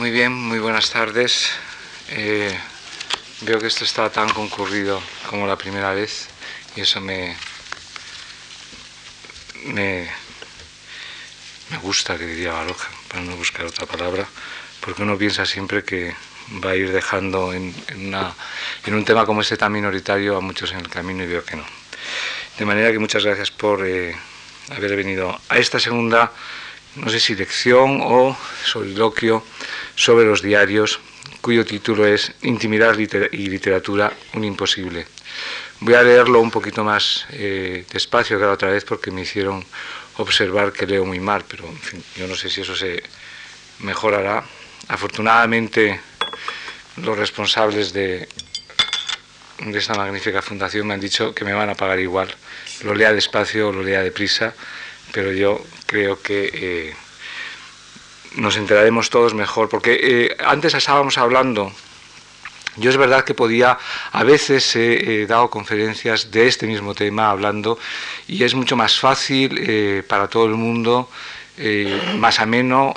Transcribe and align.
Muy 0.00 0.10
bien, 0.10 0.32
muy 0.32 0.58
buenas 0.58 0.88
tardes. 0.88 1.50
Eh, 2.08 2.58
veo 3.42 3.58
que 3.58 3.66
esto 3.66 3.84
está 3.84 4.08
tan 4.08 4.30
concurrido 4.30 4.98
como 5.28 5.46
la 5.46 5.58
primera 5.58 5.92
vez 5.92 6.28
y 6.74 6.80
eso 6.80 7.02
me, 7.02 7.36
me, 9.66 10.08
me 11.68 11.76
gusta, 11.82 12.16
que 12.16 12.24
diría 12.24 12.54
Baroja, 12.54 12.88
para 13.08 13.24
no 13.24 13.36
buscar 13.36 13.66
otra 13.66 13.84
palabra, 13.84 14.26
porque 14.80 15.02
uno 15.02 15.18
piensa 15.18 15.44
siempre 15.44 15.84
que 15.84 16.14
va 16.64 16.70
a 16.70 16.76
ir 16.76 16.92
dejando 16.92 17.52
en, 17.52 17.74
en, 17.88 18.94
un 18.94 19.04
tema 19.04 19.26
como 19.26 19.42
este 19.42 19.58
tan 19.58 19.70
minoritario 19.70 20.34
a 20.34 20.40
muchos 20.40 20.72
en 20.72 20.78
el 20.78 20.88
camino 20.88 21.24
y 21.24 21.26
veo 21.26 21.44
que 21.44 21.56
no. 21.56 21.64
De 22.58 22.64
manera 22.64 22.90
que 22.90 22.98
muchas 22.98 23.22
gracias 23.22 23.50
por 23.50 23.86
eh, 23.86 24.16
haber 24.70 24.96
venido 24.96 25.38
a 25.50 25.58
esta 25.58 25.78
segunda, 25.78 26.32
no 26.96 27.10
sé 27.10 27.20
si 27.20 27.34
lección 27.34 28.00
o 28.02 28.34
soliloquio 28.64 29.44
sobre 30.00 30.24
los 30.24 30.40
diarios, 30.40 30.98
cuyo 31.42 31.66
título 31.66 32.06
es 32.06 32.32
Intimidad 32.40 32.96
y 32.96 33.48
literatura, 33.48 34.10
un 34.32 34.44
imposible. 34.44 35.06
Voy 35.80 35.92
a 35.92 36.02
leerlo 36.02 36.40
un 36.40 36.50
poquito 36.50 36.82
más 36.82 37.26
eh, 37.32 37.84
despacio 37.92 38.38
que 38.38 38.46
la 38.46 38.52
otra 38.52 38.70
vez 38.70 38.82
porque 38.86 39.10
me 39.10 39.20
hicieron 39.20 39.62
observar 40.16 40.72
que 40.72 40.86
leo 40.86 41.04
muy 41.04 41.20
mal, 41.20 41.44
pero 41.46 41.68
en 41.68 41.76
fin, 41.76 42.02
yo 42.16 42.26
no 42.26 42.34
sé 42.34 42.48
si 42.48 42.62
eso 42.62 42.74
se 42.74 43.02
mejorará. 43.80 44.42
Afortunadamente, 44.88 46.00
los 46.96 47.18
responsables 47.18 47.92
de, 47.92 48.26
de 49.58 49.78
esta 49.78 49.92
magnífica 49.92 50.40
fundación 50.40 50.86
me 50.86 50.94
han 50.94 51.00
dicho 51.00 51.34
que 51.34 51.44
me 51.44 51.52
van 51.52 51.68
a 51.68 51.74
pagar 51.74 52.00
igual, 52.00 52.34
lo 52.84 52.94
lea 52.94 53.12
despacio 53.12 53.68
o 53.68 53.72
lo 53.72 53.82
lea 53.82 54.02
deprisa, 54.02 54.54
pero 55.12 55.30
yo 55.30 55.62
creo 55.84 56.22
que 56.22 56.50
eh, 56.54 56.94
nos 58.36 58.56
enteraremos 58.56 59.10
todos 59.10 59.34
mejor, 59.34 59.68
porque 59.68 59.98
eh, 60.02 60.36
antes 60.44 60.74
estábamos 60.74 61.18
hablando, 61.18 61.72
yo 62.76 62.90
es 62.90 62.96
verdad 62.96 63.24
que 63.24 63.34
podía, 63.34 63.78
a 64.12 64.24
veces 64.24 64.76
he 64.76 65.26
dado 65.26 65.50
conferencias 65.50 66.30
de 66.30 66.46
este 66.46 66.66
mismo 66.66 66.94
tema 66.94 67.30
hablando, 67.30 67.78
y 68.28 68.44
es 68.44 68.54
mucho 68.54 68.76
más 68.76 68.98
fácil 68.98 69.58
eh, 69.58 70.02
para 70.06 70.28
todo 70.28 70.46
el 70.46 70.54
mundo 70.54 71.10
eh, 71.58 72.00
más 72.16 72.40
ameno 72.40 72.94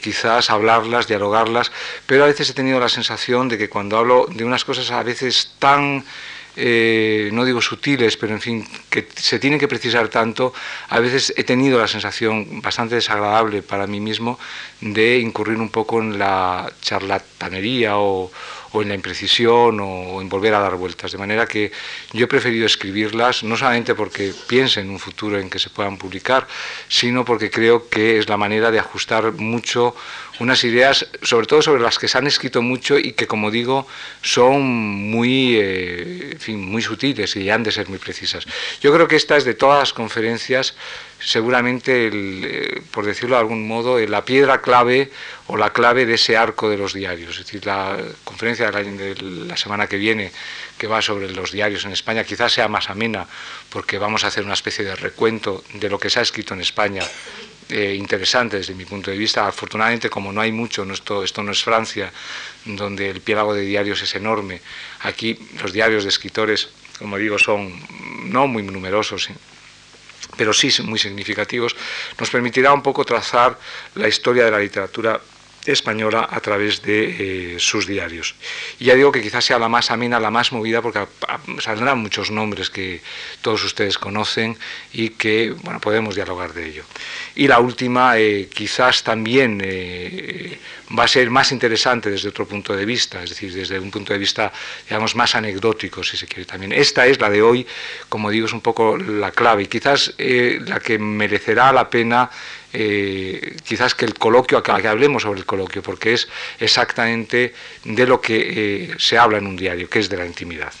quizás 0.00 0.48
hablarlas, 0.48 1.06
dialogarlas, 1.06 1.70
pero 2.06 2.24
a 2.24 2.28
veces 2.28 2.48
he 2.48 2.54
tenido 2.54 2.80
la 2.80 2.88
sensación 2.88 3.48
de 3.48 3.58
que 3.58 3.68
cuando 3.68 3.98
hablo 3.98 4.26
de 4.30 4.44
unas 4.44 4.64
cosas 4.64 4.90
a 4.90 5.02
veces 5.02 5.54
tan, 5.58 6.04
eh, 6.56 7.30
no 7.32 7.44
digo 7.44 7.60
sutiles, 7.60 8.16
pero 8.16 8.34
en 8.34 8.40
fin, 8.40 8.68
que 8.88 9.06
se 9.14 9.38
tienen 9.38 9.60
que 9.60 9.68
precisar 9.68 10.08
tanto, 10.08 10.54
a 10.88 10.98
veces 11.00 11.32
he 11.36 11.44
tenido 11.44 11.78
la 11.78 11.86
sensación 11.86 12.62
bastante 12.62 12.94
desagradable 12.94 13.62
para 13.62 13.86
mí 13.86 14.00
mismo 14.00 14.38
de 14.80 15.18
incurrir 15.18 15.58
un 15.58 15.68
poco 15.68 16.00
en 16.00 16.18
la 16.18 16.72
charlatanería 16.80 17.98
o, 17.98 18.30
o 18.76 18.82
en 18.82 18.88
la 18.88 18.94
imprecisión 18.94 19.80
o 19.80 20.20
en 20.20 20.28
volver 20.28 20.52
a 20.54 20.60
dar 20.60 20.76
vueltas. 20.76 21.12
De 21.12 21.18
manera 21.18 21.46
que 21.46 21.72
yo 22.12 22.24
he 22.24 22.28
preferido 22.28 22.66
escribirlas, 22.66 23.42
no 23.42 23.56
solamente 23.56 23.94
porque 23.94 24.34
piense 24.46 24.80
en 24.80 24.90
un 24.90 24.98
futuro 24.98 25.38
en 25.38 25.48
que 25.48 25.58
se 25.58 25.70
puedan 25.70 25.96
publicar, 25.96 26.46
sino 26.88 27.24
porque 27.24 27.50
creo 27.50 27.88
que 27.88 28.18
es 28.18 28.28
la 28.28 28.36
manera 28.36 28.70
de 28.70 28.78
ajustar 28.78 29.32
mucho 29.32 29.96
unas 30.40 30.62
ideas, 30.64 31.08
sobre 31.22 31.46
todo 31.46 31.62
sobre 31.62 31.80
las 31.80 31.98
que 31.98 32.08
se 32.08 32.18
han 32.18 32.26
escrito 32.26 32.60
mucho 32.60 32.98
y 32.98 33.12
que, 33.12 33.26
como 33.26 33.50
digo, 33.50 33.86
son 34.20 34.60
muy, 34.62 35.56
eh, 35.56 36.36
fin, 36.38 36.60
muy 36.60 36.82
sutiles 36.82 37.34
y 37.36 37.48
han 37.48 37.62
de 37.62 37.72
ser 37.72 37.88
muy 37.88 37.98
precisas. 37.98 38.44
Yo 38.82 38.92
creo 38.92 39.08
que 39.08 39.16
esta 39.16 39.38
es 39.38 39.44
de 39.46 39.54
todas 39.54 39.78
las 39.78 39.92
conferencias 39.94 40.74
seguramente, 41.18 42.10
eh, 42.12 42.82
por 42.90 43.06
decirlo 43.06 43.36
de 43.36 43.40
algún 43.40 43.66
modo, 43.66 43.98
la 43.98 44.24
piedra 44.24 44.60
clave 44.60 45.10
o 45.46 45.56
la 45.56 45.72
clave 45.72 46.06
de 46.06 46.14
ese 46.14 46.36
arco 46.36 46.68
de 46.68 46.76
los 46.76 46.92
diarios. 46.92 47.38
Es 47.38 47.46
decir, 47.46 47.64
la 47.66 47.96
conferencia 48.24 48.70
de 48.70 49.14
la, 49.20 49.56
semana 49.56 49.86
que 49.86 49.96
viene, 49.96 50.32
que 50.78 50.86
va 50.86 51.00
sobre 51.00 51.30
los 51.30 51.52
diarios 51.52 51.84
en 51.84 51.92
España, 51.92 52.24
quizás 52.24 52.52
sea 52.52 52.68
más 52.68 52.90
amena, 52.90 53.26
porque 53.70 53.98
vamos 53.98 54.24
a 54.24 54.28
hacer 54.28 54.44
una 54.44 54.54
especie 54.54 54.84
de 54.84 54.94
recuento 54.96 55.64
de 55.74 55.88
lo 55.88 55.98
que 55.98 56.10
se 56.10 56.18
ha 56.18 56.22
escrito 56.22 56.54
en 56.54 56.60
España. 56.60 57.02
Eh, 57.68 57.96
interesante 57.98 58.58
desde 58.58 58.74
mi 58.74 58.84
punto 58.84 59.10
de 59.10 59.16
vista. 59.16 59.46
Afortunadamente, 59.46 60.08
como 60.08 60.32
no 60.32 60.40
hay 60.40 60.52
mucho, 60.52 60.84
esto, 60.84 61.24
esto 61.24 61.42
no 61.42 61.50
es 61.50 61.64
Francia, 61.64 62.12
donde 62.64 63.10
el 63.10 63.20
piélago 63.20 63.54
de 63.54 63.62
diarios 63.62 64.02
es 64.02 64.14
enorme. 64.14 64.60
Aquí 65.00 65.36
los 65.60 65.72
diarios 65.72 66.04
de 66.04 66.10
escritores, 66.10 66.68
como 66.98 67.16
digo, 67.16 67.38
son 67.38 67.74
no 68.30 68.46
muy 68.46 68.62
numerosos, 68.62 69.28
pero 70.36 70.52
sí 70.52 70.70
muy 70.82 70.98
significativos, 70.98 71.74
nos 72.18 72.30
permitirá 72.30 72.72
un 72.72 72.82
poco 72.82 73.04
trazar 73.04 73.58
la 73.94 74.08
historia 74.08 74.44
de 74.44 74.50
la 74.50 74.58
literatura 74.58 75.20
española 75.72 76.28
a 76.30 76.40
través 76.40 76.82
de 76.82 77.54
eh, 77.54 77.56
sus 77.58 77.86
diarios. 77.86 78.34
Y 78.78 78.86
ya 78.86 78.94
digo 78.94 79.12
que 79.12 79.22
quizás 79.22 79.44
sea 79.44 79.58
la 79.58 79.68
más 79.68 79.90
amena, 79.90 80.20
la 80.20 80.30
más 80.30 80.52
movida, 80.52 80.82
porque 80.82 81.06
saldrán 81.60 81.98
muchos 81.98 82.30
nombres 82.30 82.70
que 82.70 83.00
todos 83.40 83.64
ustedes 83.64 83.98
conocen 83.98 84.56
y 84.92 85.10
que 85.10 85.54
bueno, 85.62 85.80
podemos 85.80 86.14
dialogar 86.14 86.52
de 86.52 86.68
ello. 86.68 86.84
Y 87.34 87.48
la 87.48 87.60
última, 87.60 88.18
eh, 88.18 88.48
quizás 88.52 89.02
también 89.02 89.60
eh, 89.64 90.58
va 90.96 91.04
a 91.04 91.08
ser 91.08 91.30
más 91.30 91.52
interesante 91.52 92.10
desde 92.10 92.28
otro 92.28 92.46
punto 92.46 92.74
de 92.74 92.84
vista, 92.84 93.22
es 93.22 93.30
decir, 93.30 93.52
desde 93.52 93.78
un 93.78 93.90
punto 93.90 94.12
de 94.12 94.18
vista, 94.18 94.52
digamos, 94.88 95.14
más 95.14 95.34
anecdótico, 95.34 96.02
si 96.02 96.16
se 96.16 96.26
quiere 96.26 96.44
también. 96.44 96.72
Esta 96.72 97.06
es 97.06 97.20
la 97.20 97.30
de 97.30 97.42
hoy, 97.42 97.66
como 98.08 98.30
digo, 98.30 98.46
es 98.46 98.52
un 98.52 98.60
poco 98.60 98.96
la 98.96 99.32
clave 99.32 99.64
y 99.64 99.66
quizás 99.66 100.14
la 100.18 100.80
que 100.80 100.98
merecerá 100.98 101.72
la 101.72 101.90
pena 101.90 102.30
eh, 102.78 103.56
quizás 103.64 103.94
que 103.94 104.04
el 104.04 104.12
coloquio, 104.12 104.62
que 104.62 104.70
hablemos 104.70 105.22
sobre 105.22 105.40
el 105.40 105.46
coloquio, 105.46 105.82
porque 105.82 106.12
es 106.12 106.28
exactamente 106.60 107.54
de 107.84 108.06
lo 108.06 108.20
que 108.20 108.36
eh, 108.36 108.94
se 108.98 109.16
habla 109.16 109.38
en 109.38 109.46
un 109.46 109.56
diario, 109.56 109.88
que 109.88 109.98
es 109.98 110.10
de 110.10 110.18
la 110.18 110.26
intimidad. 110.26 110.74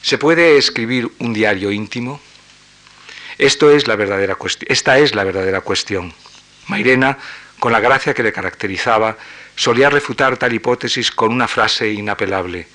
¿Se 0.00 0.16
puede 0.16 0.58
escribir 0.58 1.10
un 1.18 1.32
diario 1.32 1.72
íntimo? 1.72 2.20
Esto 3.36 3.72
es 3.72 3.88
la 3.88 3.96
verdadera 3.96 4.36
esta 4.68 4.98
es 4.98 5.12
la 5.16 5.24
verdadera 5.24 5.60
cuestión. 5.62 6.14
Mairena, 6.68 7.18
con 7.58 7.72
la 7.72 7.80
gracia 7.80 8.14
que 8.14 8.22
le 8.22 8.32
caracterizaba, 8.32 9.16
solía 9.56 9.90
refutar 9.90 10.36
tal 10.36 10.52
hipótesis 10.52 11.10
con 11.10 11.32
una 11.32 11.48
frase 11.48 11.90
inapelable, 11.90 12.68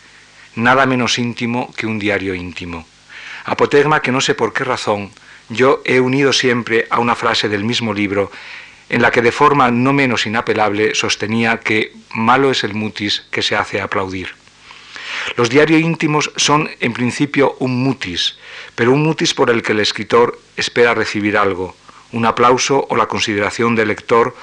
nada 0.56 0.86
menos 0.86 1.18
íntimo 1.18 1.74
que 1.78 1.88
un 1.88 1.98
diario 1.98 2.36
íntimo. 2.36 2.86
Apotegma 3.46 4.02
que 4.02 4.12
no 4.12 4.20
sé 4.20 4.36
por 4.36 4.52
qué 4.52 4.66
razón 4.66 5.12
yo 5.50 5.82
he 5.86 6.00
unido 6.00 6.32
siempre 6.32 6.88
a 6.90 7.00
una 7.00 7.16
frase 7.16 7.50
del 7.50 7.64
mismo 7.64 7.94
libro 7.94 8.32
en 8.90 9.02
la 9.02 9.12
que 9.12 9.22
de 9.22 9.32
forma 9.32 9.70
no 9.70 9.94
menos 9.94 10.26
inapelable 10.26 10.96
sostenía 10.96 11.60
que 11.60 11.94
malo 12.12 12.52
es 12.52 12.64
el 12.64 12.74
mutis 12.74 13.26
que 13.30 13.42
se 13.42 13.56
hace 13.56 13.82
aplaudir. 13.82 14.34
Los 15.36 15.50
diarios 15.50 15.82
íntimos 15.82 16.32
son 16.36 16.70
en 16.80 16.94
principio 16.94 17.56
un 17.60 17.84
mutis, 17.84 18.38
pero 18.76 18.92
un 18.92 19.04
mutis 19.04 19.34
por 19.34 19.50
el 19.50 19.62
que 19.62 19.74
el 19.74 19.80
escritor 19.80 20.40
espera 20.58 20.96
recibir 20.96 21.38
algo, 21.38 21.76
un 22.12 22.26
aplauso 22.26 22.88
o 22.90 22.96
la 22.96 23.08
consideración 23.08 23.76
del 23.76 23.90
lector 23.90 24.36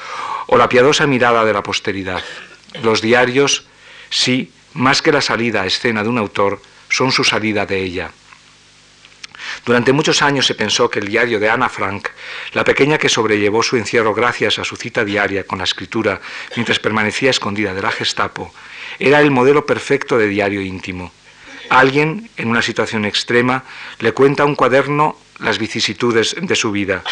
o 0.46 0.56
la 0.56 0.68
piadosa 0.68 1.06
mirada 1.06 1.44
de 1.44 1.52
la 1.52 1.62
posteridad. 1.62 2.22
Los 2.82 3.00
diarios, 3.00 3.66
sí, 4.10 4.52
más 4.74 5.02
que 5.02 5.12
la 5.12 5.20
salida 5.20 5.62
a 5.62 5.66
escena 5.66 6.02
de 6.02 6.08
un 6.08 6.18
autor, 6.18 6.60
son 6.88 7.10
su 7.10 7.24
salida 7.24 7.66
de 7.66 7.82
ella. 7.82 8.10
Durante 9.64 9.92
muchos 9.92 10.22
años 10.22 10.46
se 10.46 10.54
pensó 10.54 10.90
que 10.90 10.98
el 10.98 11.08
diario 11.08 11.40
de 11.40 11.48
Ana 11.48 11.68
Frank, 11.68 12.08
la 12.52 12.64
pequeña 12.64 12.98
que 12.98 13.08
sobrellevó 13.08 13.62
su 13.62 13.76
encierro 13.76 14.14
gracias 14.14 14.58
a 14.58 14.64
su 14.64 14.76
cita 14.76 15.04
diaria 15.04 15.44
con 15.44 15.58
la 15.58 15.64
escritura 15.64 16.20
mientras 16.54 16.78
permanecía 16.78 17.30
escondida 17.30 17.74
de 17.74 17.82
la 17.82 17.90
Gestapo, 17.90 18.52
era 18.98 19.20
el 19.20 19.30
modelo 19.30 19.66
perfecto 19.66 20.18
de 20.18 20.28
diario 20.28 20.60
íntimo. 20.60 21.12
Alguien, 21.68 22.30
en 22.36 22.48
una 22.48 22.62
situación 22.62 23.04
extrema, 23.04 23.64
le 23.98 24.12
cuenta 24.12 24.44
a 24.44 24.46
un 24.46 24.54
cuaderno 24.54 25.18
las 25.40 25.58
vicisitudes 25.58 26.36
de 26.40 26.56
su 26.56 26.70
vida, 26.70 27.02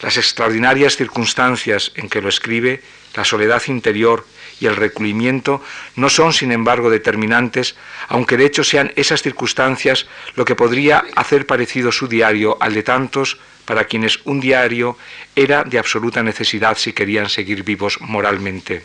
las 0.00 0.16
extraordinarias 0.16 0.96
circunstancias 0.96 1.92
en 1.94 2.08
que 2.08 2.22
lo 2.22 2.28
escribe, 2.28 2.82
la 3.14 3.24
soledad 3.24 3.62
interior 3.68 4.26
y 4.62 4.66
el 4.66 4.76
recluimiento 4.76 5.60
no 5.96 6.08
son, 6.08 6.32
sin 6.32 6.52
embargo, 6.52 6.88
determinantes, 6.88 7.74
aunque 8.08 8.36
de 8.36 8.46
hecho 8.46 8.62
sean 8.62 8.92
esas 8.94 9.20
circunstancias 9.20 10.06
lo 10.36 10.44
que 10.44 10.54
podría 10.54 11.04
hacer 11.16 11.46
parecido 11.46 11.90
su 11.90 12.06
diario 12.06 12.56
al 12.60 12.72
de 12.72 12.84
tantos 12.84 13.38
para 13.64 13.84
quienes 13.84 14.20
un 14.24 14.38
diario 14.38 14.96
era 15.34 15.64
de 15.64 15.80
absoluta 15.80 16.22
necesidad 16.22 16.78
si 16.78 16.92
querían 16.92 17.28
seguir 17.28 17.64
vivos 17.64 18.00
moralmente. 18.00 18.84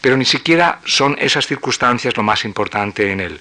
Pero 0.00 0.16
ni 0.16 0.24
siquiera 0.24 0.80
son 0.84 1.16
esas 1.20 1.46
circunstancias 1.46 2.16
lo 2.16 2.24
más 2.24 2.44
importante 2.44 3.12
en 3.12 3.20
él. 3.20 3.40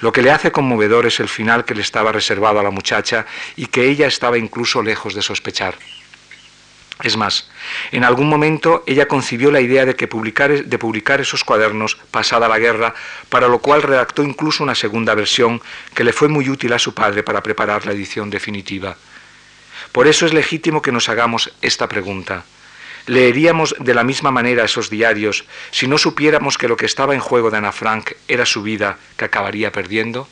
Lo 0.00 0.12
que 0.12 0.22
le 0.22 0.32
hace 0.32 0.50
conmovedor 0.50 1.06
es 1.06 1.20
el 1.20 1.28
final 1.28 1.64
que 1.64 1.74
le 1.74 1.82
estaba 1.82 2.10
reservado 2.10 2.58
a 2.58 2.64
la 2.64 2.70
muchacha 2.70 3.26
y 3.54 3.66
que 3.66 3.88
ella 3.88 4.08
estaba 4.08 4.38
incluso 4.38 4.82
lejos 4.82 5.14
de 5.14 5.22
sospechar. 5.22 5.76
Es 7.02 7.16
más, 7.16 7.48
en 7.92 8.02
algún 8.02 8.28
momento 8.28 8.82
ella 8.86 9.06
concibió 9.06 9.52
la 9.52 9.60
idea 9.60 9.86
de, 9.86 9.94
que 9.94 10.08
publicar, 10.08 10.50
publicar 10.80 11.20
esos 11.20 11.44
cuadernos 11.44 11.96
pasada 12.10 12.48
la 12.48 12.58
guerra, 12.58 12.94
para 13.28 13.46
lo 13.46 13.60
cual 13.60 13.82
redactó 13.82 14.24
incluso 14.24 14.64
una 14.64 14.74
segunda 14.74 15.14
versión 15.14 15.62
que 15.94 16.02
le 16.02 16.12
fue 16.12 16.28
muy 16.28 16.48
útil 16.48 16.72
a 16.72 16.78
su 16.78 16.94
padre 16.94 17.22
para 17.22 17.42
preparar 17.42 17.86
la 17.86 17.92
edición 17.92 18.30
definitiva. 18.30 18.96
Por 19.92 20.08
eso 20.08 20.26
es 20.26 20.32
legítimo 20.32 20.82
que 20.82 20.92
nos 20.92 21.08
hagamos 21.08 21.52
esta 21.62 21.88
pregunta. 21.88 22.44
¿Leeríamos 23.06 23.74
de 23.78 23.94
la 23.94 24.04
misma 24.04 24.30
manera 24.30 24.64
esos 24.64 24.90
diarios 24.90 25.44
si 25.70 25.86
no 25.86 25.96
supiéramos 25.96 26.58
que 26.58 26.68
lo 26.68 26.76
que 26.76 26.84
estaba 26.84 27.14
en 27.14 27.20
juego 27.20 27.50
de 27.50 27.56
Ana 27.56 27.72
Frank 27.72 28.12
era 28.26 28.44
su 28.44 28.62
vida 28.62 28.98
que 29.16 29.24
acabaría 29.24 29.72
perdiendo? 29.72 30.28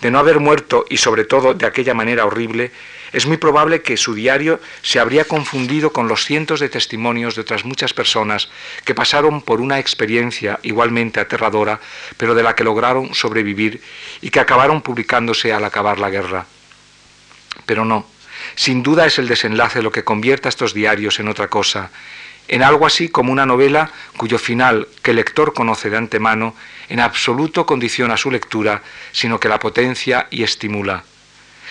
De 0.00 0.10
no 0.10 0.18
haber 0.18 0.38
muerto 0.38 0.86
y 0.88 0.96
sobre 0.96 1.24
todo 1.24 1.52
de 1.52 1.66
aquella 1.66 1.92
manera 1.92 2.24
horrible, 2.24 2.72
es 3.12 3.26
muy 3.26 3.36
probable 3.36 3.82
que 3.82 3.96
su 3.96 4.14
diario 4.14 4.60
se 4.82 5.00
habría 5.00 5.24
confundido 5.24 5.92
con 5.92 6.08
los 6.08 6.24
cientos 6.24 6.60
de 6.60 6.68
testimonios 6.68 7.34
de 7.34 7.42
otras 7.42 7.64
muchas 7.64 7.94
personas 7.94 8.48
que 8.84 8.94
pasaron 8.94 9.42
por 9.42 9.60
una 9.60 9.78
experiencia 9.78 10.58
igualmente 10.62 11.20
aterradora, 11.20 11.80
pero 12.16 12.34
de 12.34 12.42
la 12.42 12.54
que 12.54 12.64
lograron 12.64 13.14
sobrevivir 13.14 13.82
y 14.20 14.30
que 14.30 14.40
acabaron 14.40 14.82
publicándose 14.82 15.52
al 15.52 15.64
acabar 15.64 15.98
la 15.98 16.10
guerra. 16.10 16.46
Pero 17.66 17.84
no, 17.84 18.06
sin 18.54 18.82
duda 18.82 19.06
es 19.06 19.18
el 19.18 19.28
desenlace 19.28 19.82
lo 19.82 19.92
que 19.92 20.04
convierte 20.04 20.48
a 20.48 20.50
estos 20.50 20.74
diarios 20.74 21.18
en 21.20 21.28
otra 21.28 21.48
cosa, 21.48 21.90
en 22.48 22.62
algo 22.62 22.86
así 22.86 23.08
como 23.08 23.32
una 23.32 23.46
novela 23.46 23.90
cuyo 24.16 24.38
final, 24.38 24.88
que 25.02 25.10
el 25.10 25.16
lector 25.16 25.52
conoce 25.52 25.90
de 25.90 25.98
antemano, 25.98 26.54
en 26.88 27.00
absoluto 27.00 27.66
condiciona 27.66 28.16
su 28.16 28.30
lectura, 28.30 28.82
sino 29.12 29.38
que 29.38 29.48
la 29.48 29.58
potencia 29.58 30.26
y 30.30 30.42
estimula. 30.42 31.04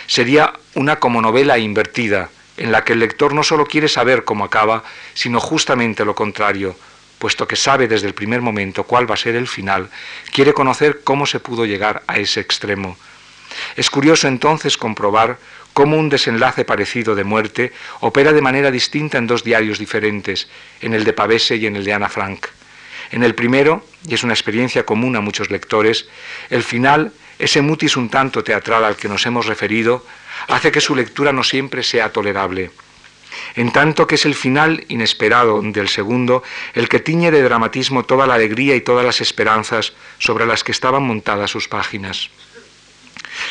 Sería 0.07 0.53
una 0.73 0.97
como 0.97 1.21
novela 1.21 1.57
invertida, 1.57 2.29
en 2.57 2.71
la 2.71 2.83
que 2.83 2.93
el 2.93 2.99
lector 2.99 3.33
no 3.33 3.43
solo 3.43 3.65
quiere 3.65 3.87
saber 3.87 4.23
cómo 4.23 4.45
acaba, 4.45 4.83
sino 5.13 5.39
justamente 5.39 6.05
lo 6.05 6.15
contrario, 6.15 6.75
puesto 7.19 7.47
que 7.47 7.55
sabe 7.55 7.87
desde 7.87 8.07
el 8.07 8.13
primer 8.13 8.41
momento 8.41 8.83
cuál 8.83 9.09
va 9.09 9.13
a 9.15 9.17
ser 9.17 9.35
el 9.35 9.47
final, 9.47 9.89
quiere 10.31 10.53
conocer 10.53 11.01
cómo 11.03 11.25
se 11.25 11.39
pudo 11.39 11.65
llegar 11.65 12.03
a 12.07 12.17
ese 12.17 12.39
extremo. 12.39 12.97
Es 13.75 13.89
curioso 13.89 14.27
entonces 14.27 14.77
comprobar 14.77 15.37
cómo 15.73 15.97
un 15.97 16.09
desenlace 16.09 16.65
parecido 16.65 17.13
de 17.13 17.23
muerte 17.23 17.73
opera 17.99 18.33
de 18.33 18.41
manera 18.41 18.71
distinta 18.71 19.17
en 19.17 19.27
dos 19.27 19.43
diarios 19.43 19.77
diferentes, 19.77 20.47
en 20.81 20.93
el 20.93 21.03
de 21.03 21.13
Pavese 21.13 21.55
y 21.55 21.65
en 21.65 21.75
el 21.75 21.83
de 21.83 21.93
Ana 21.93 22.09
Frank. 22.09 22.47
En 23.11 23.23
el 23.23 23.35
primero, 23.35 23.85
y 24.07 24.15
es 24.15 24.23
una 24.23 24.33
experiencia 24.33 24.85
común 24.85 25.15
a 25.15 25.21
muchos 25.21 25.49
lectores, 25.49 26.09
el 26.49 26.63
final, 26.63 27.13
ese 27.39 27.61
mutis 27.61 27.97
un 27.97 28.09
tanto 28.09 28.43
teatral 28.43 28.83
al 28.83 28.95
que 28.95 29.07
nos 29.07 29.25
hemos 29.25 29.45
referido, 29.45 30.05
hace 30.47 30.71
que 30.71 30.81
su 30.81 30.95
lectura 30.95 31.31
no 31.31 31.43
siempre 31.43 31.83
sea 31.83 32.11
tolerable. 32.11 32.71
En 33.55 33.71
tanto 33.71 34.07
que 34.07 34.15
es 34.15 34.25
el 34.25 34.35
final 34.35 34.85
inesperado 34.87 35.61
del 35.61 35.89
segundo 35.89 36.43
el 36.73 36.89
que 36.89 36.99
tiñe 36.99 37.31
de 37.31 37.43
dramatismo 37.43 38.03
toda 38.03 38.25
la 38.25 38.35
alegría 38.35 38.75
y 38.75 38.81
todas 38.81 39.05
las 39.05 39.21
esperanzas 39.21 39.93
sobre 40.17 40.45
las 40.45 40.63
que 40.63 40.71
estaban 40.71 41.03
montadas 41.03 41.51
sus 41.51 41.67
páginas. 41.67 42.29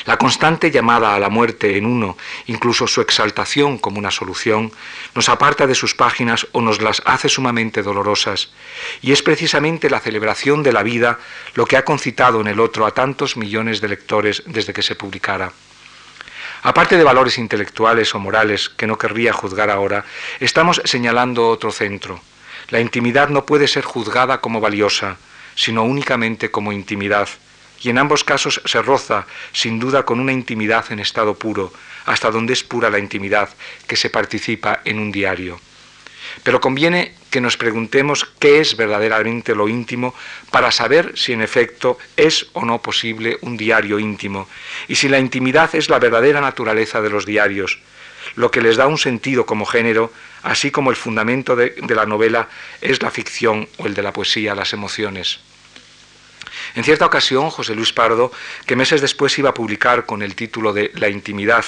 La 0.05 0.17
constante 0.17 0.71
llamada 0.71 1.15
a 1.15 1.19
la 1.19 1.29
muerte 1.29 1.77
en 1.77 1.87
uno, 1.87 2.17
incluso 2.47 2.87
su 2.87 3.01
exaltación 3.01 3.79
como 3.79 3.99
una 3.99 4.11
solución, 4.11 4.73
nos 5.15 5.29
aparta 5.29 5.67
de 5.67 5.75
sus 5.75 5.95
páginas 5.95 6.47
o 6.53 6.61
nos 6.61 6.81
las 6.81 7.03
hace 7.07 7.29
sumamente 7.29 7.83
dolorosas, 7.83 8.53
y 9.01 9.13
es 9.13 9.23
precisamente 9.23 9.91
la 9.91 10.01
celebración 10.01 10.63
de 10.63 10.73
la 10.73 10.83
vida 10.83 11.19
lo 11.55 11.67
que 11.67 11.77
ha 11.77 11.85
concitado 11.85 12.41
en 12.41 12.47
el 12.47 12.61
otro 12.61 12.87
a 12.87 12.93
tantos 12.93 13.37
millones 13.37 13.81
de 13.81 13.89
lectores 13.89 14.43
desde 14.47 14.73
que 14.73 14.83
se 14.83 14.97
publicara. 14.97 15.53
Aparte 16.63 16.97
de 16.97 17.05
valores 17.05 17.39
intelectuales 17.39 18.15
o 18.15 18.19
morales 18.19 18.69
que 18.69 18.87
no 18.87 18.99
querría 18.99 19.33
juzgar 19.33 19.71
ahora, 19.71 20.05
estamos 20.41 20.83
señalando 20.85 21.49
otro 21.49 21.71
centro. 21.71 22.21
La 22.71 22.81
intimidad 22.81 23.29
no 23.29 23.47
puede 23.47 23.69
ser 23.69 23.85
juzgada 23.85 24.41
como 24.41 24.61
valiosa, 24.61 25.19
sino 25.55 25.85
únicamente 25.85 26.51
como 26.51 26.73
intimidad, 26.73 27.29
y 27.82 27.90
en 27.90 27.99
ambos 27.99 28.25
casos 28.25 28.61
se 28.64 28.82
roza, 28.82 29.26
sin 29.52 29.78
duda, 29.78 30.05
con 30.05 30.20
una 30.20 30.32
intimidad 30.32 30.84
en 30.90 31.00
estado 31.00 31.34
puro, 31.34 31.73
hasta 32.06 32.31
donde 32.31 32.52
es 32.52 32.62
pura 32.62 32.90
la 32.90 32.99
intimidad 32.99 33.49
que 33.87 33.96
se 33.96 34.11
participa 34.11 34.81
en 34.84 34.99
un 34.99 35.12
diario. 35.12 35.61
Pero 36.43 36.61
conviene 36.61 37.14
que 37.31 37.40
nos 37.40 37.56
preguntemos 37.56 38.25
qué 38.38 38.61
es 38.61 38.76
verdaderamente 38.76 39.55
lo 39.55 39.69
íntimo 39.69 40.14
para 40.50 40.70
saber 40.70 41.12
si 41.17 41.32
en 41.32 41.43
efecto 41.43 41.99
es 42.17 42.46
o 42.52 42.64
no 42.64 42.81
posible 42.82 43.38
un 43.43 43.56
diario 43.56 43.99
íntimo 43.99 44.49
y 44.88 44.96
si 44.96 45.08
la 45.08 45.19
intimidad 45.19 45.75
es 45.75 45.88
la 45.88 45.99
verdadera 45.99 46.40
naturaleza 46.40 47.00
de 47.00 47.11
los 47.11 47.26
diarios, 47.26 47.78
lo 48.34 48.50
que 48.50 48.61
les 48.61 48.76
da 48.76 48.87
un 48.87 48.99
sentido 48.99 49.46
como 49.46 49.67
género, 49.67 50.12
así 50.43 50.70
como 50.70 50.90
el 50.90 50.96
fundamento 50.96 51.56
de, 51.56 51.70
de 51.70 51.94
la 51.94 52.06
novela 52.06 52.49
es 52.81 53.02
la 53.02 53.11
ficción 53.11 53.69
o 53.78 53.87
el 53.87 53.94
de 53.94 54.02
la 54.02 54.12
poesía, 54.12 54.55
las 54.55 54.73
emociones. 54.73 55.40
En 56.76 56.84
cierta 56.84 57.06
ocasión, 57.06 57.49
José 57.49 57.75
Luis 57.75 57.94
Pardo, 57.94 58.31
que 58.67 58.76
meses 58.76 59.00
después 59.00 59.38
iba 59.38 59.49
a 59.49 59.55
publicar 59.55 60.05
con 60.05 60.20
el 60.20 60.34
título 60.34 60.75
de 60.75 60.93
La 60.94 61.08
intimidad, 61.08 61.64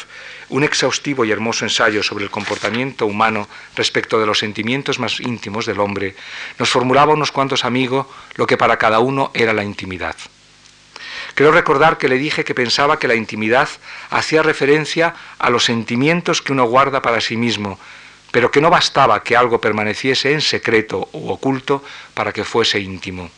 un 0.51 0.65
exhaustivo 0.65 1.25
y 1.25 1.31
hermoso 1.31 1.65
ensayo 1.65 2.03
sobre 2.03 2.25
el 2.25 2.31
comportamiento 2.31 3.07
humano 3.07 3.49
respecto 3.75 4.21
de 4.21 4.27
los 4.27 4.39
sentimientos 4.39 4.99
más 4.99 5.19
íntimos 5.19 5.65
del 5.65 5.81
hombre, 5.81 6.15
nos 6.59 6.69
formulaba 6.69 7.15
unos 7.15 7.33
cuantos 7.33 7.65
amigos 7.65 8.07
lo 8.35 8.47
que 8.47 8.59
para 8.59 8.77
cada 8.77 8.99
uno 8.99 9.31
era 9.33 9.55
la 9.55 9.65
intimidad. 9.65 10.15
Creo 11.35 11.53
recordar 11.53 11.97
que 11.97 12.09
le 12.09 12.19
dije 12.19 12.45
que 12.45 12.55
pensaba 12.55 12.99
que 12.99 13.09
la 13.09 13.15
intimidad 13.15 13.71
hacía 14.11 14.43
referencia 14.43 15.15
a 15.39 15.49
los 15.49 15.65
sentimientos 15.65 16.43
que 16.43 16.53
uno 16.53 16.65
guarda 16.65 17.01
para 17.01 17.23
sí 17.23 17.39
mismo, 17.39 17.81
pero 18.31 18.51
que 18.51 18.61
no 18.61 18.69
bastaba 18.69 19.23
que 19.23 19.37
algo 19.39 19.59
permaneciese 19.59 20.33
en 20.33 20.43
secreto 20.43 21.09
u 21.13 21.31
oculto 21.31 21.83
para 22.13 22.35
que 22.35 22.45
fuese 22.45 22.79
íntimo. 22.79 23.31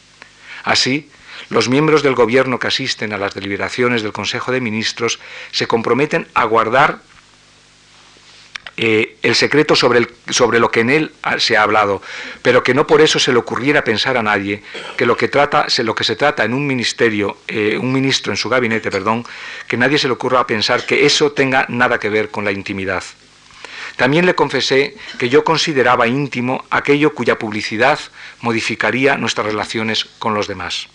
Así, 0.65 1.09
los 1.51 1.69
miembros 1.69 2.03
del 2.03 2.15
Gobierno 2.15 2.59
que 2.59 2.69
asisten 2.69 3.13
a 3.13 3.19
las 3.19 3.35
deliberaciones 3.35 4.03
del 4.03 4.13
Consejo 4.13 4.53
de 4.53 4.61
Ministros 4.61 5.19
se 5.51 5.67
comprometen 5.67 6.27
a 6.35 6.45
guardar 6.45 7.01
eh, 8.77 9.19
el 9.23 9.35
secreto 9.35 9.75
sobre, 9.77 10.01
lo 10.59 10.71
que 10.71 10.81
en 10.81 10.91
él 10.91 11.13
se 11.39 11.57
ha 11.57 11.63
hablado, 11.63 12.01
pero 12.41 12.63
que 12.63 12.73
no 12.73 12.87
por 12.87 13.03
eso 13.03 13.19
se 13.19 13.33
le 13.33 13.39
ocurriera 13.39 13.85
pensar 13.85 14.17
a 14.17 14.23
nadie 14.23 14.63
que 14.97 15.05
lo 15.05 15.17
que, 15.17 15.29
trata, 15.29 15.67
lo 15.83 15.95
que 15.95 16.05
se 16.05 16.17
trata 16.17 16.45
en 16.45 16.55
un 16.55 16.67
ministerio, 16.67 17.39
eh, 17.47 17.77
un 17.77 17.93
ministro 17.93 18.33
en 18.33 18.39
su 18.39 18.49
gabinete, 18.49 18.91
perdón, 18.91 19.27
que 19.67 19.77
nadie 19.77 19.99
se 19.99 20.07
le 20.07 20.15
ocurra 20.15 20.47
pensar 20.47 20.87
que 20.87 21.05
eso 21.05 21.33
tenga 21.33 21.67
nada 21.69 21.99
que 21.99 22.09
ver 22.09 22.31
con 22.31 22.45
la 22.45 22.53
intimidad. 22.53 23.03
También 23.97 24.25
le 24.25 24.35
confesé 24.35 24.97
que 25.19 25.29
yo 25.29 25.45
consideraba 25.45 26.07
íntimo 26.07 26.65
aquello 26.71 27.13
cuya 27.13 27.39
publicidad 27.39 27.99
modificaría 28.41 29.19
nuestras 29.19 29.47
relaciones 29.47 30.07
con 30.19 30.33
los 30.33 30.49
demás. 30.49 30.89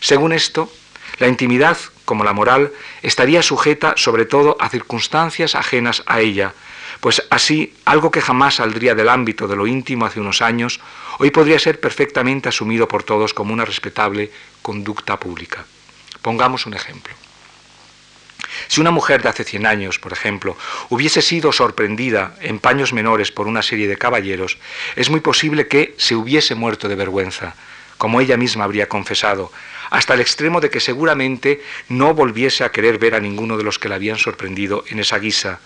Según 0.00 0.32
esto, 0.32 0.70
la 1.18 1.28
intimidad, 1.28 1.76
como 2.04 2.24
la 2.24 2.32
moral, 2.32 2.72
estaría 3.02 3.42
sujeta 3.42 3.94
sobre 3.96 4.24
todo 4.24 4.56
a 4.60 4.68
circunstancias 4.68 5.54
ajenas 5.54 6.02
a 6.06 6.20
ella, 6.20 6.54
pues 7.00 7.22
así 7.30 7.74
algo 7.84 8.10
que 8.10 8.20
jamás 8.20 8.56
saldría 8.56 8.94
del 8.94 9.08
ámbito 9.08 9.46
de 9.46 9.56
lo 9.56 9.66
íntimo 9.66 10.06
hace 10.06 10.20
unos 10.20 10.42
años, 10.42 10.80
hoy 11.18 11.30
podría 11.30 11.58
ser 11.58 11.80
perfectamente 11.80 12.48
asumido 12.48 12.88
por 12.88 13.02
todos 13.02 13.34
como 13.34 13.52
una 13.52 13.64
respetable 13.64 14.30
conducta 14.62 15.18
pública. 15.18 15.64
Pongamos 16.22 16.66
un 16.66 16.74
ejemplo. 16.74 17.14
Si 18.66 18.80
una 18.80 18.90
mujer 18.90 19.22
de 19.22 19.28
hace 19.28 19.44
100 19.44 19.66
años, 19.66 19.98
por 19.98 20.12
ejemplo, 20.12 20.56
hubiese 20.88 21.22
sido 21.22 21.52
sorprendida 21.52 22.34
en 22.40 22.58
paños 22.58 22.92
menores 22.92 23.30
por 23.30 23.46
una 23.46 23.62
serie 23.62 23.86
de 23.86 23.96
caballeros, 23.96 24.58
es 24.96 25.10
muy 25.10 25.20
posible 25.20 25.68
que 25.68 25.94
se 25.96 26.16
hubiese 26.16 26.54
muerto 26.54 26.88
de 26.88 26.96
vergüenza, 26.96 27.54
como 27.98 28.20
ella 28.20 28.36
misma 28.36 28.64
habría 28.64 28.88
confesado, 28.88 29.52
hasta 29.90 30.14
el 30.14 30.20
extremo 30.20 30.60
de 30.60 30.70
que 30.70 30.80
seguramente 30.80 31.62
no 31.88 32.14
volviese 32.14 32.64
a 32.64 32.72
querer 32.72 32.98
ver 32.98 33.14
a 33.14 33.20
ninguno 33.20 33.56
de 33.56 33.64
los 33.64 33.78
que 33.78 33.88
la 33.88 33.96
habían 33.96 34.18
sorprendido 34.18 34.84
en 34.88 34.98
esa 34.98 35.18
guisa. 35.18 35.60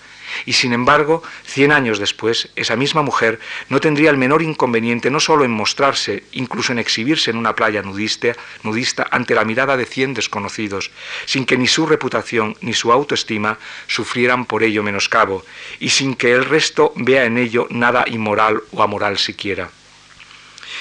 Y 0.47 0.55
sin 0.55 0.73
embargo, 0.73 1.23
cien 1.45 1.73
años 1.73 1.99
después, 1.99 2.49
esa 2.57 2.77
misma 2.77 3.03
mujer 3.03 3.39
no 3.69 3.81
tendría 3.81 4.11
el 4.11 4.17
menor 4.17 4.43
inconveniente 4.43 5.11
no 5.11 5.21
solo 5.21 5.45
en 5.45 5.51
mostrarse, 5.51 6.25
incluso 6.33 6.73
en 6.73 6.79
exhibirse 6.79 7.31
en 7.31 7.37
una 7.37 7.55
playa 7.55 7.83
nudista, 7.83 8.35
nudista 8.63 9.07
ante 9.11 9.35
la 9.35 9.45
mirada 9.45 9.77
de 9.77 9.85
cien 9.85 10.15
desconocidos, 10.15 10.91
sin 11.27 11.45
que 11.45 11.59
ni 11.59 11.67
su 11.67 11.87
reputación 11.87 12.57
ni 12.61 12.73
su 12.73 12.93
autoestima 12.93 13.59
sufrieran 13.87 14.47
por 14.47 14.63
ello 14.63 14.83
menoscabo, 14.83 15.45
y 15.81 15.91
sin 15.91 16.15
que 16.15 16.33
el 16.33 16.45
resto 16.45 16.93
vea 16.97 17.25
en 17.25 17.39
ello 17.39 17.67
nada 17.71 18.05
inmoral 18.07 18.63
o 18.73 18.83
amoral 18.83 19.19
siquiera. 19.19 19.71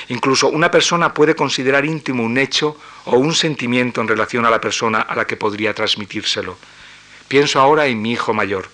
Incluso 0.08 0.48
una 0.48 0.72
persona 0.72 1.14
puede 1.14 1.36
considerar 1.36 1.86
íntimo 1.86 2.24
un 2.24 2.38
hecho 2.38 2.78
o 3.06 3.18
un 3.18 3.34
sentimiento 3.34 4.02
en 4.02 4.08
relación 4.08 4.46
a 4.46 4.50
la 4.50 4.62
persona 4.62 5.02
a 5.02 5.16
la 5.16 5.26
que 5.26 5.38
podría 5.38 5.74
transmitírselo. 5.74 6.58
Pienso 7.28 7.60
ahora 7.60 7.88
en 7.88 8.02
mi 8.02 8.12
hijo 8.12 8.34
mayor, 8.34 8.70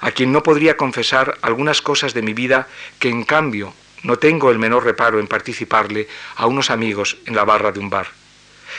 a 0.00 0.10
quien 0.10 0.32
no 0.32 0.42
podría 0.42 0.76
confesar 0.76 1.38
algunas 1.42 1.82
cosas 1.82 2.14
de 2.14 2.22
mi 2.22 2.34
vida 2.34 2.68
que 2.98 3.08
en 3.08 3.24
cambio 3.24 3.74
no 4.02 4.18
tengo 4.18 4.50
el 4.50 4.58
menor 4.58 4.84
reparo 4.84 5.18
en 5.20 5.26
participarle 5.26 6.08
a 6.36 6.46
unos 6.46 6.70
amigos 6.70 7.16
en 7.26 7.34
la 7.34 7.44
barra 7.44 7.72
de 7.72 7.80
un 7.80 7.90
bar. 7.90 8.08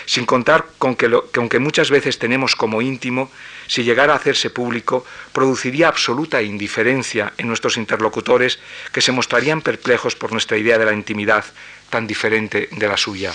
Sin 0.05 0.25
contar 0.25 0.65
con 0.77 0.95
que, 0.95 1.09
que 1.09 1.39
aunque 1.39 1.59
muchas 1.59 1.89
veces 1.89 2.19
tenemos 2.19 2.55
como 2.55 2.81
íntimo, 2.81 3.31
si 3.67 3.83
llegara 3.83 4.13
a 4.13 4.15
hacerse 4.15 4.49
público, 4.49 5.05
produciría 5.33 5.87
absoluta 5.87 6.41
indiferencia 6.41 7.33
en 7.37 7.47
nuestros 7.47 7.75
interlocutores 7.75 8.59
que 8.91 9.01
se 9.01 9.11
mostrarían 9.11 9.61
perplejos 9.61 10.15
por 10.15 10.31
nuestra 10.31 10.57
idea 10.57 10.77
de 10.77 10.85
la 10.85 10.93
intimidad 10.93 11.43
tan 11.89 12.07
diferente 12.07 12.69
de 12.71 12.87
la 12.87 12.97
suya. 12.97 13.33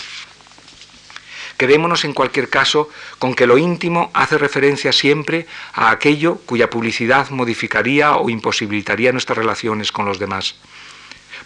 Quedémonos 1.57 2.05
en 2.05 2.15
cualquier 2.15 2.49
caso 2.49 2.89
con 3.19 3.35
que 3.35 3.47
lo 3.47 3.59
íntimo 3.59 4.11
hace 4.13 4.39
referencia 4.39 4.93
siempre 4.93 5.47
a 5.73 5.91
aquello 5.91 6.37
cuya 6.47 6.71
publicidad 6.71 7.31
modificaría 7.31 8.17
o 8.17 8.29
imposibilitaría 8.29 9.13
nuestras 9.13 9.39
relaciones 9.39 9.93
con 9.93 10.05
los 10.05 10.19
demás. 10.19 10.57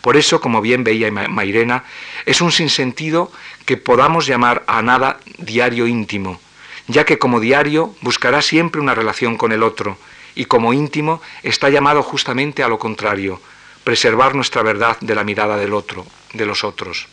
Por 0.01 0.17
eso, 0.17 0.41
como 0.41 0.61
bien 0.61 0.85
veía 0.85 1.11
Mairena, 1.11 1.85
es 2.25 2.41
un 2.41 2.53
sinsentido 2.53 3.33
que 3.67 3.77
podamos 3.77 4.27
llamar 4.27 4.65
a 4.67 4.81
nada 4.81 5.19
diario 5.39 5.87
íntimo, 5.87 6.41
ya 6.87 7.05
que 7.05 7.19
como 7.19 7.41
diario 7.41 7.95
buscará 8.01 8.41
siempre 8.41 8.81
una 8.81 8.95
relación 8.95 9.37
con 9.37 9.53
el 9.53 9.63
otro, 9.63 9.99
y 10.35 10.45
como 10.45 10.73
íntimo 10.73 11.21
está 11.43 11.69
llamado 11.69 12.03
justamente 12.03 12.63
a 12.63 12.69
lo 12.69 12.79
contrario, 12.79 13.41
preservar 13.83 14.35
nuestra 14.35 14.63
verdad 14.63 14.97
de 15.01 15.15
la 15.15 15.25
mirada 15.25 15.57
del 15.57 15.75
otro, 15.75 16.07
de 16.33 16.47
los 16.47 16.63
otros. 16.63 17.09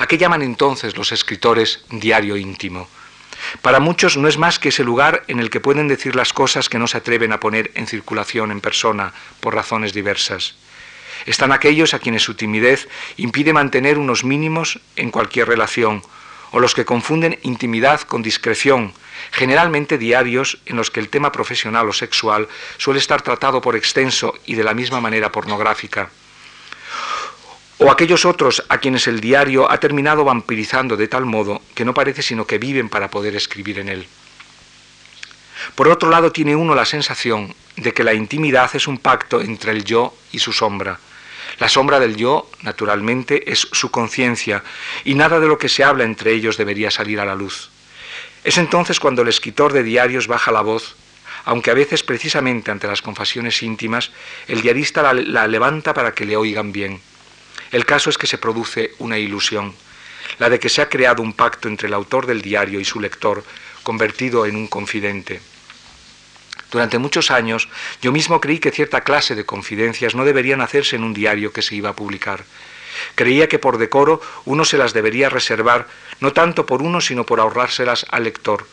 ¿A 0.00 0.06
qué 0.06 0.16
llaman 0.16 0.40
entonces 0.40 0.96
los 0.96 1.12
escritores 1.12 1.84
diario 1.90 2.38
íntimo? 2.38 2.88
Para 3.60 3.80
muchos 3.80 4.16
no 4.16 4.28
es 4.28 4.38
más 4.38 4.58
que 4.58 4.70
ese 4.70 4.82
lugar 4.82 5.24
en 5.28 5.40
el 5.40 5.50
que 5.50 5.60
pueden 5.60 5.88
decir 5.88 6.16
las 6.16 6.32
cosas 6.32 6.70
que 6.70 6.78
no 6.78 6.86
se 6.86 6.96
atreven 6.96 7.34
a 7.34 7.38
poner 7.38 7.70
en 7.74 7.86
circulación 7.86 8.50
en 8.50 8.62
persona 8.62 9.12
por 9.40 9.54
razones 9.54 9.92
diversas. 9.92 10.54
Están 11.26 11.52
aquellos 11.52 11.92
a 11.92 11.98
quienes 11.98 12.22
su 12.22 12.32
timidez 12.32 12.88
impide 13.18 13.52
mantener 13.52 13.98
unos 13.98 14.24
mínimos 14.24 14.80
en 14.96 15.10
cualquier 15.10 15.48
relación, 15.48 16.02
o 16.50 16.60
los 16.60 16.74
que 16.74 16.86
confunden 16.86 17.38
intimidad 17.42 18.00
con 18.00 18.22
discreción, 18.22 18.94
generalmente 19.32 19.98
diarios 19.98 20.62
en 20.64 20.76
los 20.76 20.90
que 20.90 21.00
el 21.00 21.10
tema 21.10 21.30
profesional 21.30 21.86
o 21.86 21.92
sexual 21.92 22.48
suele 22.78 23.00
estar 23.00 23.20
tratado 23.20 23.60
por 23.60 23.76
extenso 23.76 24.32
y 24.46 24.54
de 24.54 24.64
la 24.64 24.72
misma 24.72 25.02
manera 25.02 25.30
pornográfica 25.30 26.08
o 27.80 27.90
aquellos 27.90 28.26
otros 28.26 28.62
a 28.68 28.78
quienes 28.78 29.06
el 29.06 29.20
diario 29.20 29.70
ha 29.70 29.80
terminado 29.80 30.22
vampirizando 30.22 30.98
de 30.98 31.08
tal 31.08 31.24
modo 31.24 31.62
que 31.74 31.86
no 31.86 31.94
parece 31.94 32.20
sino 32.20 32.46
que 32.46 32.58
viven 32.58 32.90
para 32.90 33.10
poder 33.10 33.34
escribir 33.34 33.78
en 33.78 33.88
él. 33.88 34.06
Por 35.74 35.88
otro 35.88 36.10
lado, 36.10 36.30
tiene 36.30 36.56
uno 36.56 36.74
la 36.74 36.84
sensación 36.84 37.54
de 37.76 37.92
que 37.92 38.04
la 38.04 38.12
intimidad 38.12 38.70
es 38.74 38.86
un 38.86 38.98
pacto 38.98 39.40
entre 39.40 39.72
el 39.72 39.84
yo 39.84 40.14
y 40.30 40.40
su 40.40 40.52
sombra. 40.52 41.00
La 41.58 41.68
sombra 41.68 41.98
del 41.98 42.16
yo, 42.16 42.50
naturalmente, 42.62 43.50
es 43.50 43.66
su 43.72 43.90
conciencia, 43.90 44.62
y 45.04 45.14
nada 45.14 45.40
de 45.40 45.48
lo 45.48 45.58
que 45.58 45.68
se 45.68 45.84
habla 45.84 46.04
entre 46.04 46.32
ellos 46.32 46.56
debería 46.56 46.90
salir 46.90 47.18
a 47.18 47.24
la 47.24 47.34
luz. 47.34 47.70
Es 48.44 48.58
entonces 48.58 49.00
cuando 49.00 49.22
el 49.22 49.28
escritor 49.28 49.72
de 49.72 49.82
diarios 49.82 50.26
baja 50.26 50.52
la 50.52 50.62
voz, 50.62 50.96
aunque 51.44 51.70
a 51.70 51.74
veces 51.74 52.02
precisamente 52.02 52.70
ante 52.70 52.86
las 52.86 53.02
confesiones 53.02 53.62
íntimas, 53.62 54.10
el 54.48 54.60
diarista 54.60 55.02
la, 55.02 55.14
la 55.14 55.46
levanta 55.46 55.94
para 55.94 56.12
que 56.14 56.26
le 56.26 56.36
oigan 56.36 56.72
bien. 56.72 57.00
El 57.72 57.86
caso 57.86 58.10
es 58.10 58.18
que 58.18 58.26
se 58.26 58.38
produce 58.38 58.94
una 58.98 59.18
ilusión, 59.18 59.74
la 60.38 60.50
de 60.50 60.58
que 60.58 60.68
se 60.68 60.82
ha 60.82 60.88
creado 60.88 61.22
un 61.22 61.32
pacto 61.32 61.68
entre 61.68 61.88
el 61.88 61.94
autor 61.94 62.26
del 62.26 62.42
diario 62.42 62.80
y 62.80 62.84
su 62.84 63.00
lector, 63.00 63.44
convertido 63.82 64.46
en 64.46 64.56
un 64.56 64.66
confidente. 64.66 65.40
Durante 66.70 66.98
muchos 66.98 67.30
años 67.30 67.68
yo 68.00 68.12
mismo 68.12 68.40
creí 68.40 68.58
que 68.58 68.70
cierta 68.70 69.02
clase 69.02 69.34
de 69.34 69.46
confidencias 69.46 70.14
no 70.14 70.24
deberían 70.24 70.60
hacerse 70.60 70.96
en 70.96 71.04
un 71.04 71.14
diario 71.14 71.52
que 71.52 71.62
se 71.62 71.74
iba 71.74 71.90
a 71.90 71.96
publicar. 71.96 72.44
Creía 73.14 73.48
que 73.48 73.58
por 73.58 73.78
decoro 73.78 74.20
uno 74.44 74.64
se 74.64 74.78
las 74.78 74.92
debería 74.92 75.28
reservar, 75.28 75.88
no 76.20 76.32
tanto 76.32 76.66
por 76.66 76.82
uno, 76.82 77.00
sino 77.00 77.24
por 77.24 77.40
ahorrárselas 77.40 78.06
al 78.10 78.24
lector. 78.24 78.66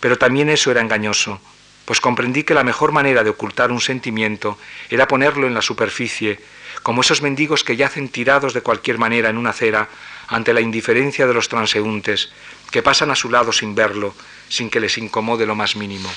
Pero 0.00 0.18
también 0.18 0.48
eso 0.48 0.70
era 0.70 0.80
engañoso, 0.80 1.40
pues 1.84 2.00
comprendí 2.00 2.44
que 2.44 2.54
la 2.54 2.64
mejor 2.64 2.92
manera 2.92 3.22
de 3.22 3.30
ocultar 3.30 3.70
un 3.70 3.80
sentimiento 3.80 4.58
era 4.90 5.08
ponerlo 5.08 5.46
en 5.46 5.54
la 5.54 5.62
superficie, 5.62 6.40
como 6.84 7.00
esos 7.00 7.22
mendigos 7.22 7.64
que 7.64 7.76
yacen 7.76 8.10
tirados 8.10 8.52
de 8.52 8.60
cualquier 8.60 8.98
manera 8.98 9.30
en 9.30 9.38
una 9.38 9.50
acera 9.50 9.88
ante 10.28 10.52
la 10.52 10.60
indiferencia 10.60 11.26
de 11.26 11.32
los 11.32 11.48
transeúntes, 11.48 12.28
que 12.70 12.82
pasan 12.82 13.10
a 13.10 13.16
su 13.16 13.30
lado 13.30 13.52
sin 13.52 13.74
verlo, 13.74 14.14
sin 14.50 14.68
que 14.68 14.80
les 14.80 14.98
incomode 14.98 15.46
lo 15.46 15.54
más 15.54 15.76
mínimo. 15.76 16.12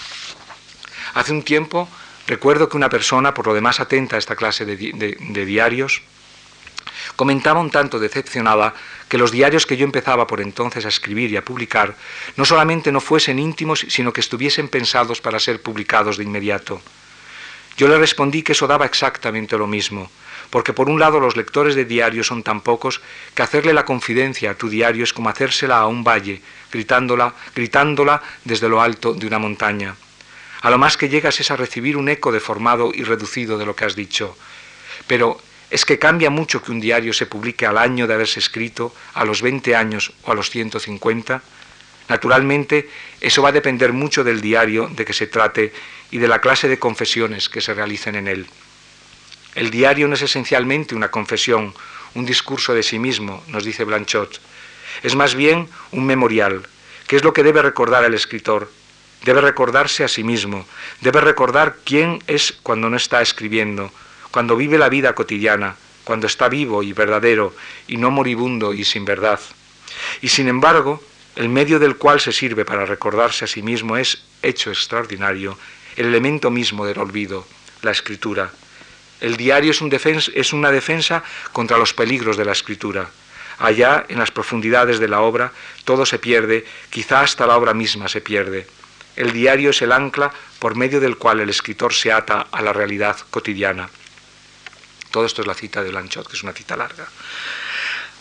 Hace 1.14 1.32
un 1.32 1.44
tiempo 1.44 1.88
recuerdo 2.28 2.68
que 2.68 2.76
una 2.76 2.90
persona, 2.90 3.34
por 3.34 3.48
lo 3.48 3.54
demás 3.54 3.80
atenta 3.80 4.18
a 4.18 4.20
esta 4.20 4.36
clase 4.36 4.66
de, 4.66 4.76
de 4.76 5.46
diarios, 5.46 6.02
comentaba 7.16 7.62
un 7.62 7.72
tanto 7.72 7.98
decepcionada 7.98 8.74
que 9.08 9.18
los 9.18 9.32
diarios 9.32 9.66
que 9.66 9.78
yo 9.78 9.86
empezaba 9.86 10.28
por 10.28 10.42
entonces 10.42 10.84
a 10.84 10.90
escribir 10.90 11.32
y 11.32 11.38
a 11.38 11.46
publicar 11.46 11.96
no 12.36 12.44
solamente 12.44 12.92
no 12.92 13.00
fuesen 13.00 13.40
íntimos, 13.40 13.86
sino 13.88 14.12
que 14.12 14.20
estuviesen 14.20 14.68
pensados 14.68 15.22
para 15.22 15.40
ser 15.40 15.62
publicados 15.62 16.18
de 16.18 16.26
inmediato. 16.26 16.82
Yo 17.78 17.88
le 17.88 17.98
respondí 17.98 18.44
que 18.44 18.52
eso 18.52 18.68
daba 18.68 18.86
exactamente 18.86 19.58
lo 19.58 19.68
mismo, 19.68 20.12
porque 20.50 20.74
por 20.74 20.89
un 20.89 21.00
lado 21.00 21.20
los 21.20 21.36
lectores 21.36 21.75
de 21.75 21.86
diario 21.86 22.24
son 22.24 22.44
tan 22.44 22.62
pocos 22.62 23.01
que 23.36 23.44
hacerle 23.44 23.74
la 23.74 23.86
confidencia 23.86 24.51
a 24.51 24.56
tu 24.56 24.70
diario 24.70 25.04
es 25.04 25.13
como 25.13 25.30
hacérsela 25.30 25.80
a 25.80 25.88
un 25.88 26.04
valle, 26.04 26.42
gritándola, 26.72 27.34
gritándola 27.56 28.22
desde 28.44 28.70
lo 28.70 28.82
alto 28.82 29.13
de 29.13 29.27
una 29.27 29.39
montaña. 29.39 29.96
A 30.62 30.70
lo 30.70 30.77
más 30.77 30.98
que 30.98 31.10
llegas 31.10 31.39
es 31.39 31.51
a 31.51 31.56
recibir 31.56 31.98
un 31.98 32.10
eco 32.10 32.32
deformado 32.32 32.92
y 32.94 33.04
reducido 33.04 33.58
de 33.58 33.66
lo 33.66 33.75
que 33.75 33.86
has 33.86 33.96
dicho. 33.96 34.36
Pero 35.06 35.39
es 35.70 35.86
que 35.86 36.00
cambia 36.00 36.30
mucho 36.30 36.63
que 36.63 36.72
un 36.72 36.80
diario 36.80 37.13
se 37.13 37.25
publique 37.25 37.66
al 37.66 37.77
año 37.77 38.08
de 38.08 38.13
haberse 38.13 38.39
escrito, 38.39 38.94
a 39.13 39.25
los 39.25 39.42
20 39.42 39.75
años 39.75 40.13
o 40.24 40.32
a 40.32 40.36
los 40.36 40.50
150. 40.50 41.42
Naturalmente, 42.10 42.89
eso 43.20 43.42
va 43.42 43.50
a 43.50 43.51
depender 43.51 43.92
mucho 43.92 44.24
del 44.24 44.42
diario 44.42 44.88
de 44.88 45.06
que 45.06 45.13
se 45.13 45.27
trate 45.27 45.74
y 46.10 46.18
de 46.20 46.27
la 46.27 46.39
clase 46.39 46.68
de 46.70 46.80
confesiones 46.80 47.50
que 47.50 47.62
se 47.62 47.74
realicen 47.74 48.16
en 48.16 48.27
él. 48.27 48.48
El 49.58 49.72
diario 49.72 50.08
no 50.08 50.14
es 50.14 50.22
esencialmente 50.22 50.94
una 50.94 51.10
confesión, 51.10 51.74
un 52.14 52.28
discurso 52.28 52.76
de 52.76 52.84
sí 52.84 53.00
mismo, 53.00 53.44
nos 53.48 53.66
dice 53.66 53.86
Blanchot. 53.86 54.40
Es 55.02 55.16
más 55.16 55.34
bien 55.34 55.68
un 55.92 56.06
memorial, 56.06 56.62
que 57.08 57.16
es 57.16 57.24
lo 57.24 57.34
que 57.34 57.42
debe 57.42 57.64
recordar 57.64 58.06
el 58.06 58.14
escritor. 58.14 58.72
Debe 59.26 59.42
recordarse 59.42 60.04
a 60.04 60.08
sí 60.08 60.24
mismo, 60.24 60.68
debe 61.02 61.22
recordar 61.22 61.78
quién 61.84 62.22
es 62.28 62.52
cuando 62.62 62.88
no 62.88 62.98
está 62.98 63.20
escribiendo, 63.24 63.92
cuando 64.30 64.56
vive 64.56 64.78
la 64.78 64.90
vida 64.90 65.16
cotidiana, 65.16 65.76
cuando 66.04 66.28
está 66.28 66.50
vivo 66.50 66.84
y 66.84 66.94
verdadero, 66.94 67.56
y 67.88 67.98
no 67.98 68.12
moribundo 68.12 68.76
y 68.76 68.86
sin 68.86 69.06
verdad. 69.06 69.40
Y 70.22 70.28
sin 70.28 70.50
embargo, 70.50 71.02
el 71.36 71.50
medio 71.50 71.80
del 71.80 71.98
cual 71.98 72.20
se 72.20 72.32
sirve 72.32 72.64
para 72.64 72.86
recordarse 72.86 73.46
a 73.46 73.48
sí 73.48 73.64
mismo 73.64 73.98
es, 73.98 74.22
hecho 74.44 74.70
extraordinario, 74.70 75.58
el 75.96 76.06
elemento 76.06 76.52
mismo 76.52 76.86
del 76.86 77.00
olvido, 77.00 77.48
la 77.82 77.90
escritura. 77.90 78.52
El 79.20 79.36
diario 79.36 79.72
es, 79.72 80.54
una 80.54 80.72
defensa 80.72 81.24
contra 81.52 81.78
los 81.78 81.94
peligros 81.94 82.38
de 82.38 82.46
la 82.46 82.52
escritura. 82.52 83.10
Allá, 83.60 84.06
en 84.08 84.20
las 84.20 84.30
profundidades 84.30 85.00
de 85.00 85.08
la 85.08 85.22
obra, 85.22 85.52
todo 85.84 86.06
se 86.06 86.20
pierde, 86.20 86.66
quizá 86.90 87.22
hasta 87.22 87.48
la 87.48 87.58
obra 87.58 87.74
misma 87.74 88.08
se 88.08 88.22
pierde. 88.22 88.68
El 89.16 89.32
diario 89.32 89.72
es 89.72 89.82
el 89.82 89.92
ancla 89.92 90.32
por 90.60 90.76
medio 90.76 91.00
del 91.00 91.18
cual 91.18 91.40
el 91.40 91.50
escritor 91.50 91.94
se 91.94 92.12
ata 92.12 92.48
a 92.52 92.62
la 92.62 92.74
realidad 92.74 93.18
cotidiana. 93.32 93.90
Todo 95.10 95.26
esto 95.26 95.42
es 95.42 95.48
la 95.48 95.56
cita 95.56 95.82
de 95.82 95.90
Blanchot, 95.90 96.28
que 96.28 96.36
es 96.36 96.44
una 96.44 96.54
cita 96.54 96.76
larga. 96.76 97.08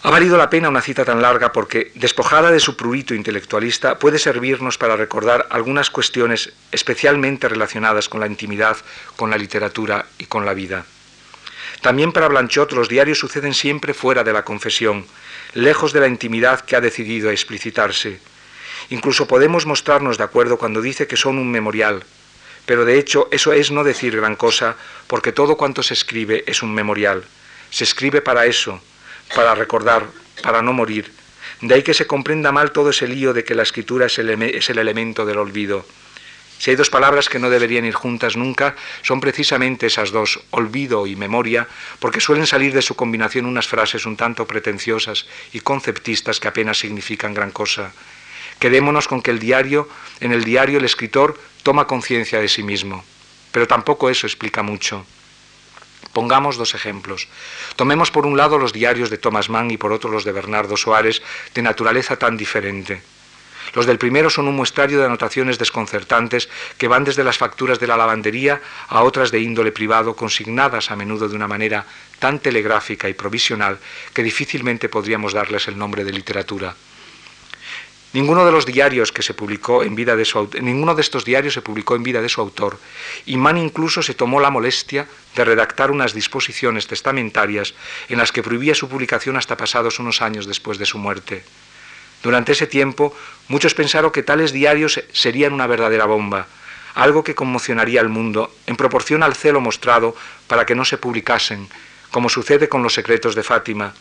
Ha 0.07 0.11
valido 0.11 0.37
la 0.37 0.49
pena 0.49 0.69
una 0.69 0.83
cita 0.83 1.05
tan 1.05 1.21
larga 1.21 1.51
porque, 1.51 1.91
despojada 1.97 2.53
de 2.53 2.61
su 2.61 2.77
prurito 2.77 3.13
intelectualista, 3.13 3.99
puede 3.99 4.21
servirnos 4.21 4.79
para 4.79 4.95
recordar 4.95 5.49
algunas 5.51 5.91
cuestiones 5.91 6.53
especialmente 6.71 7.49
relacionadas 7.49 8.09
con 8.09 8.21
la 8.21 8.29
intimidad, 8.29 8.77
con 9.17 9.31
la 9.31 9.37
literatura 9.37 10.07
y 10.17 10.27
con 10.27 10.47
la 10.47 10.55
vida. 10.55 10.87
También 11.81 12.13
para 12.13 12.29
Blanchot 12.29 12.71
los 12.71 12.89
diarios 12.89 13.19
suceden 13.19 13.53
siempre 13.53 13.95
fuera 13.95 14.23
de 14.23 14.33
la 14.33 14.45
confesión, 14.45 15.05
lejos 15.55 15.93
de 15.93 15.99
la 15.99 16.07
intimidad 16.07 16.61
que 16.61 16.77
ha 16.77 16.81
decidido 16.81 17.33
explicitarse. 17.33 18.21
Incluso 18.91 19.27
podemos 19.27 19.67
mostrarnos 19.67 20.19
de 20.19 20.23
acuerdo 20.23 20.57
cuando 20.57 20.83
dice 20.83 21.09
que 21.09 21.17
son 21.17 21.37
un 21.37 21.51
memorial, 21.51 22.05
pero 22.65 22.85
de 22.85 22.97
hecho 23.01 23.27
eso 23.33 23.53
es 23.53 23.73
no 23.73 23.83
decir 23.83 24.15
gran 24.15 24.37
cosa, 24.37 24.77
porque 25.09 25.33
todo 25.33 25.57
cuanto 25.57 25.83
se 25.83 25.95
escribe 25.95 26.45
es 26.47 26.63
un 26.63 26.73
memorial. 26.73 27.25
Se 27.71 27.83
escribe 27.83 28.23
para 28.23 28.47
eso, 28.47 28.81
para 29.35 29.55
recordar, 29.55 30.07
para 30.43 30.63
no 30.63 30.73
morir. 30.73 31.13
De 31.61 31.75
ahí 31.75 31.83
que 31.83 31.95
se 31.95 32.07
comprenda 32.07 32.53
mal 32.53 32.73
todo 32.73 32.91
ese 32.91 33.09
lío 33.09 33.33
de 33.33 33.45
que 33.45 33.55
la 33.55 33.63
escritura 33.63 34.07
es 34.07 34.19
el, 34.19 34.31
es 34.43 34.69
el 34.71 34.79
elemento 34.79 35.25
del 35.25 35.39
olvido. 35.39 35.87
Si 36.59 36.71
hay 36.71 36.77
dos 36.77 36.91
palabras 36.91 37.29
que 37.29 37.39
no 37.39 37.51
deberían 37.51 37.85
ir 37.85 37.95
juntas 37.95 38.37
nunca, 38.37 38.77
son 39.03 39.21
precisamente 39.21 39.87
esas 39.87 40.11
dos, 40.11 40.41
olvido 40.51 41.07
y 41.07 41.15
memoria, 41.15 41.69
porque 41.99 42.21
suelen 42.21 42.47
salir 42.47 42.73
de 42.73 42.83
su 42.83 42.95
combinación 42.95 43.47
unas 43.47 43.67
frases 43.67 44.07
un 44.07 44.17
tanto 44.17 44.47
pretenciosas 44.47 45.27
y 45.53 45.61
conceptistas 45.61 46.41
que 46.41 46.49
apenas 46.49 46.79
significan 46.79 47.35
gran 47.35 47.51
cosa. 47.51 47.93
Quedémonos 48.59 49.07
con 49.07 49.21
que 49.21 49.31
el 49.31 49.39
diario, 49.39 49.89
en 50.21 50.33
el 50.33 50.45
diario 50.45 50.79
el 50.79 50.85
escritor 50.85 51.39
toma 51.63 51.87
conciencia 51.87 52.41
de 52.41 52.49
sí 52.49 52.63
mismo, 52.63 53.05
pero 53.53 53.67
tampoco 53.67 54.09
eso 54.09 54.27
explica 54.27 54.63
mucho. 54.63 55.05
Pongamos 56.17 56.57
dos 56.57 56.75
ejemplos. 56.75 57.29
Tomemos 57.77 58.11
por 58.11 58.25
un 58.25 58.39
lado 58.39 58.57
los 58.57 58.73
diarios 58.73 59.11
de 59.11 59.19
Thomas 59.19 59.51
Mann 59.51 59.71
y 59.71 59.77
por 59.77 59.93
otro 59.93 60.11
los 60.11 60.25
de 60.25 60.33
Bernardo 60.33 60.75
Soares, 60.79 61.21
de 61.53 61.61
naturaleza 61.61 62.17
tan 62.17 62.39
diferente. 62.39 63.03
Los 63.75 63.85
del 63.85 63.99
primero 63.99 64.31
son 64.31 64.49
un 64.49 64.57
muestrario 64.57 64.99
de 64.99 65.05
anotaciones 65.05 65.59
desconcertantes 65.59 66.49
que 66.79 66.89
van 66.89 67.05
desde 67.05 67.23
las 67.23 67.37
facturas 67.37 67.81
de 67.81 67.87
la 67.87 67.99
lavandería 67.99 68.63
a 68.89 69.03
otras 69.03 69.31
de 69.31 69.41
índole 69.41 69.73
privado, 69.73 70.17
consignadas 70.17 70.91
a 70.91 70.97
menudo 70.97 71.29
de 71.29 71.37
una 71.37 71.49
manera 71.49 71.85
tan 72.19 72.39
telegráfica 72.39 73.11
y 73.11 73.13
provisional 73.13 73.79
que 74.15 74.23
difícilmente 74.23 74.89
podríamos 74.89 75.35
darles 75.35 75.69
el 75.69 75.77
nombre 75.77 76.03
de 76.03 76.13
literatura. 76.13 76.75
Ninguno 78.17 78.47
de 78.47 78.51
los 78.51 78.65
diarios 78.65 79.13
que 79.13 79.21
se 79.21 79.35
publicó 79.35 79.83
en 79.83 79.95
vida 79.95 80.17
de 80.17 80.25
su 80.25 80.49
ninguno 80.63 80.95
de 80.95 81.03
estos 81.03 81.27
diarios 81.27 81.53
se 81.53 81.61
publicó 81.61 81.97
en 81.97 82.03
vida 82.03 82.23
de 82.23 82.31
su 82.31 82.41
autor, 82.41 82.79
y 83.27 83.35
incluso 83.35 84.03
se 84.03 84.15
tomó 84.15 84.41
la 84.41 84.49
molestia 84.49 85.07
de 85.35 85.45
redactar 85.45 85.91
unas 85.91 86.15
disposiciones 86.15 86.87
testamentarias 86.87 87.75
en 88.09 88.17
las 88.17 88.33
que 88.33 88.43
prohibía 88.43 88.75
su 88.75 88.89
publicación 88.89 89.37
hasta 89.37 89.59
pasados 89.59 89.99
unos 89.99 90.23
años 90.23 90.47
después 90.47 90.79
de 90.79 90.87
su 90.87 90.97
muerte. 90.97 91.45
Durante 92.23 92.53
ese 92.53 92.67
tiempo, 92.67 93.15
muchos 93.49 93.75
pensaron 93.75 94.11
que 94.11 94.23
tales 94.23 94.51
diarios 94.51 94.99
serían 95.13 95.53
una 95.53 95.67
verdadera 95.67 96.07
bomba, 96.07 96.47
algo 96.95 97.23
que 97.23 97.35
conmocionaría 97.35 98.01
al 98.01 98.09
mundo 98.09 98.51
en 98.67 98.77
proporción 98.77 99.23
al 99.23 99.35
celo 99.35 99.61
mostrado 99.61 100.17
para 100.47 100.65
que 100.65 100.75
no 100.75 100.87
se 100.87 100.97
publicasen, 100.97 101.69
como 102.11 102.31
sucede 102.31 102.71
con 102.71 102.83
los 102.83 102.95
secretos 102.95 103.35
de 103.35 103.43
Fátima. 103.43 103.93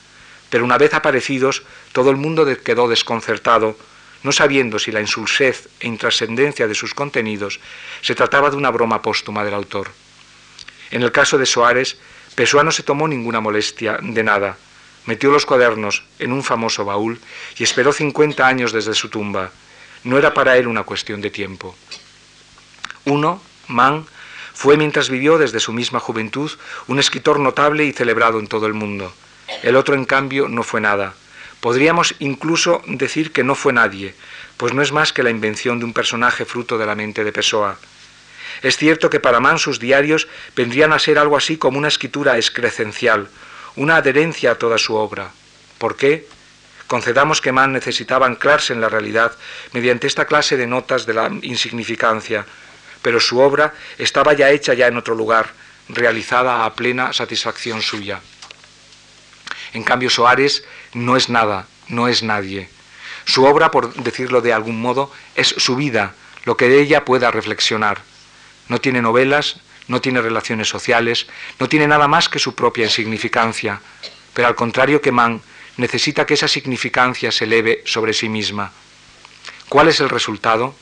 Pero 0.50 0.64
una 0.64 0.78
vez 0.78 0.94
aparecidos, 0.94 1.64
todo 1.92 2.12
el 2.12 2.16
mundo 2.16 2.48
quedó 2.64 2.88
desconcertado, 2.88 3.76
no 4.24 4.32
sabiendo 4.32 4.80
si 4.80 4.92
la 4.92 5.02
insulsez 5.02 5.70
e 5.80 5.88
intrascendencia 5.88 6.68
de 6.68 6.76
sus 6.76 6.94
contenidos 6.94 7.60
se 8.02 8.16
trataba 8.16 8.50
de 8.50 8.58
una 8.58 8.72
broma 8.72 9.02
póstuma 9.02 9.44
del 9.44 9.54
autor. 9.54 9.92
En 10.92 11.04
el 11.04 11.12
caso 11.12 11.38
de 11.38 11.46
Soares, 11.46 11.98
Pessoa 12.36 12.64
no 12.64 12.72
se 12.72 12.84
tomó 12.84 13.08
ninguna 13.08 13.40
molestia 13.40 13.98
de 14.02 14.24
nada. 14.24 14.58
Metió 15.06 15.32
los 15.32 15.46
cuadernos 15.46 16.04
en 16.20 16.32
un 16.32 16.44
famoso 16.44 16.84
baúl 16.84 17.20
y 17.58 17.64
esperó 17.64 17.94
50 17.94 18.46
años 18.46 18.72
desde 18.74 18.94
su 18.94 19.10
tumba. 19.10 19.52
No 20.04 20.18
era 20.18 20.34
para 20.34 20.58
él 20.58 20.68
una 20.68 20.84
cuestión 20.84 21.22
de 21.22 21.30
tiempo. 21.30 21.76
Uno, 23.06 23.42
Mann, 23.68 24.06
fue 24.54 24.78
mientras 24.78 25.10
vivió 25.10 25.38
desde 25.38 25.60
su 25.60 25.74
misma 25.74 26.00
juventud 26.00 26.52
un 26.88 27.00
escritor 27.00 27.40
notable 27.40 27.86
y 27.86 27.94
celebrado 27.94 28.40
en 28.40 28.48
todo 28.48 28.68
el 28.68 28.74
mundo. 28.74 29.14
El 29.64 29.76
otro, 29.76 29.96
en 29.96 30.06
cambio, 30.06 30.48
no 30.48 30.64
fue 30.64 30.82
nada. 30.82 31.14
Podríamos 31.66 32.14
incluso 32.20 32.84
decir 32.86 33.32
que 33.32 33.44
no 33.44 33.56
fue 33.56 33.74
nadie, 33.74 34.14
pues 34.56 34.76
no 34.76 34.84
es 34.84 34.92
más 34.92 35.12
que 35.12 35.24
la 35.24 35.32
invención 35.32 35.80
de 35.80 35.86
un 35.86 35.94
personaje 35.94 36.46
fruto 36.46 36.78
de 36.78 36.86
la 36.86 36.94
mente 36.94 37.24
de 37.24 37.32
Pessoa. 37.32 37.80
Es 38.62 38.78
cierto 38.78 39.10
que 39.10 39.20
para 39.20 39.40
Mann 39.40 39.58
sus 39.58 39.80
diarios 39.80 40.28
vendrían 40.56 40.94
a 40.94 41.00
ser 41.00 41.18
algo 41.18 41.36
así 41.36 41.58
como 41.58 41.80
una 41.80 41.88
escritura 41.88 42.38
excrescencial, 42.38 43.30
una 43.78 43.96
adherencia 43.96 44.52
a 44.52 44.60
toda 44.60 44.78
su 44.78 44.94
obra. 44.94 45.32
¿Por 45.80 45.96
qué? 45.96 46.28
Concedamos 46.86 47.42
que 47.42 47.52
Mann 47.52 47.74
necesitaba 47.74 48.28
anclarse 48.28 48.72
en 48.72 48.80
la 48.80 48.90
realidad 48.90 49.36
mediante 49.74 50.06
esta 50.06 50.26
clase 50.26 50.58
de 50.58 50.68
notas 50.68 51.08
de 51.08 51.16
la 51.16 51.32
insignificancia, 51.42 52.46
pero 53.02 53.20
su 53.20 53.40
obra 53.40 53.74
estaba 53.98 54.34
ya 54.34 54.52
hecha 54.52 54.76
ya 54.76 54.86
en 54.86 54.98
otro 54.98 55.16
lugar, 55.16 55.50
realizada 55.90 56.64
a 56.64 56.76
plena 56.76 57.12
satisfacción 57.12 57.82
suya. 57.82 58.22
En 59.76 59.84
cambio, 59.84 60.10
Soares 60.10 60.64
no 60.94 61.18
es 61.18 61.28
nada, 61.28 61.68
no 61.90 62.08
es 62.08 62.24
nadie. 62.24 62.70
Su 63.26 63.44
obra, 63.44 63.72
por 63.72 63.94
decirlo 63.96 64.40
de 64.40 64.54
algún 64.54 64.80
modo, 64.80 65.12
es 65.36 65.50
su 65.50 65.76
vida, 65.76 66.16
lo 66.46 66.56
que 66.56 66.70
de 66.70 66.80
ella 66.80 67.04
pueda 67.04 67.30
reflexionar. 67.30 68.02
No 68.70 68.80
tiene 68.80 69.02
novelas, 69.02 69.58
no 69.90 70.00
tiene 70.00 70.22
relaciones 70.22 70.70
sociales, 70.70 71.28
no 71.60 71.68
tiene 71.68 71.88
nada 71.88 72.08
más 72.08 72.30
que 72.30 72.40
su 72.40 72.56
propia 72.56 72.86
insignificancia, 72.86 73.82
pero 74.34 74.48
al 74.48 74.56
contrario 74.56 75.02
que 75.02 75.12
Mann, 75.12 75.42
necesita 75.76 76.26
que 76.26 76.36
esa 76.36 76.48
significancia 76.48 77.30
se 77.34 77.44
eleve 77.44 77.84
sobre 77.86 78.14
sí 78.14 78.30
misma. 78.30 78.72
¿Cuál 79.68 79.90
es 79.90 80.00
el 80.00 80.08
resultado? 80.08 80.74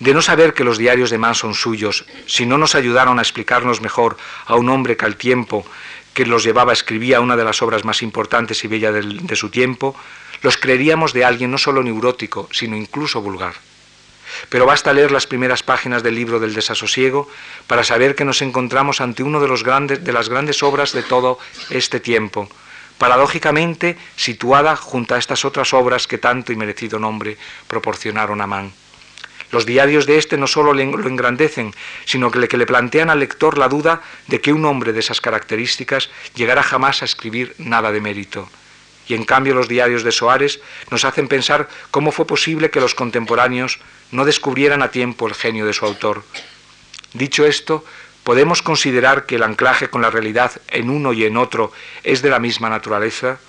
de 0.00 0.14
no 0.14 0.22
saber 0.22 0.54
que 0.54 0.64
los 0.64 0.78
diarios 0.78 1.10
de 1.10 1.18
Mann 1.18 1.34
son 1.34 1.54
suyos, 1.54 2.06
si 2.26 2.46
no 2.46 2.56
nos 2.58 2.74
ayudaron 2.74 3.18
a 3.18 3.22
explicarnos 3.22 3.82
mejor 3.82 4.16
a 4.46 4.56
un 4.56 4.68
hombre 4.70 4.96
que 4.96 5.04
al 5.04 5.16
tiempo 5.16 5.64
que 6.14 6.26
los 6.26 6.44
llevaba 6.44 6.72
escribía 6.72 7.20
una 7.20 7.36
de 7.36 7.44
las 7.44 7.62
obras 7.62 7.84
más 7.84 8.02
importantes 8.02 8.64
y 8.64 8.68
bellas 8.68 8.94
de 9.04 9.36
su 9.36 9.50
tiempo, 9.50 9.94
los 10.42 10.56
creeríamos 10.56 11.12
de 11.12 11.24
alguien 11.24 11.50
no 11.50 11.58
solo 11.58 11.82
neurótico, 11.82 12.48
sino 12.52 12.76
incluso 12.76 13.20
vulgar. 13.20 13.54
Pero 14.48 14.66
basta 14.66 14.92
leer 14.92 15.10
las 15.10 15.26
primeras 15.26 15.62
páginas 15.62 16.02
del 16.02 16.14
libro 16.14 16.38
del 16.38 16.54
desasosiego 16.54 17.28
para 17.66 17.84
saber 17.84 18.14
que 18.14 18.24
nos 18.24 18.42
encontramos 18.42 19.00
ante 19.00 19.22
una 19.22 19.40
de, 19.40 19.96
de 19.96 20.12
las 20.12 20.28
grandes 20.28 20.62
obras 20.62 20.92
de 20.92 21.02
todo 21.02 21.38
este 21.70 22.00
tiempo, 22.00 22.48
paradójicamente 22.98 23.98
situada 24.16 24.76
junto 24.76 25.14
a 25.14 25.18
estas 25.18 25.44
otras 25.44 25.74
obras 25.74 26.06
que 26.06 26.18
tanto 26.18 26.52
y 26.52 26.56
merecido 26.56 26.98
nombre 26.98 27.36
proporcionaron 27.66 28.40
a 28.40 28.46
Mann. 28.46 28.72
Los 29.50 29.66
diarios 29.66 30.06
de 30.06 30.18
este 30.18 30.36
no 30.36 30.46
solo 30.46 30.72
lo 30.72 31.08
engrandecen, 31.08 31.74
sino 32.04 32.30
que 32.30 32.38
le, 32.38 32.48
que 32.48 32.56
le 32.56 32.66
plantean 32.66 33.10
al 33.10 33.18
lector 33.18 33.58
la 33.58 33.68
duda 33.68 34.02
de 34.28 34.40
que 34.40 34.52
un 34.52 34.64
hombre 34.64 34.92
de 34.92 35.00
esas 35.00 35.20
características 35.20 36.10
llegará 36.34 36.62
jamás 36.62 37.02
a 37.02 37.04
escribir 37.04 37.54
nada 37.58 37.90
de 37.90 38.00
mérito. 38.00 38.48
Y 39.08 39.14
en 39.14 39.24
cambio 39.24 39.54
los 39.54 39.66
diarios 39.66 40.04
de 40.04 40.12
Soares 40.12 40.60
nos 40.90 41.04
hacen 41.04 41.26
pensar 41.26 41.68
cómo 41.90 42.12
fue 42.12 42.28
posible 42.28 42.70
que 42.70 42.80
los 42.80 42.94
contemporáneos 42.94 43.80
no 44.12 44.24
descubrieran 44.24 44.82
a 44.82 44.92
tiempo 44.92 45.26
el 45.26 45.34
genio 45.34 45.66
de 45.66 45.72
su 45.72 45.84
autor. 45.84 46.22
Dicho 47.12 47.44
esto, 47.44 47.84
¿podemos 48.22 48.62
considerar 48.62 49.26
que 49.26 49.34
el 49.34 49.42
anclaje 49.42 49.90
con 49.90 50.00
la 50.00 50.10
realidad 50.10 50.52
en 50.68 50.90
uno 50.90 51.12
y 51.12 51.24
en 51.24 51.36
otro 51.36 51.72
es 52.04 52.22
de 52.22 52.30
la 52.30 52.38
misma 52.38 52.68
naturaleza? 52.68 53.40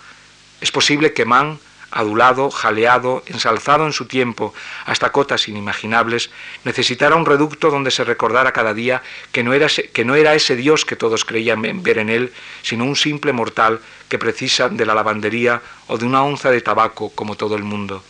Es 0.62 0.72
posible 0.72 1.14
que 1.14 1.26
Mann 1.26 1.60
adulado, 1.92 2.50
jaleado, 2.50 3.24
ensalzado 3.28 3.86
en 3.86 3.94
su 3.94 4.06
tiempo 4.06 4.54
hasta 4.86 5.12
cotas 5.12 5.48
inimaginables, 5.48 6.32
necesitara 6.64 7.16
un 7.16 7.26
reducto 7.26 7.70
donde 7.70 7.92
se 7.92 8.04
recordara 8.04 8.54
cada 8.54 8.74
día 8.74 9.04
que 9.32 9.44
no, 9.44 9.54
era 9.54 9.68
ese, 9.68 9.90
que 9.90 10.06
no 10.06 10.16
era 10.16 10.34
ese 10.34 10.56
Dios 10.56 10.86
que 10.86 10.96
todos 10.96 11.26
creían 11.26 11.62
ver 11.84 11.98
en 11.98 12.10
él, 12.10 12.34
sino 12.62 12.86
un 12.86 12.96
simple 12.96 13.34
mortal 13.34 13.80
que 14.08 14.18
precisa 14.18 14.70
de 14.70 14.86
la 14.86 14.96
lavandería 14.96 15.62
o 15.88 15.98
de 15.98 16.06
una 16.06 16.24
onza 16.24 16.50
de 16.50 16.62
tabaco 16.62 17.12
como 17.14 17.36
todo 17.36 17.56
el 17.56 17.64
mundo. 17.64 18.04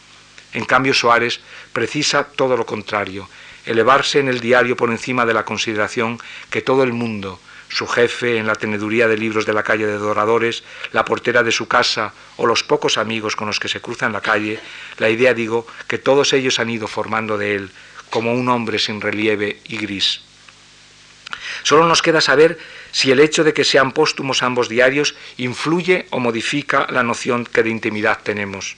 En 0.53 0.65
cambio, 0.65 0.93
Soares 0.93 1.39
precisa 1.73 2.25
todo 2.25 2.57
lo 2.57 2.65
contrario, 2.65 3.27
elevarse 3.65 4.19
en 4.19 4.27
el 4.27 4.39
diario 4.39 4.75
por 4.75 4.89
encima 4.89 5.25
de 5.25 5.33
la 5.33 5.45
consideración 5.45 6.19
que 6.49 6.61
todo 6.61 6.83
el 6.83 6.93
mundo, 6.93 7.39
su 7.71 7.87
jefe 7.87 8.37
en 8.37 8.47
la 8.47 8.55
teneduría 8.55 9.07
de 9.07 9.17
libros 9.17 9.45
de 9.45 9.53
la 9.53 9.63
calle 9.63 9.87
de 9.87 9.97
Doradores, 9.97 10.63
la 10.91 11.05
portera 11.05 11.41
de 11.41 11.51
su 11.51 11.67
casa 11.67 12.13
o 12.37 12.45
los 12.45 12.63
pocos 12.63 12.97
amigos 12.97 13.35
con 13.35 13.47
los 13.47 13.59
que 13.59 13.69
se 13.69 13.81
cruza 13.81 14.05
en 14.05 14.13
la 14.13 14.21
calle, 14.21 14.59
la 14.97 15.09
idea, 15.09 15.33
digo, 15.33 15.65
que 15.87 15.97
todos 15.97 16.33
ellos 16.33 16.59
han 16.59 16.69
ido 16.69 16.87
formando 16.87 17.37
de 17.37 17.55
él 17.55 17.71
como 18.09 18.33
un 18.33 18.49
hombre 18.49 18.77
sin 18.77 18.99
relieve 18.99 19.61
y 19.65 19.77
gris. 19.77 20.21
Solo 21.63 21.87
nos 21.87 22.01
queda 22.01 22.19
saber 22.19 22.59
si 22.91 23.09
el 23.11 23.21
hecho 23.21 23.45
de 23.45 23.53
que 23.53 23.63
sean 23.63 23.93
póstumos 23.93 24.43
ambos 24.43 24.67
diarios 24.67 25.15
influye 25.37 26.07
o 26.11 26.19
modifica 26.19 26.87
la 26.89 27.03
noción 27.03 27.45
que 27.45 27.63
de 27.63 27.69
intimidad 27.69 28.19
tenemos. 28.21 28.75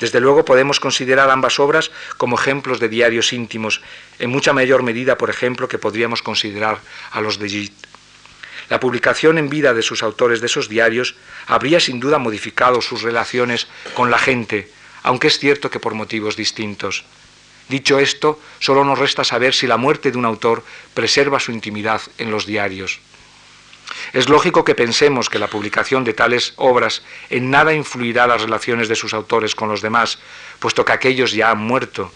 Desde 0.00 0.20
luego 0.20 0.44
podemos 0.44 0.78
considerar 0.80 1.30
ambas 1.30 1.58
obras 1.58 1.90
como 2.18 2.38
ejemplos 2.38 2.78
de 2.78 2.88
diarios 2.88 3.32
íntimos, 3.32 3.80
en 4.18 4.30
mucha 4.30 4.52
mayor 4.52 4.82
medida, 4.82 5.16
por 5.16 5.30
ejemplo, 5.30 5.66
que 5.66 5.78
podríamos 5.78 6.22
considerar 6.22 6.78
a 7.10 7.20
los 7.20 7.38
de 7.38 7.48
Gide. 7.48 7.87
La 8.68 8.80
publicación 8.80 9.38
en 9.38 9.48
vida 9.48 9.72
de 9.72 9.82
sus 9.82 10.02
autores 10.02 10.40
de 10.40 10.46
esos 10.46 10.68
diarios 10.68 11.14
habría 11.46 11.80
sin 11.80 12.00
duda 12.00 12.18
modificado 12.18 12.80
sus 12.80 13.02
relaciones 13.02 13.66
con 13.94 14.10
la 14.10 14.18
gente, 14.18 14.70
aunque 15.02 15.28
es 15.28 15.38
cierto 15.38 15.70
que 15.70 15.80
por 15.80 15.94
motivos 15.94 16.36
distintos. 16.36 17.04
Dicho 17.68 17.98
esto, 17.98 18.40
solo 18.60 18.84
nos 18.84 18.98
resta 18.98 19.24
saber 19.24 19.54
si 19.54 19.66
la 19.66 19.76
muerte 19.76 20.10
de 20.10 20.18
un 20.18 20.24
autor 20.24 20.64
preserva 20.94 21.40
su 21.40 21.52
intimidad 21.52 22.00
en 22.18 22.30
los 22.30 22.46
diarios. 22.46 23.00
Es 24.12 24.28
lógico 24.28 24.64
que 24.64 24.74
pensemos 24.74 25.28
que 25.28 25.38
la 25.38 25.48
publicación 25.48 26.04
de 26.04 26.14
tales 26.14 26.52
obras 26.56 27.02
en 27.30 27.50
nada 27.50 27.72
influirá 27.74 28.26
las 28.26 28.42
relaciones 28.42 28.88
de 28.88 28.96
sus 28.96 29.14
autores 29.14 29.54
con 29.54 29.68
los 29.68 29.82
demás, 29.82 30.18
puesto 30.58 30.84
que 30.84 30.92
aquellos 30.92 31.32
ya 31.32 31.50
han 31.50 31.58
muerto, 31.58 32.12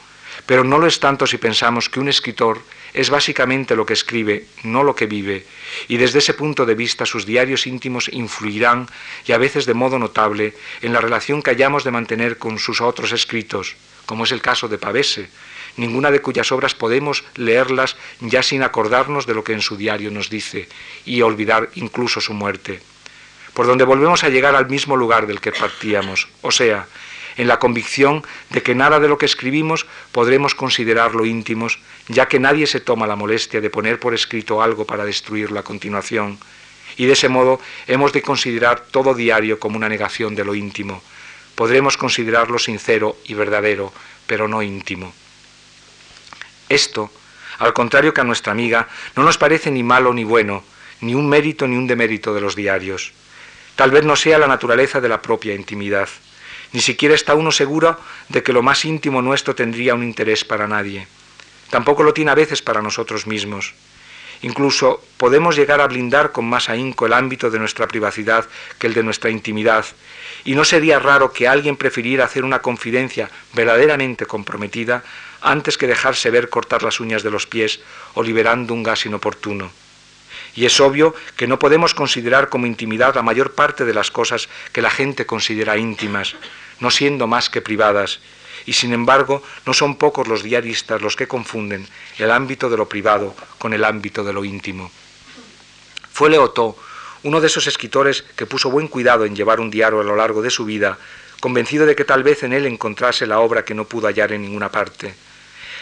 pero 0.46 0.64
no 0.64 0.78
lo 0.78 0.86
es 0.86 1.00
tanto 1.00 1.26
si 1.26 1.38
pensamos 1.38 1.88
que 1.88 2.00
un 2.00 2.08
escritor 2.08 2.62
es 2.94 3.11
básicamente 3.11 3.76
lo 3.76 3.87
que 3.87 3.94
escribe, 3.94 4.46
no 4.64 4.83
lo 4.83 4.94
que 4.94 5.07
vive, 5.07 5.46
y 5.88 5.96
desde 5.96 6.18
ese 6.18 6.35
punto 6.35 6.66
de 6.66 6.74
vista 6.74 7.07
sus 7.07 7.26
diarios 7.26 7.66
íntimos 7.66 8.09
influirán, 8.12 8.88
y 9.26 9.33
a 9.33 9.38
veces 9.38 9.66
de 9.66 9.74
modo 9.74 9.98
notable, 9.98 10.55
en 10.83 10.92
la 10.92 11.00
relación 11.00 11.42
que 11.42 11.50
hayamos 11.50 11.85
de 11.85 11.90
mantener 11.90 12.38
con 12.38 12.59
sus 12.59 12.81
otros 12.81 13.12
escritos, 13.12 13.76
como 14.07 14.24
es 14.24 14.33
el 14.33 14.42
caso 14.42 14.68
de 14.68 14.78
Pavese, 14.78 15.28
ninguna 15.76 16.11
de 16.11 16.20
cuyas 16.20 16.52
obras 16.52 16.74
podemos 16.74 17.24
leerlas 17.37 17.96
ya 18.20 18.42
sin 18.42 18.62
acordarnos 18.62 19.26
de 19.26 19.35
lo 19.35 19.44
que 19.44 19.55
en 19.55 19.62
su 19.62 19.76
diario 19.76 20.11
nos 20.11 20.28
dice, 20.28 20.68
y 21.07 21.22
olvidar 21.22 21.70
incluso 21.74 22.20
su 22.20 22.35
muerte. 22.35 22.81
Por 23.55 23.66
donde 23.66 23.85
volvemos 23.85 24.24
a 24.24 24.28
llegar 24.28 24.55
al 24.55 24.68
mismo 24.68 24.96
lugar 24.96 25.26
del 25.26 25.40
que 25.40 25.52
partíamos, 25.52 26.28
o 26.40 26.50
sea, 26.50 26.87
en 27.37 27.48
la 27.48 27.59
convicción 27.59 28.22
de 28.50 28.62
que 28.62 28.74
nada 28.74 29.00
de 29.00 29.09
lo 29.09 29.18
que 29.18 29.26
escribimos 29.26 29.87
podremos 30.12 30.55
considerarlo 30.55 31.24
íntimos, 31.24 31.78
ya 32.08 32.26
que 32.26 32.38
nadie 32.38 32.66
se 32.66 32.80
toma 32.80 33.06
la 33.06 33.16
molestia 33.16 33.60
de 33.60 33.70
poner 33.70 33.98
por 33.98 34.14
escrito 34.14 34.62
algo 34.62 34.84
para 34.84 35.04
destruirlo 35.04 35.58
a 35.58 35.64
continuación, 35.64 36.38
y 36.96 37.06
de 37.06 37.12
ese 37.12 37.28
modo 37.28 37.60
hemos 37.86 38.12
de 38.12 38.22
considerar 38.22 38.80
todo 38.90 39.14
diario 39.14 39.58
como 39.58 39.76
una 39.76 39.88
negación 39.88 40.34
de 40.34 40.44
lo 40.44 40.54
íntimo. 40.54 41.02
Podremos 41.54 41.96
considerarlo 41.96 42.58
sincero 42.58 43.16
y 43.24 43.34
verdadero, 43.34 43.92
pero 44.26 44.48
no 44.48 44.62
íntimo. 44.62 45.12
Esto, 46.68 47.10
al 47.58 47.72
contrario 47.72 48.14
que 48.14 48.20
a 48.20 48.24
nuestra 48.24 48.52
amiga, 48.52 48.88
no 49.16 49.22
nos 49.22 49.38
parece 49.38 49.70
ni 49.70 49.82
malo 49.82 50.12
ni 50.12 50.24
bueno, 50.24 50.64
ni 51.00 51.14
un 51.14 51.28
mérito 51.28 51.66
ni 51.66 51.76
un 51.76 51.86
demérito 51.86 52.34
de 52.34 52.40
los 52.40 52.56
diarios. 52.56 53.12
Tal 53.76 53.90
vez 53.90 54.04
no 54.04 54.16
sea 54.16 54.38
la 54.38 54.46
naturaleza 54.46 55.00
de 55.00 55.08
la 55.08 55.22
propia 55.22 55.54
intimidad 55.54 56.08
Ni 56.72 56.80
siquiera 56.80 57.14
está 57.14 57.34
uno 57.34 57.52
seguro 57.52 57.98
de 58.28 58.42
que 58.42 58.52
lo 58.52 58.62
más 58.62 58.84
íntimo 58.84 59.20
nuestro 59.20 59.54
tendría 59.54 59.94
un 59.94 60.02
interés 60.02 60.44
para 60.44 60.66
nadie. 60.66 61.06
Tampoco 61.72 62.02
lo 62.02 62.12
tiene 62.12 62.30
a 62.30 62.35
veces 62.35 62.61
para 62.61 62.82
nosotros 62.82 63.26
mismos. 63.26 63.72
Incluso 64.42 65.02
podemos 65.16 65.56
llegar 65.56 65.80
a 65.80 65.87
blindar 65.87 66.30
con 66.30 66.44
más 66.44 66.68
ahínco 66.68 67.06
el 67.06 67.14
ámbito 67.14 67.50
de 67.50 67.58
nuestra 67.58 67.88
privacidad 67.88 68.46
que 68.78 68.88
el 68.88 68.92
de 68.92 69.02
nuestra 69.02 69.30
intimidad, 69.30 69.87
y 70.44 70.54
no 70.54 70.66
sería 70.66 70.98
raro 70.98 71.32
que 71.32 71.48
alguien 71.48 71.78
prefiriera 71.78 72.26
hacer 72.26 72.44
una 72.44 72.58
confidencia 72.58 73.30
verdaderamente 73.54 74.26
comprometida 74.26 75.02
antes 75.40 75.78
que 75.78 75.87
dejarse 75.87 76.28
ver 76.28 76.50
cortar 76.50 76.82
las 76.82 77.00
uñas 77.00 77.22
de 77.22 77.30
los 77.30 77.46
pies 77.46 77.80
o 78.12 78.22
liberando 78.22 78.74
un 78.74 78.82
gas 78.82 79.06
inoportuno. 79.06 79.70
Y 80.54 80.66
es 80.66 80.78
obvio 80.78 81.14
que 81.38 81.46
no 81.46 81.58
podemos 81.58 81.94
considerar 81.94 82.50
como 82.50 82.66
intimidad 82.66 83.14
la 83.14 83.22
mayor 83.22 83.54
parte 83.54 83.87
de 83.87 83.94
las 83.94 84.11
cosas 84.11 84.50
que 84.72 84.82
la 84.82 84.90
gente 84.90 85.24
considera 85.24 85.78
íntimas, 85.78 86.35
no 86.80 86.90
siendo 86.90 87.26
más 87.26 87.48
que 87.48 87.62
privadas, 87.62 88.20
y 88.66 88.72
sin 88.72 88.92
embargo 88.92 89.42
no 89.66 89.75
son 89.75 89.96
pocos 89.96 90.29
los 90.29 90.42
diaristas 90.42 91.03
los 91.03 91.16
que 91.16 91.29
confunden 91.29 91.87
el 92.18 92.31
ámbito 92.31 92.70
de 92.70 92.77
lo 92.77 92.88
privado 92.88 93.35
con 93.59 93.72
el 93.72 93.85
ámbito 93.85 94.25
de 94.25 94.33
lo 94.33 94.44
íntimo. 94.44 94.90
Fue 96.12 96.31
Leotó, 96.31 96.77
uno 97.22 97.40
de 97.40 97.46
esos 97.46 97.66
escritores 97.66 98.22
que 98.37 98.46
puso 98.46 98.70
buen 98.70 98.88
cuidado 98.88 99.25
en 99.25 99.37
llevar 99.37 99.61
un 99.61 99.70
diario 99.70 100.01
a 100.01 100.05
lo 100.05 100.16
largo 100.16 100.42
de 100.42 100.51
su 100.51 100.64
vida, 100.64 100.98
convencido 101.40 101.87
de 101.87 101.96
que 101.96 102.05
tal 102.05 102.22
vez 102.22 102.42
en 102.42 102.53
él 102.53 102.66
encontrase 102.66 103.27
la 103.27 103.40
obra 103.40 103.64
que 103.64 103.75
no 103.75 103.85
pudo 103.85 104.09
hallar 104.09 104.33
en 104.33 104.42
ninguna 104.42 104.70
parte. 104.70 105.14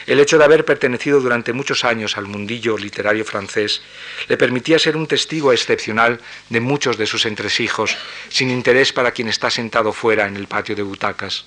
El 0.07 0.19
hecho 0.19 0.39
de 0.39 0.45
haber 0.45 0.65
pertenecido 0.65 1.21
durante 1.21 1.53
muchos 1.53 1.85
años 1.85 2.17
al 2.17 2.27
mundillo 2.27 2.79
literario 2.79 3.25
francés 3.25 3.83
le 4.29 4.37
permitía 4.37 4.79
ser 4.79 4.97
un 4.97 5.07
testigo 5.07 5.53
excepcional 5.53 6.21
de 6.49 6.61
muchos 6.61 6.97
de 6.97 7.07
sus 7.07 7.27
entresijos, 7.27 7.97
sin 8.29 8.51
interés 8.51 8.93
para 8.93 9.13
quien 9.13 9.29
está 9.29 9.51
sentado 9.51 9.93
fuera 9.93 10.27
en 10.27 10.37
el 10.37 10.47
patio 10.47 10.75
de 10.75 10.83
butacas. 10.83 11.45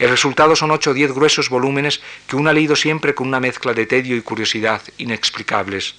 El 0.00 0.08
resultado 0.08 0.56
son 0.56 0.70
ocho 0.70 0.92
o 0.92 0.94
diez 0.94 1.12
gruesos 1.12 1.50
volúmenes 1.50 2.00
que 2.26 2.34
uno 2.34 2.48
ha 2.48 2.54
leído 2.54 2.74
siempre 2.74 3.14
con 3.14 3.28
una 3.28 3.38
mezcla 3.38 3.74
de 3.74 3.84
tedio 3.84 4.16
y 4.16 4.22
curiosidad 4.22 4.80
inexplicables. 4.96 5.94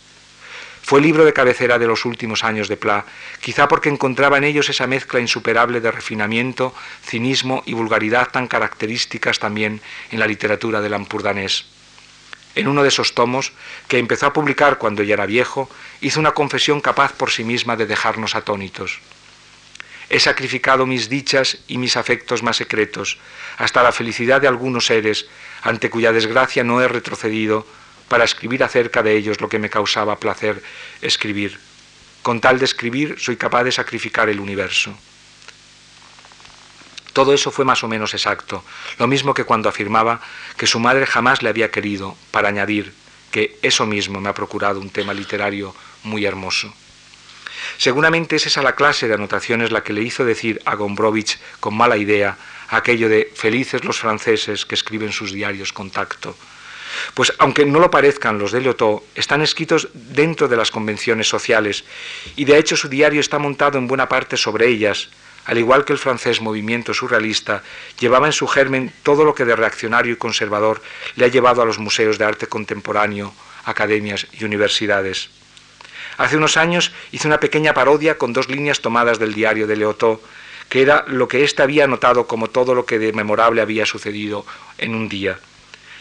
Fue 0.81 0.97
el 0.97 1.05
libro 1.05 1.23
de 1.23 1.33
cabecera 1.33 1.77
de 1.77 1.85
los 1.85 2.03
últimos 2.03 2.43
años 2.43 2.67
de 2.67 2.77
Pla, 2.77 3.05
quizá 3.41 3.67
porque 3.67 3.89
encontraba 3.89 4.39
en 4.39 4.43
ellos 4.43 4.69
esa 4.69 4.87
mezcla 4.87 5.19
insuperable 5.19 5.81
de 5.81 5.91
refinamiento, 5.91 6.73
cinismo 7.05 7.61
y 7.67 7.73
vulgaridad 7.73 8.31
tan 8.31 8.47
características 8.47 9.37
también 9.37 9.81
en 10.09 10.17
la 10.17 10.25
literatura 10.25 10.81
del 10.81 10.95
ampurdanés. 10.95 11.65
En 12.55 12.67
uno 12.67 12.81
de 12.81 12.89
esos 12.89 13.13
tomos, 13.13 13.53
que 13.87 13.99
empezó 13.99 14.25
a 14.25 14.33
publicar 14.33 14.79
cuando 14.79 15.03
ya 15.03 15.13
era 15.13 15.27
viejo, 15.27 15.69
hizo 16.01 16.19
una 16.19 16.31
confesión 16.31 16.81
capaz 16.81 17.13
por 17.13 17.29
sí 17.29 17.43
misma 17.43 17.75
de 17.75 17.85
dejarnos 17.85 18.33
atónitos. 18.33 18.99
He 20.09 20.19
sacrificado 20.19 20.85
mis 20.85 21.07
dichas 21.07 21.59
y 21.69 21.77
mis 21.77 21.95
afectos 21.95 22.43
más 22.43 22.57
secretos, 22.57 23.17
hasta 23.61 23.83
la 23.83 23.91
felicidad 23.91 24.41
de 24.41 24.47
algunos 24.47 24.87
seres, 24.87 25.27
ante 25.61 25.91
cuya 25.91 26.11
desgracia 26.11 26.63
no 26.63 26.81
he 26.81 26.87
retrocedido, 26.87 27.65
para 28.07 28.23
escribir 28.23 28.63
acerca 28.63 29.03
de 29.03 29.15
ellos 29.15 29.39
lo 29.39 29.49
que 29.49 29.59
me 29.59 29.69
causaba 29.69 30.17
placer 30.17 30.63
escribir. 31.01 31.59
Con 32.23 32.41
tal 32.41 32.57
de 32.57 32.65
escribir 32.65 33.17
soy 33.19 33.37
capaz 33.37 33.63
de 33.63 33.71
sacrificar 33.71 34.29
el 34.29 34.39
universo. 34.39 34.93
Todo 37.13 37.33
eso 37.33 37.51
fue 37.51 37.63
más 37.63 37.83
o 37.83 37.87
menos 37.87 38.15
exacto, 38.15 38.65
lo 38.97 39.05
mismo 39.05 39.35
que 39.35 39.43
cuando 39.43 39.69
afirmaba 39.69 40.21
que 40.57 40.65
su 40.65 40.79
madre 40.79 41.05
jamás 41.05 41.43
le 41.43 41.49
había 41.49 41.69
querido, 41.69 42.17
para 42.31 42.49
añadir 42.49 42.93
que 43.31 43.59
eso 43.61 43.85
mismo 43.85 44.19
me 44.19 44.29
ha 44.29 44.33
procurado 44.33 44.79
un 44.79 44.89
tema 44.89 45.13
literario 45.13 45.75
muy 46.03 46.25
hermoso. 46.25 46.73
Seguramente 47.77 48.37
es 48.37 48.47
esa 48.47 48.63
la 48.63 48.75
clase 48.75 49.07
de 49.07 49.13
anotaciones 49.13 49.71
la 49.71 49.83
que 49.83 49.93
le 49.93 50.01
hizo 50.01 50.25
decir 50.25 50.61
a 50.65 50.75
Gombrowicz 50.75 51.37
con 51.59 51.75
mala 51.75 51.97
idea 51.97 52.37
aquello 52.71 53.07
de 53.09 53.31
felices 53.35 53.83
los 53.83 53.99
franceses 53.99 54.65
que 54.65 54.75
escriben 54.75 55.11
sus 55.11 55.31
diarios 55.31 55.71
con 55.71 55.91
tacto, 55.91 56.35
pues 57.13 57.33
aunque 57.37 57.65
no 57.65 57.79
lo 57.79 57.91
parezcan 57.91 58.39
los 58.39 58.51
de 58.51 58.61
Leotó, 58.61 59.03
están 59.15 59.41
escritos 59.41 59.89
dentro 59.93 60.47
de 60.47 60.57
las 60.57 60.71
convenciones 60.71 61.27
sociales 61.27 61.83
y 62.35 62.45
de 62.45 62.57
hecho 62.57 62.75
su 62.75 62.89
diario 62.89 63.19
está 63.19 63.39
montado 63.39 63.77
en 63.77 63.87
buena 63.87 64.09
parte 64.09 64.37
sobre 64.37 64.67
ellas, 64.67 65.09
al 65.45 65.57
igual 65.57 65.85
que 65.85 65.93
el 65.93 65.99
francés 65.99 66.41
movimiento 66.41 66.93
surrealista 66.93 67.63
llevaba 67.99 68.27
en 68.27 68.33
su 68.33 68.47
germen 68.47 68.93
todo 69.03 69.23
lo 69.23 69.33
que 69.33 69.45
de 69.45 69.55
reaccionario 69.55 70.13
y 70.13 70.17
conservador 70.17 70.81
le 71.15 71.25
ha 71.25 71.29
llevado 71.29 71.61
a 71.61 71.65
los 71.65 71.79
museos 71.79 72.17
de 72.17 72.25
arte 72.25 72.47
contemporáneo, 72.47 73.33
academias 73.65 74.27
y 74.31 74.43
universidades. 74.43 75.29
Hace 76.17 76.37
unos 76.37 76.57
años 76.57 76.91
hice 77.11 77.27
una 77.27 77.39
pequeña 77.39 77.73
parodia 77.73 78.17
con 78.17 78.33
dos 78.33 78.49
líneas 78.49 78.81
tomadas 78.81 79.17
del 79.17 79.33
diario 79.33 79.65
de 79.65 79.77
Leotó, 79.77 80.21
que 80.71 80.81
era 80.81 81.03
lo 81.09 81.27
que 81.27 81.43
éste 81.43 81.61
había 81.61 81.85
notado 81.85 82.27
como 82.27 82.47
todo 82.47 82.73
lo 82.73 82.85
que 82.85 82.97
de 82.97 83.11
memorable 83.11 83.59
había 83.59 83.85
sucedido 83.85 84.45
en 84.77 84.95
un 84.95 85.09
día. 85.09 85.37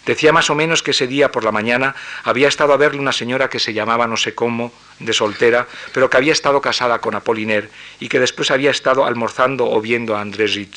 Decía 0.07 0.33
más 0.33 0.49
o 0.49 0.55
menos 0.55 0.85
que 0.85 0.93
ese 0.93 1.09
día 1.09 1.33
por 1.33 1.43
la 1.43 1.51
mañana 1.51 1.97
había 2.23 2.47
estado 2.47 2.73
a 2.73 2.77
verle 2.77 3.01
una 3.01 3.11
señora 3.11 3.51
que 3.51 3.59
se 3.59 3.73
llamaba 3.73 4.07
no 4.07 4.17
sé 4.17 4.33
cómo, 4.33 4.73
de 5.01 5.13
soltera, 5.13 5.67
pero 5.93 6.09
que 6.09 6.19
había 6.19 6.33
estado 6.33 6.61
casada 6.61 7.01
con 7.01 7.17
Apoliner 7.17 7.69
y 7.99 8.09
que 8.09 8.21
después 8.21 8.53
había 8.53 8.71
estado 8.71 9.07
almorzando 9.07 9.69
o 9.69 9.81
viendo 9.81 10.15
a 10.15 10.21
Andrés 10.21 10.55
Rit. 10.55 10.77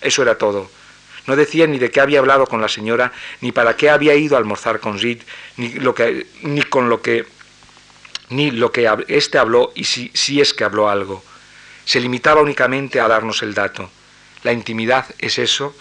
Eso 0.00 0.22
era 0.22 0.38
todo. 0.38 0.70
No 1.26 1.34
decía 1.34 1.66
ni 1.66 1.80
de 1.80 1.90
qué 1.90 2.00
había 2.00 2.20
hablado 2.20 2.46
con 2.46 2.60
la 2.60 2.68
señora, 2.68 3.10
ni 3.40 3.50
para 3.50 3.76
qué 3.76 3.90
había 3.90 4.14
ido 4.14 4.36
a 4.36 4.38
almorzar 4.38 4.78
con 4.78 5.00
Rit, 5.00 5.22
ni, 5.56 5.70
lo 5.70 5.96
que, 5.96 6.28
ni 6.42 6.62
con 6.62 6.88
lo 6.88 7.02
que 7.02 7.26
ni 8.28 8.52
lo 8.52 8.70
que 8.70 8.88
éste 9.08 9.36
habló 9.38 9.72
y 9.74 9.82
si, 9.82 10.12
si 10.14 10.40
es 10.40 10.54
que 10.54 10.62
habló 10.62 10.88
algo. 10.88 11.24
Se 11.84 12.00
limitaba 12.00 12.42
únicamente 12.42 13.00
a 13.00 13.08
darnos 13.08 13.42
el 13.42 13.54
dato. 13.54 13.90
La 14.42 14.52
intimidad 14.52 15.06
es 15.18 15.38
eso 15.38 15.74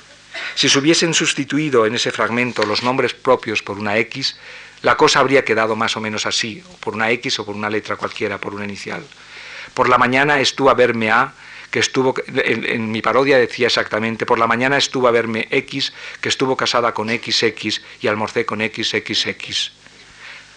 si 0.55 0.69
se 0.69 0.79
hubiesen 0.79 1.13
sustituido 1.13 1.85
en 1.85 1.95
ese 1.95 2.11
fragmento 2.11 2.63
los 2.63 2.83
nombres 2.83 3.13
propios 3.13 3.63
por 3.63 3.77
una 3.77 3.97
X, 3.97 4.37
la 4.81 4.97
cosa 4.97 5.19
habría 5.19 5.45
quedado 5.45 5.75
más 5.75 5.95
o 5.97 6.01
menos 6.01 6.25
así, 6.25 6.63
por 6.79 6.95
una 6.95 7.11
X 7.11 7.39
o 7.39 7.45
por 7.45 7.55
una 7.55 7.69
letra 7.69 7.95
cualquiera, 7.95 8.39
por 8.39 8.53
una 8.53 8.65
inicial. 8.65 9.03
Por 9.73 9.89
la 9.89 9.97
mañana 9.97 10.39
estuvo 10.39 10.69
a 10.69 10.73
verme 10.73 11.11
A, 11.11 11.33
que 11.69 11.79
estuvo, 11.79 12.13
en, 12.27 12.91
mi 12.91 13.01
parodia 13.01 13.37
decía 13.37 13.67
exactamente, 13.67 14.25
por 14.25 14.39
la 14.39 14.47
mañana 14.47 14.77
estuvo 14.77 15.07
a 15.07 15.11
verme 15.11 15.47
X, 15.51 15.93
que 16.19 16.29
estuvo 16.29 16.57
casada 16.57 16.93
con 16.93 17.09
XX 17.09 17.81
y 18.01 18.07
almorcé 18.07 18.45
con 18.45 18.59
XXX. 18.59 19.71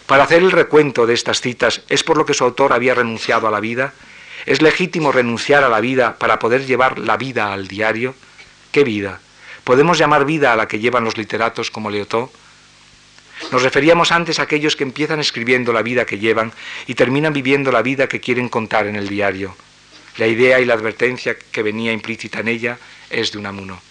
Para 0.07 0.23
hacer 0.23 0.43
el 0.43 0.51
recuento 0.51 1.05
de 1.05 1.13
estas 1.13 1.41
citas, 1.41 1.81
¿es 1.89 2.03
por 2.03 2.17
lo 2.17 2.25
que 2.25 2.33
su 2.33 2.43
autor 2.43 2.73
había 2.73 2.95
renunciado 2.95 3.47
a 3.47 3.51
la 3.51 3.59
vida? 3.59 3.93
¿Es 4.45 4.61
legítimo 4.61 5.11
renunciar 5.11 5.63
a 5.63 5.69
la 5.69 5.79
vida 5.81 6.17
para 6.17 6.37
poder 6.37 6.65
llevar 6.65 6.99
la 6.99 7.17
vida 7.17 7.51
al 7.51 7.67
diario? 7.67 8.13
¿Qué 8.71 8.83
vida? 8.83 9.19
¿Podemos 9.63 9.97
llamar 9.97 10.25
vida 10.25 10.53
a 10.53 10.55
la 10.55 10.67
que 10.67 10.79
llevan 10.79 11.03
los 11.03 11.17
literatos 11.17 11.71
como 11.71 11.89
Leotó? 11.89 12.31
Nos 13.51 13.63
referíamos 13.63 14.11
antes 14.11 14.39
a 14.39 14.43
aquellos 14.43 14.75
que 14.75 14.83
empiezan 14.83 15.19
escribiendo 15.19 15.73
la 15.73 15.81
vida 15.81 16.05
que 16.05 16.19
llevan 16.19 16.53
y 16.85 16.93
terminan 16.93 17.33
viviendo 17.33 17.71
la 17.71 17.81
vida 17.81 18.07
que 18.07 18.19
quieren 18.19 18.47
contar 18.47 18.85
en 18.85 18.95
el 18.95 19.09
diario. 19.09 19.55
La 20.17 20.27
idea 20.27 20.59
y 20.59 20.65
la 20.65 20.75
advertencia 20.75 21.35
que 21.37 21.63
venía 21.63 21.91
implícita 21.91 22.39
en 22.39 22.47
ella 22.47 22.77
es 23.09 23.31
de 23.31 23.39
Unamuno. 23.39 23.81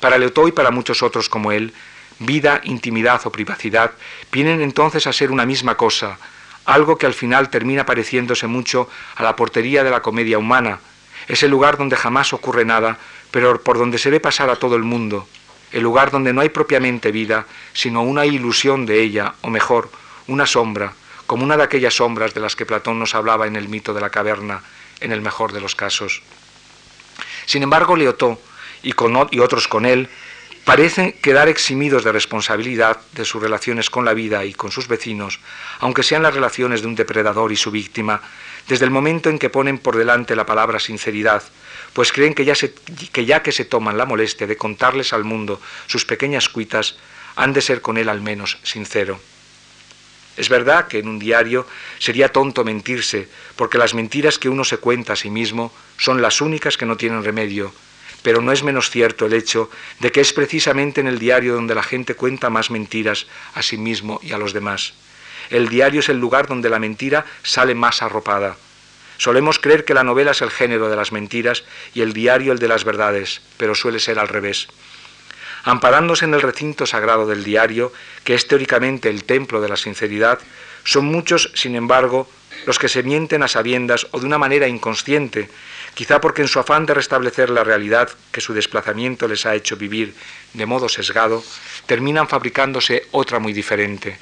Para 0.00 0.18
Leotó 0.18 0.48
y 0.48 0.52
para 0.52 0.70
muchos 0.70 1.02
otros 1.02 1.28
como 1.28 1.52
él, 1.52 1.72
vida, 2.18 2.60
intimidad 2.64 3.20
o 3.24 3.32
privacidad 3.32 3.92
vienen 4.32 4.60
entonces 4.60 5.06
a 5.06 5.12
ser 5.12 5.30
una 5.30 5.46
misma 5.46 5.76
cosa, 5.76 6.18
algo 6.72 6.96
que 6.96 7.06
al 7.06 7.14
final 7.14 7.50
termina 7.50 7.86
pareciéndose 7.86 8.46
mucho 8.46 8.88
a 9.16 9.22
la 9.22 9.36
portería 9.36 9.84
de 9.84 9.90
la 9.90 10.02
comedia 10.02 10.38
humana, 10.38 10.80
ese 11.28 11.48
lugar 11.48 11.76
donde 11.76 11.96
jamás 11.96 12.32
ocurre 12.32 12.64
nada, 12.64 12.98
pero 13.30 13.60
por 13.60 13.78
donde 13.78 13.98
se 13.98 14.10
ve 14.10 14.20
pasar 14.20 14.50
a 14.50 14.56
todo 14.56 14.76
el 14.76 14.82
mundo, 14.82 15.26
el 15.72 15.82
lugar 15.82 16.10
donde 16.10 16.32
no 16.32 16.40
hay 16.40 16.48
propiamente 16.48 17.12
vida, 17.12 17.46
sino 17.72 18.02
una 18.02 18.26
ilusión 18.26 18.86
de 18.86 19.00
ella, 19.02 19.34
o 19.42 19.50
mejor, 19.50 19.90
una 20.26 20.46
sombra, 20.46 20.94
como 21.26 21.44
una 21.44 21.56
de 21.56 21.62
aquellas 21.62 21.94
sombras 21.94 22.34
de 22.34 22.40
las 22.40 22.56
que 22.56 22.66
Platón 22.66 22.98
nos 22.98 23.14
hablaba 23.14 23.46
en 23.46 23.56
el 23.56 23.68
mito 23.68 23.94
de 23.94 24.00
la 24.00 24.10
caverna, 24.10 24.62
en 25.00 25.12
el 25.12 25.20
mejor 25.20 25.52
de 25.52 25.60
los 25.60 25.76
casos. 25.76 26.22
Sin 27.46 27.62
embargo, 27.62 27.96
Leotó 27.96 28.40
y, 28.82 28.94
y 29.30 29.38
otros 29.40 29.68
con 29.68 29.86
él 29.86 30.08
parecen 30.64 31.12
quedar 31.12 31.48
eximidos 31.48 32.04
de 32.04 32.12
responsabilidad 32.12 33.00
de 33.12 33.24
sus 33.24 33.42
relaciones 33.42 33.90
con 33.90 34.04
la 34.04 34.14
vida 34.14 34.44
y 34.44 34.54
con 34.54 34.70
sus 34.70 34.88
vecinos, 34.88 35.40
aunque 35.80 36.02
sean 36.02 36.22
las 36.22 36.34
relaciones 36.34 36.82
de 36.82 36.86
un 36.86 36.94
depredador 36.94 37.52
y 37.52 37.56
su 37.56 37.70
víctima, 37.70 38.22
desde 38.68 38.84
el 38.84 38.90
momento 38.90 39.30
en 39.30 39.38
que 39.38 39.50
ponen 39.50 39.78
por 39.78 39.96
delante 39.96 40.36
la 40.36 40.46
palabra 40.46 40.78
sinceridad, 40.78 41.42
pues 41.92 42.12
creen 42.12 42.34
que 42.34 42.44
ya, 42.44 42.54
que 42.54 43.40
que 43.42 43.52
se 43.52 43.64
toman 43.64 43.98
la 43.98 44.06
molestia 44.06 44.46
de 44.46 44.56
contarles 44.56 45.12
al 45.12 45.24
mundo 45.24 45.60
sus 45.86 46.04
pequeñas 46.04 46.48
cuitas, 46.48 46.96
han 47.36 47.52
de 47.52 47.62
ser 47.62 47.80
con 47.80 47.96
él 47.96 48.08
al 48.08 48.20
menos 48.20 48.58
sincero. 48.62 49.18
Es 50.36 50.48
verdad 50.48 50.88
que 50.88 51.00
en 51.00 51.08
un 51.08 51.18
diario 51.18 51.66
sería 51.98 52.32
tonto 52.32 52.64
mentirse, 52.64 53.28
porque 53.56 53.78
las 53.78 53.94
mentiras 53.94 54.38
que 54.38 54.48
uno 54.48 54.64
se 54.64 54.78
cuenta 54.78 55.14
a 55.14 55.16
sí 55.16 55.30
mismo 55.30 55.72
son 55.98 56.22
las 56.22 56.40
únicas 56.40 56.76
que 56.76 56.86
no 56.86 56.96
tienen 56.96 57.24
remedio, 57.24 57.72
pero 58.22 58.40
no 58.40 58.52
es 58.52 58.62
menos 58.62 58.90
cierto 58.90 59.26
el 59.26 59.32
hecho 59.32 59.70
de 60.00 60.12
que 60.12 60.20
es 60.20 60.32
precisamente 60.32 61.00
en 61.00 61.06
el 61.06 61.18
diario 61.18 61.54
donde 61.54 61.74
la 61.74 61.82
gente 61.82 62.14
cuenta 62.14 62.50
más 62.50 62.70
mentiras 62.70 63.26
a 63.54 63.62
sí 63.62 63.76
mismo 63.76 64.20
y 64.22 64.32
a 64.32 64.38
los 64.38 64.52
demás. 64.52 64.94
El 65.50 65.68
diario 65.68 66.00
es 66.00 66.08
el 66.08 66.18
lugar 66.18 66.46
donde 66.46 66.70
la 66.70 66.78
mentira 66.78 67.26
sale 67.42 67.74
más 67.74 68.02
arropada. 68.02 68.56
Solemos 69.18 69.58
creer 69.58 69.84
que 69.84 69.94
la 69.94 70.04
novela 70.04 70.30
es 70.30 70.40
el 70.42 70.50
género 70.50 70.88
de 70.88 70.96
las 70.96 71.12
mentiras 71.12 71.64
y 71.92 72.00
el 72.00 72.12
diario 72.12 72.52
el 72.52 72.58
de 72.58 72.68
las 72.68 72.84
verdades, 72.84 73.42
pero 73.56 73.74
suele 73.74 74.00
ser 74.00 74.18
al 74.18 74.28
revés. 74.28 74.68
Amparándose 75.64 76.24
en 76.24 76.32
el 76.32 76.40
recinto 76.40 76.86
sagrado 76.86 77.26
del 77.26 77.44
diario, 77.44 77.92
que 78.24 78.34
es 78.34 78.48
teóricamente 78.48 79.10
el 79.10 79.24
templo 79.24 79.60
de 79.60 79.68
la 79.68 79.76
sinceridad, 79.76 80.38
son 80.84 81.04
muchos, 81.04 81.52
sin 81.54 81.76
embargo, 81.76 82.30
los 82.66 82.78
que 82.78 82.88
se 82.88 83.02
mienten 83.02 83.42
a 83.42 83.48
sabiendas 83.48 84.06
o 84.10 84.20
de 84.20 84.26
una 84.26 84.38
manera 84.38 84.68
inconsciente, 84.68 85.50
quizá 86.00 86.18
porque 86.18 86.40
en 86.40 86.48
su 86.48 86.58
afán 86.58 86.86
de 86.86 86.94
restablecer 86.94 87.50
la 87.50 87.62
realidad 87.62 88.08
que 88.32 88.40
su 88.40 88.54
desplazamiento 88.54 89.28
les 89.28 89.44
ha 89.44 89.54
hecho 89.54 89.76
vivir 89.76 90.14
de 90.54 90.64
modo 90.64 90.88
sesgado, 90.88 91.44
terminan 91.84 92.26
fabricándose 92.26 93.06
otra 93.10 93.38
muy 93.38 93.52
diferente. 93.52 94.16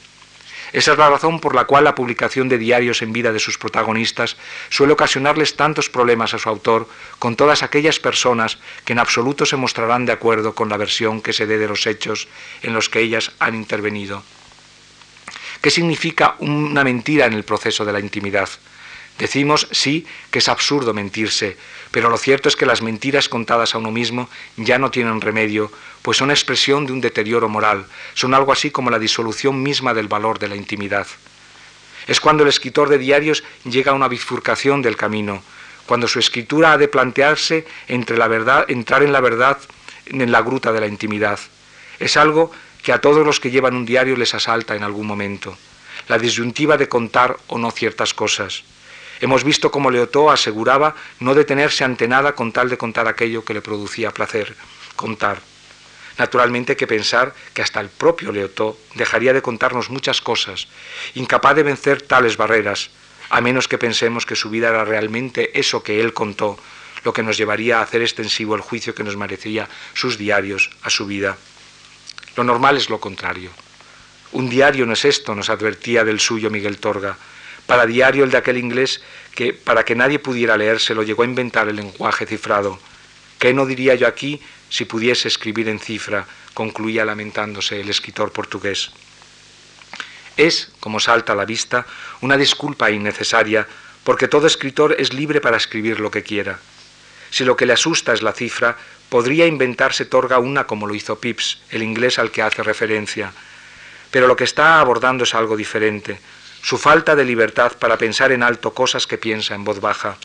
Esa 0.72 0.90
es 0.90 0.98
la 0.98 1.08
razón 1.08 1.38
por 1.38 1.54
la 1.54 1.66
cual 1.66 1.84
la 1.84 1.94
publicación 1.94 2.48
de 2.48 2.58
diarios 2.58 3.00
en 3.00 3.12
vida 3.12 3.32
de 3.32 3.38
sus 3.38 3.58
protagonistas 3.58 4.36
suele 4.70 4.94
ocasionarles 4.94 5.54
tantos 5.54 5.88
problemas 5.88 6.34
a 6.34 6.40
su 6.40 6.48
autor 6.48 6.88
con 7.20 7.36
todas 7.36 7.62
aquellas 7.62 8.00
personas 8.00 8.58
que 8.84 8.94
en 8.94 8.98
absoluto 8.98 9.46
se 9.46 9.54
mostrarán 9.54 10.04
de 10.04 10.10
acuerdo 10.10 10.56
con 10.56 10.68
la 10.68 10.78
versión 10.78 11.22
que 11.22 11.32
se 11.32 11.46
dé 11.46 11.58
de 11.58 11.68
los 11.68 11.86
hechos 11.86 12.26
en 12.64 12.74
los 12.74 12.88
que 12.88 12.98
ellas 12.98 13.30
han 13.38 13.54
intervenido. 13.54 14.24
¿Qué 15.60 15.70
significa 15.70 16.34
una 16.40 16.82
mentira 16.82 17.26
en 17.26 17.34
el 17.34 17.44
proceso 17.44 17.84
de 17.84 17.92
la 17.92 18.00
intimidad? 18.00 18.48
Decimos, 19.18 19.66
sí, 19.72 20.06
que 20.30 20.38
es 20.38 20.48
absurdo 20.48 20.94
mentirse, 20.94 21.56
pero 21.90 22.08
lo 22.08 22.18
cierto 22.18 22.48
es 22.48 22.54
que 22.54 22.66
las 22.66 22.82
mentiras 22.82 23.28
contadas 23.28 23.74
a 23.74 23.78
uno 23.78 23.90
mismo 23.90 24.28
ya 24.56 24.78
no 24.78 24.92
tienen 24.92 25.20
remedio, 25.20 25.72
pues 26.02 26.18
son 26.18 26.30
expresión 26.30 26.86
de 26.86 26.92
un 26.92 27.00
deterioro 27.00 27.48
moral, 27.48 27.86
son 28.14 28.32
algo 28.32 28.52
así 28.52 28.70
como 28.70 28.90
la 28.90 29.00
disolución 29.00 29.60
misma 29.60 29.92
del 29.92 30.06
valor 30.06 30.38
de 30.38 30.48
la 30.48 30.54
intimidad. 30.54 31.06
Es 32.06 32.20
cuando 32.20 32.44
el 32.44 32.48
escritor 32.48 32.88
de 32.88 32.98
diarios 32.98 33.42
llega 33.64 33.90
a 33.90 33.94
una 33.94 34.08
bifurcación 34.08 34.82
del 34.82 34.96
camino, 34.96 35.42
cuando 35.86 36.06
su 36.06 36.20
escritura 36.20 36.72
ha 36.72 36.78
de 36.78 36.86
plantearse 36.86 37.66
entre 37.88 38.16
la 38.16 38.28
verdad, 38.28 38.70
entrar 38.70 39.02
en 39.02 39.12
la 39.12 39.20
verdad 39.20 39.58
en 40.06 40.30
la 40.30 40.42
gruta 40.42 40.72
de 40.72 40.80
la 40.80 40.86
intimidad. 40.86 41.40
Es 41.98 42.16
algo 42.16 42.52
que 42.82 42.92
a 42.92 43.00
todos 43.00 43.26
los 43.26 43.40
que 43.40 43.50
llevan 43.50 43.74
un 43.74 43.84
diario 43.84 44.16
les 44.16 44.34
asalta 44.34 44.76
en 44.76 44.84
algún 44.84 45.06
momento, 45.06 45.58
la 46.06 46.18
disyuntiva 46.18 46.76
de 46.76 46.88
contar 46.88 47.36
o 47.48 47.58
no 47.58 47.70
ciertas 47.72 48.14
cosas. 48.14 48.62
Hemos 49.20 49.42
visto 49.42 49.70
cómo 49.70 49.90
Leotó 49.90 50.30
aseguraba 50.30 50.94
no 51.18 51.34
detenerse 51.34 51.84
ante 51.84 52.06
nada 52.06 52.34
con 52.34 52.52
tal 52.52 52.68
de 52.68 52.78
contar 52.78 53.08
aquello 53.08 53.44
que 53.44 53.54
le 53.54 53.62
producía 53.62 54.12
placer, 54.12 54.54
contar. 54.94 55.40
Naturalmente 56.18 56.76
que 56.76 56.86
pensar 56.86 57.34
que 57.54 57.62
hasta 57.62 57.80
el 57.80 57.88
propio 57.88 58.32
Leotó 58.32 58.78
dejaría 58.94 59.32
de 59.32 59.42
contarnos 59.42 59.90
muchas 59.90 60.20
cosas, 60.20 60.68
incapaz 61.14 61.56
de 61.56 61.62
vencer 61.62 62.02
tales 62.02 62.36
barreras, 62.36 62.90
a 63.30 63.40
menos 63.40 63.68
que 63.68 63.78
pensemos 63.78 64.24
que 64.24 64.36
su 64.36 64.50
vida 64.50 64.68
era 64.68 64.84
realmente 64.84 65.58
eso 65.58 65.82
que 65.82 66.00
él 66.00 66.12
contó, 66.12 66.58
lo 67.04 67.12
que 67.12 67.22
nos 67.22 67.36
llevaría 67.36 67.78
a 67.78 67.82
hacer 67.82 68.02
extensivo 68.02 68.54
el 68.54 68.60
juicio 68.60 68.94
que 68.94 69.04
nos 69.04 69.16
merecía 69.16 69.68
sus 69.94 70.18
diarios 70.18 70.70
a 70.82 70.90
su 70.90 71.06
vida. 71.06 71.36
Lo 72.36 72.44
normal 72.44 72.76
es 72.76 72.90
lo 72.90 73.00
contrario. 73.00 73.50
Un 74.32 74.48
diario 74.48 74.86
no 74.86 74.92
es 74.92 75.04
esto, 75.04 75.34
nos 75.34 75.50
advertía 75.50 76.04
del 76.04 76.20
suyo 76.20 76.50
Miguel 76.50 76.78
Torga 76.78 77.16
para 77.68 77.84
diario 77.84 78.24
el 78.24 78.30
de 78.30 78.38
aquel 78.38 78.56
inglés 78.56 79.02
que, 79.34 79.52
para 79.52 79.84
que 79.84 79.94
nadie 79.94 80.18
pudiera 80.18 80.56
leérselo, 80.56 81.02
llegó 81.02 81.22
a 81.22 81.26
inventar 81.26 81.68
el 81.68 81.76
lenguaje 81.76 82.24
cifrado. 82.24 82.80
¿Qué 83.38 83.52
no 83.52 83.66
diría 83.66 83.94
yo 83.94 84.08
aquí 84.08 84.40
si 84.70 84.86
pudiese 84.86 85.28
escribir 85.28 85.68
en 85.68 85.78
cifra? 85.78 86.26
concluía 86.54 87.04
lamentándose 87.04 87.80
el 87.80 87.90
escritor 87.90 88.32
portugués. 88.32 88.90
Es, 90.36 90.72
como 90.80 90.98
salta 90.98 91.34
a 91.34 91.36
la 91.36 91.44
vista, 91.44 91.86
una 92.20 92.36
disculpa 92.36 92.90
innecesaria, 92.90 93.68
porque 94.02 94.26
todo 94.26 94.46
escritor 94.46 94.96
es 94.98 95.12
libre 95.12 95.40
para 95.40 95.58
escribir 95.58 96.00
lo 96.00 96.10
que 96.10 96.24
quiera. 96.24 96.58
Si 97.30 97.44
lo 97.44 97.56
que 97.56 97.66
le 97.66 97.74
asusta 97.74 98.14
es 98.14 98.22
la 98.22 98.32
cifra, 98.32 98.76
podría 99.08 99.46
inventarse 99.46 100.06
Torga 100.06 100.38
una 100.38 100.66
como 100.66 100.86
lo 100.86 100.94
hizo 100.94 101.20
Pips, 101.20 101.60
el 101.70 101.82
inglés 101.82 102.18
al 102.18 102.30
que 102.30 102.42
hace 102.42 102.62
referencia. 102.62 103.32
Pero 104.10 104.26
lo 104.26 104.34
que 104.34 104.44
está 104.44 104.80
abordando 104.80 105.22
es 105.22 105.34
algo 105.34 105.56
diferente, 105.56 106.18
su 106.62 106.78
falta 106.78 107.16
de 107.16 107.24
libertad 107.24 107.72
para 107.78 107.98
pensar 107.98 108.32
en 108.32 108.42
alto 108.42 108.74
cosas 108.74 109.06
que 109.06 109.18
piensa 109.18 109.54
en 109.54 109.64
voz 109.64 109.80
baja. 109.80 110.18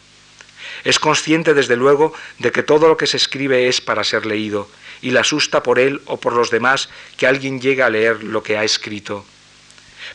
Es 0.83 0.99
consciente, 0.99 1.53
desde 1.53 1.75
luego, 1.75 2.13
de 2.39 2.51
que 2.51 2.63
todo 2.63 2.87
lo 2.87 2.97
que 2.97 3.07
se 3.07 3.17
escribe 3.17 3.67
es 3.67 3.79
para 3.81 4.03
ser 4.03 4.25
leído, 4.25 4.69
y 5.01 5.11
le 5.11 5.19
asusta 5.19 5.63
por 5.63 5.79
él 5.79 6.01
o 6.05 6.19
por 6.19 6.33
los 6.33 6.49
demás 6.49 6.89
que 7.17 7.27
alguien 7.27 7.61
llegue 7.61 7.83
a 7.83 7.89
leer 7.89 8.23
lo 8.23 8.43
que 8.43 8.57
ha 8.57 8.63
escrito. 8.63 9.25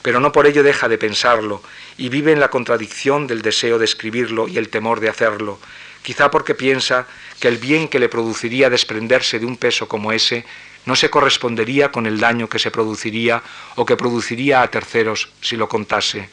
Pero 0.02 0.20
no 0.20 0.32
por 0.32 0.46
ello 0.46 0.62
deja 0.62 0.88
de 0.88 0.98
pensarlo, 0.98 1.62
y 1.96 2.08
vive 2.08 2.32
en 2.32 2.40
la 2.40 2.50
contradicción 2.50 3.26
del 3.26 3.42
deseo 3.42 3.78
de 3.78 3.84
escribirlo 3.84 4.48
y 4.48 4.58
el 4.58 4.68
temor 4.68 5.00
de 5.00 5.08
hacerlo, 5.08 5.58
quizá 6.02 6.30
porque 6.30 6.54
piensa 6.54 7.06
que 7.40 7.48
el 7.48 7.58
bien 7.58 7.88
que 7.88 7.98
le 7.98 8.08
produciría 8.08 8.70
desprenderse 8.70 9.38
de 9.38 9.46
un 9.46 9.56
peso 9.56 9.88
como 9.88 10.12
ese 10.12 10.44
no 10.86 10.96
se 10.96 11.10
correspondería 11.10 11.92
con 11.92 12.06
el 12.06 12.18
daño 12.18 12.48
que 12.48 12.58
se 12.58 12.70
produciría 12.70 13.42
o 13.76 13.84
que 13.84 13.96
produciría 13.96 14.62
a 14.62 14.70
terceros 14.70 15.30
si 15.40 15.56
lo 15.56 15.68
contase. 15.68 16.28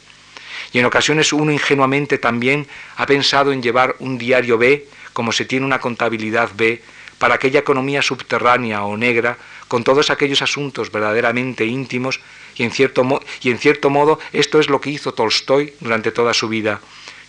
Y 0.72 0.78
en 0.78 0.86
ocasiones 0.86 1.32
uno 1.32 1.52
ingenuamente 1.52 2.18
también 2.18 2.66
ha 2.96 3.06
pensado 3.06 3.52
en 3.52 3.62
llevar 3.62 3.96
un 3.98 4.18
diario 4.18 4.58
B, 4.58 4.86
como 5.12 5.32
se 5.32 5.44
tiene 5.44 5.66
una 5.66 5.80
contabilidad 5.80 6.50
B, 6.54 6.82
para 7.18 7.34
aquella 7.34 7.60
economía 7.60 8.02
subterránea 8.02 8.84
o 8.84 8.96
negra, 8.96 9.38
con 9.68 9.84
todos 9.84 10.10
aquellos 10.10 10.42
asuntos 10.42 10.92
verdaderamente 10.92 11.64
íntimos, 11.64 12.20
y 12.56 12.62
en 12.62 12.70
cierto, 12.70 13.20
y 13.42 13.50
en 13.50 13.58
cierto 13.58 13.90
modo 13.90 14.18
esto 14.32 14.60
es 14.60 14.68
lo 14.68 14.80
que 14.80 14.90
hizo 14.90 15.12
Tolstoy 15.12 15.74
durante 15.80 16.12
toda 16.12 16.34
su 16.34 16.48
vida, 16.48 16.80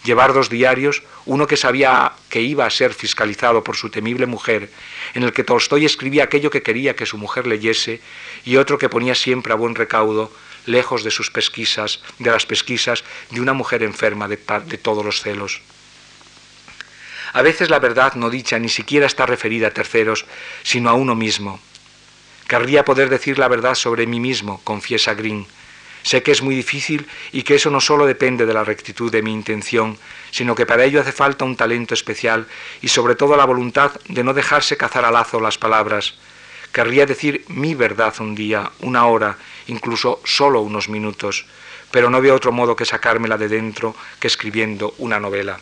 llevar 0.08 0.34
dos 0.34 0.50
diarios, 0.50 1.04
uno 1.26 1.46
que 1.46 1.58
sabía 1.58 2.14
que 2.30 2.42
iba 2.42 2.66
a 2.66 2.70
ser 2.72 2.94
fiscalizado 2.94 3.64
por 3.64 3.76
su 3.76 3.90
temible 3.90 4.26
mujer, 4.26 4.72
en 5.14 5.24
el 5.24 5.34
que 5.34 5.44
Tolstoy 5.44 5.86
escribía 5.86 6.24
aquello 6.24 6.50
que 6.50 6.64
quería 6.64 6.96
que 6.96 7.06
su 7.06 7.18
mujer 7.18 7.46
leyese, 7.46 8.02
y 8.46 8.56
otro 8.56 8.78
que 8.78 8.90
ponía 8.90 9.14
siempre 9.14 9.52
a 9.52 9.58
buen 9.58 9.76
recaudo, 9.76 10.32
lejos 10.66 11.04
de 11.04 11.12
sus 11.12 11.30
pesquisas, 11.30 12.02
de 12.20 12.32
las 12.32 12.46
pesquisas 12.46 13.04
de 13.30 13.42
una 13.42 13.54
mujer 13.54 13.84
enferma 13.84 14.28
de, 14.28 14.40
de 14.66 14.78
todos 14.78 15.06
los 15.06 15.22
celos. 15.22 15.62
A 17.34 17.42
veces 17.42 17.70
la 17.70 17.80
verdad 17.80 18.14
no 18.16 18.30
dicha 18.30 18.58
ni 18.58 18.70
siquiera 18.70 19.06
está 19.06 19.26
referida 19.26 19.68
a 19.68 19.72
terceros, 19.72 20.26
sino 20.64 20.90
a 20.90 20.94
uno 20.94 21.16
mismo. 21.16 21.60
Querría 22.48 22.86
poder 22.86 23.10
decir 23.10 23.38
la 23.38 23.50
verdad 23.50 23.76
sobre 23.76 24.08
mí 24.08 24.22
mismo, 24.22 24.62
confiesa 24.64 25.14
Green, 25.14 25.46
Sé 26.08 26.24
que 26.24 26.32
es 26.32 26.42
muy 26.42 26.56
difícil 26.56 27.06
y 27.34 27.44
que 27.44 27.56
eso 27.56 27.70
no 27.70 27.82
solo 27.82 28.06
depende 28.06 28.46
de 28.46 28.54
la 28.54 28.64
rectitud 28.64 29.12
de 29.12 29.22
mi 29.22 29.34
intención, 29.34 29.98
sino 30.32 30.56
que 30.56 30.66
para 30.66 30.86
ello 30.86 31.02
hace 31.02 31.12
falta 31.12 31.44
un 31.44 31.58
talento 31.58 31.94
especial 31.94 32.48
y 32.82 32.88
sobre 32.88 33.16
todo 33.16 33.36
la 33.36 33.44
voluntad 33.44 33.92
de 34.08 34.24
no 34.24 34.34
dejarse 34.34 34.78
cazar 34.78 35.04
a 35.04 35.12
lazo 35.12 35.42
las 35.42 35.58
palabras. 35.58 36.14
Querría 36.72 37.06
decir 37.06 37.44
mi 37.50 37.76
verdad 37.76 38.14
un 38.22 38.36
día, 38.36 38.72
una 38.80 39.06
hora, 39.06 39.38
incluso 39.68 40.22
solo 40.24 40.62
unos 40.62 40.88
minutos, 40.88 41.46
pero 41.92 42.10
no 42.10 42.22
veo 42.22 42.36
otro 42.36 42.54
modo 42.54 42.78
que 42.78 42.86
sacármela 42.86 43.38
de 43.38 43.50
dentro 43.50 43.94
que 44.18 44.28
escribiendo 44.28 44.96
una 45.00 45.20
novela. 45.20 45.60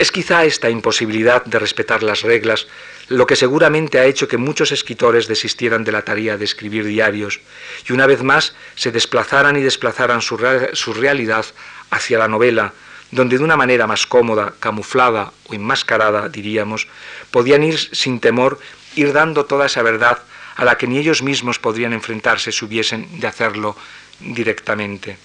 Es 0.00 0.10
quizá 0.10 0.46
esta 0.46 0.70
imposibilidad 0.70 1.44
de 1.44 1.58
respetar 1.58 2.02
las 2.02 2.22
reglas 2.22 2.66
lo 3.08 3.26
que 3.26 3.36
seguramente 3.36 3.98
ha 3.98 4.06
hecho 4.06 4.28
que 4.28 4.38
muchos 4.38 4.72
escritores 4.72 5.28
desistieran 5.28 5.84
de 5.84 5.92
la 5.92 6.00
tarea 6.00 6.38
de 6.38 6.44
escribir 6.46 6.86
diarios 6.86 7.40
y 7.86 7.92
una 7.92 8.06
vez 8.06 8.22
más 8.22 8.54
se 8.76 8.92
desplazaran 8.92 9.56
y 9.56 9.60
desplazaran 9.60 10.22
su, 10.22 10.38
realidad 10.38 11.44
hacia 11.90 12.18
la 12.18 12.28
novela, 12.28 12.72
donde 13.10 13.36
de 13.36 13.44
una 13.44 13.58
manera 13.58 13.86
más 13.86 14.06
cómoda, 14.06 14.54
camuflada 14.58 15.34
o 15.48 15.52
enmascarada, 15.52 16.30
diríamos, 16.30 16.88
podían 17.30 17.62
ir 17.62 17.78
sin 17.78 18.20
temor, 18.20 18.58
ir 18.96 19.12
dando 19.12 19.44
toda 19.44 19.66
esa 19.66 19.82
verdad 19.82 20.22
a 20.56 20.64
la 20.64 20.78
que 20.78 20.86
ni 20.86 20.96
ellos 20.96 21.22
mismos 21.22 21.58
podrían 21.58 21.92
enfrentarse 21.92 22.52
si 22.52 22.64
hubiesen 22.64 23.20
de 23.20 23.26
hacerlo 23.26 23.76
directamente. 24.18 25.18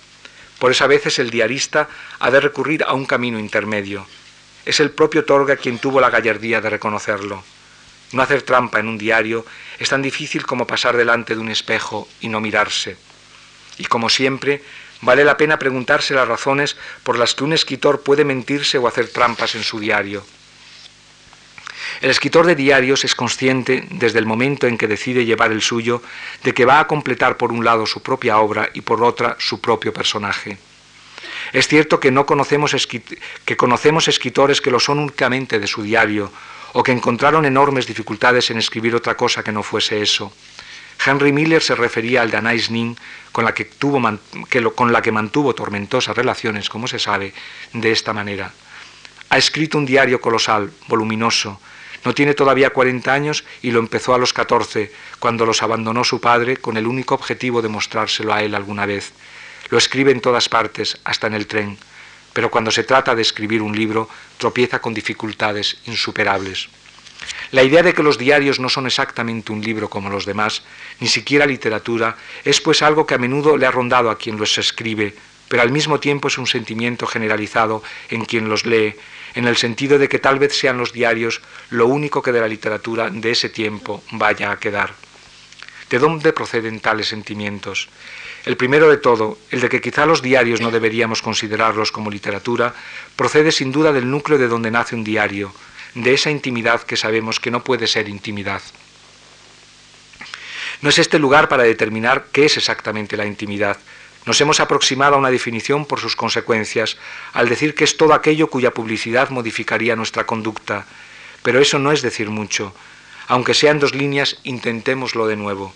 Por 0.59 0.71
eso 0.71 0.83
a 0.83 0.87
veces 0.87 1.17
el 1.19 1.29
diarista 1.29 1.87
ha 2.19 2.29
de 2.29 2.41
recurrir 2.41 2.83
a 2.83 2.93
un 2.93 3.05
camino 3.05 3.39
intermedio. 3.39 4.05
Es 4.65 4.79
el 4.79 4.91
propio 4.91 5.25
Torga 5.25 5.55
quien 5.55 5.77
tuvo 5.77 6.01
la 6.01 6.09
gallardía 6.09 6.59
de 6.59 6.69
reconocerlo. 6.69 7.43
No 8.11 8.21
hacer 8.21 8.41
trampa 8.41 8.79
en 8.79 8.87
un 8.87 8.97
diario 8.97 9.45
es 9.77 9.89
tan 9.89 10.01
difícil 10.01 10.45
como 10.45 10.65
pasar 10.65 10.97
delante 10.97 11.35
de 11.35 11.41
un 11.41 11.49
espejo 11.49 12.07
y 12.21 12.29
no 12.29 12.41
mirarse. 12.41 12.97
Y 13.77 13.85
como 13.85 14.09
siempre, 14.09 14.63
vale 15.01 15.23
la 15.23 15.37
pena 15.37 15.59
preguntarse 15.59 16.13
las 16.13 16.27
razones 16.27 16.77
por 17.03 17.17
las 17.17 17.35
que 17.35 17.43
un 17.43 17.53
escritor 17.53 18.01
puede 18.01 18.25
mentirse 18.25 18.77
o 18.77 18.87
hacer 18.87 19.09
trampas 19.09 19.55
en 19.55 19.63
su 19.63 19.79
diario. 19.79 20.25
El 22.01 22.09
escritor 22.09 22.45
de 22.45 22.55
diarios 22.55 23.05
es 23.05 23.15
consciente, 23.15 23.85
desde 23.91 24.19
el 24.19 24.25
momento 24.25 24.67
en 24.67 24.77
que 24.77 24.87
decide 24.87 25.25
llevar 25.25 25.51
el 25.51 25.61
suyo, 25.61 26.01
de 26.43 26.53
que 26.53 26.65
va 26.65 26.79
a 26.79 26.87
completar 26.87 27.37
por 27.37 27.51
un 27.51 27.63
lado 27.63 27.85
su 27.85 28.01
propia 28.01 28.39
obra 28.39 28.69
y 28.73 28.81
por 28.81 29.03
otra 29.03 29.35
su 29.39 29.61
propio 29.61 29.93
personaje. 29.93 30.57
Es 31.55 31.69
cierto 31.69 32.01
que, 32.01 32.11
no 32.11 32.25
conocemos, 32.25 32.73
escritores 32.73 34.59
que 34.59 34.71
lo 34.71 34.79
son 34.81 34.99
únicamente 34.99 35.57
de 35.57 35.67
su 35.67 35.83
diario, 35.83 36.29
o 36.73 36.83
que 36.83 36.91
encontraron 36.91 37.45
enormes 37.45 37.87
dificultades 37.87 38.51
en 38.51 38.57
escribir 38.57 38.93
otra 38.93 39.15
cosa 39.15 39.41
que 39.41 39.53
no 39.53 39.63
fuese 39.63 40.01
eso. 40.01 40.33
Henry 41.05 41.31
Miller 41.31 41.61
se 41.61 41.73
refería 41.75 42.23
al 42.23 42.29
de 42.29 42.35
Anais 42.35 42.69
Nin, 42.71 42.97
con 43.31 43.45
la 43.45 43.53
que, 43.53 43.69
con 43.69 44.91
la 44.91 45.01
que 45.01 45.13
mantuvo 45.13 45.55
tormentosas 45.55 46.17
relaciones, 46.17 46.67
como 46.67 46.89
se 46.89 46.99
sabe, 46.99 47.33
de 47.71 47.89
esta 47.89 48.11
manera. 48.11 48.51
Ha 49.29 49.37
escrito 49.37 49.77
un 49.77 49.85
diario 49.85 50.19
colosal, 50.19 50.73
voluminoso. 50.89 51.61
No 52.03 52.13
tiene 52.13 52.33
todavía 52.33 52.71
40 52.71 53.13
años 53.13 53.45
y 53.61 53.71
lo 53.71 53.79
empezó 53.79 54.13
a 54.13 54.17
los 54.17 54.33
14, 54.33 54.91
cuando 55.19 55.45
los 55.45 55.63
abandonó 55.63 56.03
su 56.03 56.19
padre 56.19 56.57
con 56.57 56.75
el 56.75 56.85
único 56.85 57.15
objetivo 57.15 57.61
de 57.61 57.69
mostrárselo 57.69 58.33
a 58.33 58.43
él 58.43 58.55
alguna 58.55 58.85
vez. 58.85 59.13
Lo 59.69 59.77
escribe 59.77 60.11
en 60.11 60.21
todas 60.21 60.49
partes, 60.49 60.97
hasta 61.03 61.27
en 61.27 61.33
el 61.33 61.47
tren, 61.47 61.77
pero 62.33 62.51
cuando 62.51 62.71
se 62.71 62.83
trata 62.83 63.15
de 63.15 63.21
escribir 63.21 63.61
un 63.61 63.75
libro 63.75 64.09
tropieza 64.37 64.79
con 64.79 64.93
dificultades 64.93 65.77
insuperables. 65.85 66.69
La 67.51 67.63
idea 67.63 67.81
de 67.81 67.93
que 67.93 68.03
los 68.03 68.17
diarios 68.17 68.59
no 68.59 68.69
son 68.69 68.85
exactamente 68.85 69.51
un 69.51 69.61
libro 69.61 69.89
como 69.89 70.09
los 70.09 70.25
demás, 70.25 70.63
ni 70.99 71.07
siquiera 71.07 71.45
literatura, 71.45 72.17
es 72.43 72.61
pues 72.61 72.81
algo 72.81 73.05
que 73.05 73.15
a 73.15 73.17
menudo 73.17 73.57
le 73.57 73.65
ha 73.65 73.71
rondado 73.71 74.09
a 74.09 74.17
quien 74.17 74.37
los 74.37 74.57
escribe, 74.57 75.15
pero 75.47 75.61
al 75.61 75.71
mismo 75.71 75.99
tiempo 75.99 76.27
es 76.27 76.37
un 76.37 76.47
sentimiento 76.47 77.07
generalizado 77.07 77.83
en 78.09 78.25
quien 78.25 78.49
los 78.49 78.65
lee, 78.65 78.95
en 79.35 79.47
el 79.47 79.57
sentido 79.57 79.97
de 79.97 80.09
que 80.09 80.19
tal 80.19 80.39
vez 80.39 80.57
sean 80.57 80.77
los 80.77 80.93
diarios 80.93 81.41
lo 81.69 81.87
único 81.87 82.21
que 82.21 82.31
de 82.31 82.41
la 82.41 82.47
literatura 82.47 83.09
de 83.09 83.31
ese 83.31 83.49
tiempo 83.49 84.03
vaya 84.11 84.51
a 84.51 84.59
quedar. 84.59 84.93
¿De 85.89 85.99
dónde 85.99 86.33
proceden 86.33 86.79
tales 86.79 87.07
sentimientos? 87.07 87.89
El 88.45 88.57
primero 88.57 88.89
de 88.89 88.97
todo, 88.97 89.39
el 89.49 89.59
de 89.59 89.69
que 89.69 89.81
quizá 89.81 90.05
los 90.05 90.21
diarios 90.21 90.61
no 90.61 90.69
deberíamos 90.69 91.23
considerarlos 91.23 91.91
como 91.91 92.11
literatura, 92.11 92.75
procede 93.15 93.51
sin 93.51 93.71
duda 93.71 93.91
del 93.91 94.09
núcleo 94.09 94.37
de 94.37 94.47
donde 94.47 94.69
nace 94.69 94.95
un 94.95 95.03
diario, 95.03 95.51
de 95.95 96.13
esa 96.13 96.29
intimidad 96.29 96.83
que 96.83 96.95
sabemos 96.95 97.39
que 97.39 97.49
no 97.49 97.63
puede 97.63 97.87
ser 97.87 98.07
intimidad. 98.07 98.61
No 100.81 100.89
es 100.89 100.99
este 100.99 101.17
lugar 101.17 101.49
para 101.49 101.63
determinar 101.63 102.27
qué 102.31 102.45
es 102.45 102.57
exactamente 102.57 103.17
la 103.17 103.25
intimidad. 103.25 103.77
Nos 104.27 104.39
hemos 104.41 104.59
aproximado 104.59 105.15
a 105.15 105.19
una 105.19 105.31
definición 105.31 105.85
por 105.85 105.99
sus 105.99 106.15
consecuencias, 106.15 106.97
al 107.33 107.49
decir 107.49 107.73
que 107.73 107.83
es 107.83 107.97
todo 107.97 108.13
aquello 108.13 108.49
cuya 108.49 108.71
publicidad 108.71 109.29
modificaría 109.29 109.95
nuestra 109.95 110.25
conducta. 110.25 110.85
Pero 111.41 111.59
eso 111.59 111.79
no 111.79 111.91
es 111.91 112.03
decir 112.03 112.29
mucho. 112.29 112.75
Aunque 113.27 113.55
sean 113.55 113.79
dos 113.79 113.95
líneas, 113.95 114.37
intentémoslo 114.43 115.25
de 115.25 115.35
nuevo. 115.35 115.73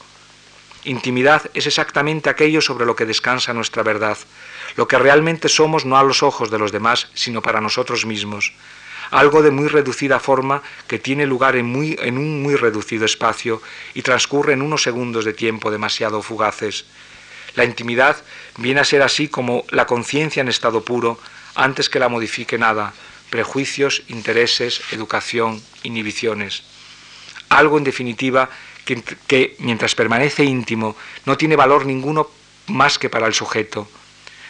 Intimidad 0.83 1.49
es 1.53 1.67
exactamente 1.67 2.29
aquello 2.29 2.61
sobre 2.61 2.85
lo 2.85 2.95
que 2.95 3.05
descansa 3.05 3.53
nuestra 3.53 3.83
verdad, 3.83 4.17
lo 4.75 4.87
que 4.87 4.97
realmente 4.97 5.49
somos 5.49 5.85
no 5.85 5.97
a 5.97 6.03
los 6.03 6.23
ojos 6.23 6.49
de 6.49 6.59
los 6.59 6.71
demás, 6.71 7.09
sino 7.13 7.41
para 7.41 7.61
nosotros 7.61 8.05
mismos 8.05 8.53
algo 9.11 9.41
de 9.41 9.51
muy 9.51 9.67
reducida 9.67 10.19
forma 10.19 10.61
que 10.87 10.99
tiene 10.99 11.25
lugar 11.25 11.55
en, 11.55 11.65
muy, 11.65 11.97
en 12.01 12.17
un 12.17 12.41
muy 12.41 12.55
reducido 12.55 13.05
espacio 13.05 13.61
y 13.93 14.01
transcurre 14.01 14.53
en 14.53 14.61
unos 14.61 14.83
segundos 14.83 15.25
de 15.25 15.33
tiempo 15.33 15.71
demasiado 15.71 16.21
fugaces. 16.21 16.85
La 17.55 17.65
intimidad 17.65 18.17
viene 18.57 18.81
a 18.81 18.85
ser 18.85 19.01
así 19.01 19.27
como 19.27 19.65
la 19.71 19.87
conciencia 19.87 20.41
en 20.41 20.49
estado 20.49 20.83
puro 20.83 21.19
antes 21.55 21.89
que 21.89 21.99
la 21.99 22.09
modifique 22.09 22.57
nada, 22.57 22.93
prejuicios, 23.29 24.03
intereses, 24.07 24.81
educación, 24.91 25.61
inhibiciones. 25.83 26.63
Algo, 27.49 27.79
en 27.79 27.83
definitiva, 27.83 28.49
que, 29.27 29.55
mientras 29.59 29.95
permanece 29.95 30.43
íntimo 30.43 30.95
no 31.25 31.37
tiene 31.37 31.55
valor 31.55 31.85
ninguno 31.85 32.29
más 32.67 32.99
que 32.99 33.09
para 33.09 33.27
el 33.27 33.33
sujeto, 33.33 33.87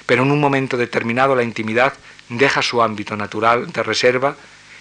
pero 0.06 0.23
en 0.23 0.32
un 0.32 0.39
momento 0.39 0.78
determinado 0.78 1.36
la 1.36 1.43
intimidad 1.43 1.93
deja 2.30 2.62
su 2.62 2.82
ámbito 2.82 3.15
natural 3.15 3.71
de 3.71 3.84
reserva 3.84 4.36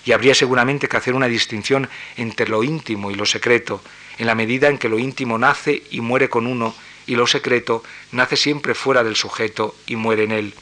y 0.04 0.12
habría 0.12 0.34
seguramente 0.34 0.88
que 0.88 0.96
hacer 0.96 1.14
una 1.14 1.28
distinción 1.28 1.88
entre 2.16 2.48
lo 2.48 2.62
íntimo 2.62 3.10
y 3.10 3.14
lo 3.14 3.26
secreto, 3.26 3.82
en 4.18 4.26
la 4.26 4.34
medida 4.34 4.68
en 4.68 4.78
que 4.78 4.88
lo 4.88 4.98
íntimo 4.98 5.38
nace 5.38 5.82
y 5.90 6.00
muere 6.00 6.28
con 6.28 6.46
uno 6.46 6.74
y 7.06 7.16
lo 7.16 7.26
secreto 7.26 7.82
nace 8.12 8.36
siempre 8.36 8.74
fuera 8.74 9.02
del 9.02 9.16
sujeto 9.16 9.74
y 9.86 9.96
muere 9.96 10.24
en 10.24 10.32
él. 10.32 10.54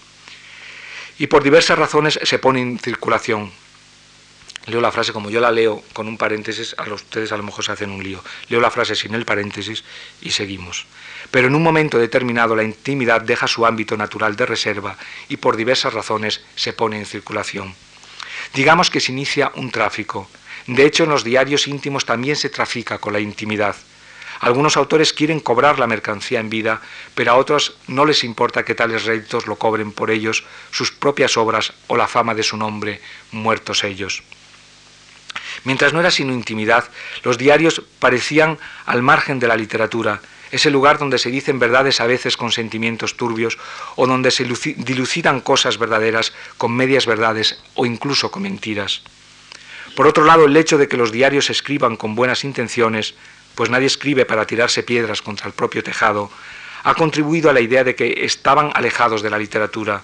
Y 1.19 1.29
por 1.29 1.43
diversas 1.43 1.79
razones 1.79 2.19
se 2.23 2.39
pone 2.39 2.61
en 2.61 2.79
circulación. 2.79 3.51
Leo 4.67 4.81
la 4.81 4.93
frase 4.93 5.13
como 5.13 5.31
yo 5.31 5.41
la 5.41 5.53
leo 5.53 5.83
con 5.93 6.09
un 6.09 6.19
paréntesis, 6.19 6.75
a 6.79 6.87
los, 6.87 7.03
ustedes 7.03 7.33
a 7.33 7.37
lo 7.37 7.43
mejor 7.43 7.65
se 7.65 7.73
hacen 7.73 7.91
un 7.91 8.03
lío. 8.03 8.23
Leo 8.49 8.61
la 8.61 8.71
frase 8.71 8.97
sin 8.97 9.15
el 9.15 9.25
paréntesis 9.25 9.85
y 10.21 10.31
seguimos 10.31 10.87
pero 11.31 11.49
en 11.49 11.55
un 11.55 11.63
momento 11.63 11.99
determinado 11.99 12.57
la 12.57 12.63
intimidad 12.63 13.21
deja 13.21 13.47
su 13.47 13.67
ámbito 13.67 13.97
natural 13.97 14.37
de 14.37 14.47
reserva 14.47 14.97
y 15.29 15.37
por 15.37 15.57
diversas 15.57 15.93
razones 15.93 16.43
se 16.55 16.73
pone 16.73 16.99
en 16.99 17.07
circulación. 17.07 17.75
Digamos 18.55 18.91
que 18.91 19.01
se 19.01 19.13
inicia 19.13 19.53
un 19.57 19.71
tráfico. 19.71 20.29
De 20.67 20.85
hecho, 20.85 21.05
en 21.05 21.11
los 21.11 21.25
diarios 21.25 21.67
íntimos 21.67 22.05
también 22.05 22.37
se 22.37 22.51
trafica 22.51 22.99
con 22.99 23.13
la 23.13 23.21
intimidad. 23.21 23.77
Algunos 24.41 24.77
autores 24.77 25.13
quieren 25.13 25.41
cobrar 25.41 25.79
la 25.79 25.87
mercancía 25.87 26.41
en 26.41 26.51
vida, 26.51 26.83
pero 27.15 27.33
a 27.33 27.37
otros 27.37 27.79
no 27.87 28.05
les 28.05 28.23
importa 28.23 28.65
que 28.65 28.75
tales 28.75 29.05
réditos 29.05 29.47
lo 29.47 29.57
cobren 29.57 29.93
por 29.93 30.11
ellos, 30.11 30.45
sus 30.71 30.93
propias 30.93 31.37
obras 31.39 31.73
o 31.87 31.97
la 31.97 32.07
fama 32.07 32.35
de 32.35 32.43
su 32.43 32.57
nombre, 32.57 33.01
muertos 33.33 33.83
ellos. 33.85 34.23
Mientras 35.65 35.93
no 35.93 36.01
era 36.01 36.11
sino 36.11 36.33
intimidad, 36.33 36.89
los 37.23 37.39
diarios 37.39 37.83
parecían 37.99 38.59
al 38.85 39.03
margen 39.03 39.39
de 39.39 39.49
la 39.49 39.57
literatura, 39.57 40.21
ese 40.51 40.71
lugar 40.71 40.99
donde 40.99 41.19
se 41.19 41.31
dicen 41.31 41.59
verdades 41.59 42.01
a 42.01 42.07
veces 42.07 42.37
con 42.37 42.53
sentimientos 42.53 43.17
turbios 43.17 43.59
o 43.97 44.07
donde 44.07 44.31
se 44.31 44.45
dilucidan 44.45 45.41
cosas 45.41 45.79
verdaderas 45.79 46.33
con 46.57 46.73
medias 46.73 47.07
verdades 47.07 47.61
o 47.75 47.87
incluso 47.87 48.31
con 48.31 48.43
mentiras. 48.43 49.03
Por 49.97 50.07
otro 50.07 50.25
lado, 50.25 50.45
el 50.45 50.57
hecho 50.57 50.79
de 50.79 50.89
que 50.89 50.97
los 50.97 51.11
diarios 51.11 51.51
escriban 51.51 51.97
con 51.97 52.15
buenas 52.15 52.45
intenciones, 52.45 53.15
pues 53.55 53.71
nadie 53.71 53.87
escribe 53.87 54.27
para 54.27 54.47
tirarse 54.47 54.83
piedras 54.83 55.23
contra 55.23 55.47
el 55.47 55.55
propio 55.55 55.83
tejado, 55.83 56.31
ha 56.85 56.95
contribuido 56.95 57.51
a 57.51 57.53
la 57.53 57.61
idea 57.61 57.83
de 57.83 57.97
que 57.97 58.25
estaban 58.25 58.71
alejados 58.75 59.23
de 59.23 59.31
la 59.31 59.39
literatura. 59.39 60.03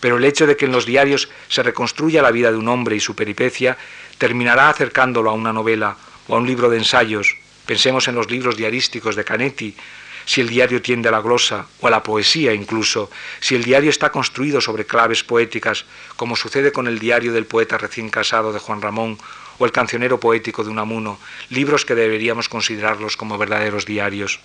Pero 0.00 0.16
el 0.16 0.24
hecho 0.24 0.46
de 0.46 0.56
que 0.56 0.64
en 0.64 0.72
los 0.72 0.86
diarios 0.86 1.28
se 1.48 1.62
reconstruya 1.62 2.22
la 2.22 2.30
vida 2.30 2.52
de 2.52 2.56
un 2.56 2.68
hombre 2.68 2.94
y 2.94 3.00
su 3.00 3.16
peripecia 3.16 3.76
terminará 4.18 4.68
acercándolo 4.68 5.30
a 5.30 5.34
una 5.34 5.52
novela 5.52 5.96
o 6.28 6.34
a 6.34 6.38
un 6.38 6.46
libro 6.46 6.68
de 6.68 6.78
ensayos 6.78 7.36
Pensemos 7.68 8.08
en 8.08 8.14
los 8.14 8.30
libros 8.30 8.56
diarísticos 8.56 9.14
de 9.14 9.24
Canetti, 9.24 9.76
si 10.24 10.40
el 10.40 10.48
diario 10.48 10.80
tiende 10.80 11.10
a 11.10 11.12
la 11.12 11.20
glosa 11.20 11.66
o 11.80 11.86
a 11.86 11.90
la 11.90 12.02
poesía 12.02 12.54
incluso, 12.54 13.10
si 13.40 13.56
el 13.56 13.62
diario 13.62 13.90
está 13.90 14.08
construido 14.08 14.62
sobre 14.62 14.86
claves 14.86 15.22
poéticas, 15.22 15.84
como 16.16 16.34
sucede 16.34 16.72
con 16.72 16.86
el 16.86 16.98
diario 16.98 17.30
del 17.30 17.44
poeta 17.44 17.76
recién 17.76 18.08
casado 18.08 18.54
de 18.54 18.58
Juan 18.58 18.80
Ramón 18.80 19.18
o 19.58 19.66
el 19.66 19.72
cancionero 19.72 20.18
poético 20.18 20.64
de 20.64 20.70
Unamuno, 20.70 21.18
libros 21.50 21.84
que 21.84 21.94
deberíamos 21.94 22.48
considerarlos 22.48 23.18
como 23.18 23.36
verdaderos 23.36 23.84
diarios. 23.84 24.40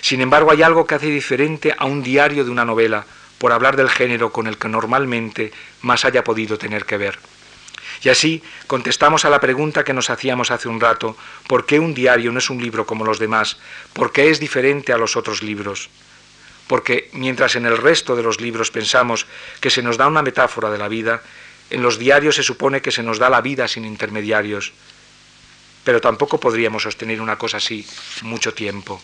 Sin 0.00 0.20
embargo, 0.20 0.52
hay 0.52 0.62
algo 0.62 0.86
que 0.86 0.94
hace 0.94 1.10
diferente 1.10 1.74
a 1.76 1.86
un 1.86 2.04
diario 2.04 2.44
de 2.44 2.50
una 2.52 2.64
novela, 2.64 3.06
por 3.38 3.50
hablar 3.50 3.74
del 3.74 3.90
género 3.90 4.30
con 4.30 4.46
el 4.46 4.56
que 4.56 4.68
normalmente 4.68 5.50
más 5.82 6.04
haya 6.04 6.22
podido 6.22 6.58
tener 6.58 6.84
que 6.84 6.96
ver. 6.96 7.18
Y 8.02 8.08
así 8.08 8.42
contestamos 8.66 9.24
a 9.24 9.30
la 9.30 9.40
pregunta 9.40 9.84
que 9.84 9.92
nos 9.92 10.08
hacíamos 10.08 10.50
hace 10.50 10.68
un 10.68 10.80
rato, 10.80 11.16
¿por 11.46 11.66
qué 11.66 11.78
un 11.78 11.92
diario 11.92 12.32
no 12.32 12.38
es 12.38 12.48
un 12.48 12.62
libro 12.62 12.86
como 12.86 13.04
los 13.04 13.18
demás? 13.18 13.58
¿Por 13.92 14.12
qué 14.12 14.30
es 14.30 14.40
diferente 14.40 14.92
a 14.92 14.98
los 14.98 15.16
otros 15.16 15.42
libros? 15.42 15.90
Porque 16.66 17.10
mientras 17.12 17.56
en 17.56 17.66
el 17.66 17.76
resto 17.76 18.16
de 18.16 18.22
los 18.22 18.40
libros 18.40 18.70
pensamos 18.70 19.26
que 19.60 19.70
se 19.70 19.82
nos 19.82 19.96
da 19.96 20.06
una 20.06 20.22
metáfora 20.22 20.70
de 20.70 20.78
la 20.78 20.88
vida, 20.88 21.22
en 21.68 21.82
los 21.82 21.98
diarios 21.98 22.36
se 22.36 22.42
supone 22.42 22.80
que 22.80 22.92
se 22.92 23.02
nos 23.02 23.18
da 23.18 23.28
la 23.28 23.40
vida 23.40 23.68
sin 23.68 23.84
intermediarios. 23.84 24.72
Pero 25.84 26.00
tampoco 26.00 26.40
podríamos 26.40 26.82
sostener 26.82 27.20
una 27.20 27.36
cosa 27.36 27.58
así 27.58 27.86
mucho 28.22 28.54
tiempo. 28.54 29.00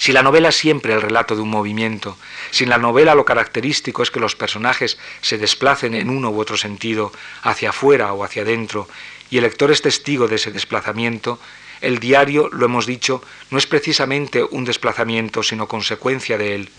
Si 0.00 0.12
la 0.14 0.22
novela 0.22 0.48
es 0.48 0.56
siempre 0.56 0.94
el 0.94 1.02
relato 1.02 1.36
de 1.36 1.42
un 1.42 1.50
movimiento, 1.50 2.16
si 2.50 2.64
en 2.64 2.70
la 2.70 2.78
novela 2.78 3.14
lo 3.14 3.26
característico 3.26 4.02
es 4.02 4.10
que 4.10 4.18
los 4.18 4.34
personajes 4.34 4.96
se 5.20 5.36
desplacen 5.36 5.92
en 5.92 6.08
uno 6.08 6.30
u 6.30 6.40
otro 6.40 6.56
sentido, 6.56 7.12
hacia 7.42 7.68
afuera 7.68 8.14
o 8.14 8.24
hacia 8.24 8.40
adentro, 8.40 8.88
y 9.28 9.36
el 9.36 9.42
lector 9.42 9.70
es 9.70 9.82
testigo 9.82 10.26
de 10.26 10.36
ese 10.36 10.52
desplazamiento, 10.52 11.38
el 11.82 11.98
diario, 11.98 12.48
lo 12.48 12.64
hemos 12.64 12.86
dicho, 12.86 13.22
no 13.50 13.58
es 13.58 13.66
precisamente 13.66 14.42
un 14.42 14.64
desplazamiento, 14.64 15.42
sino 15.42 15.68
consecuencia 15.68 16.38
de 16.38 16.54
él. 16.54 16.70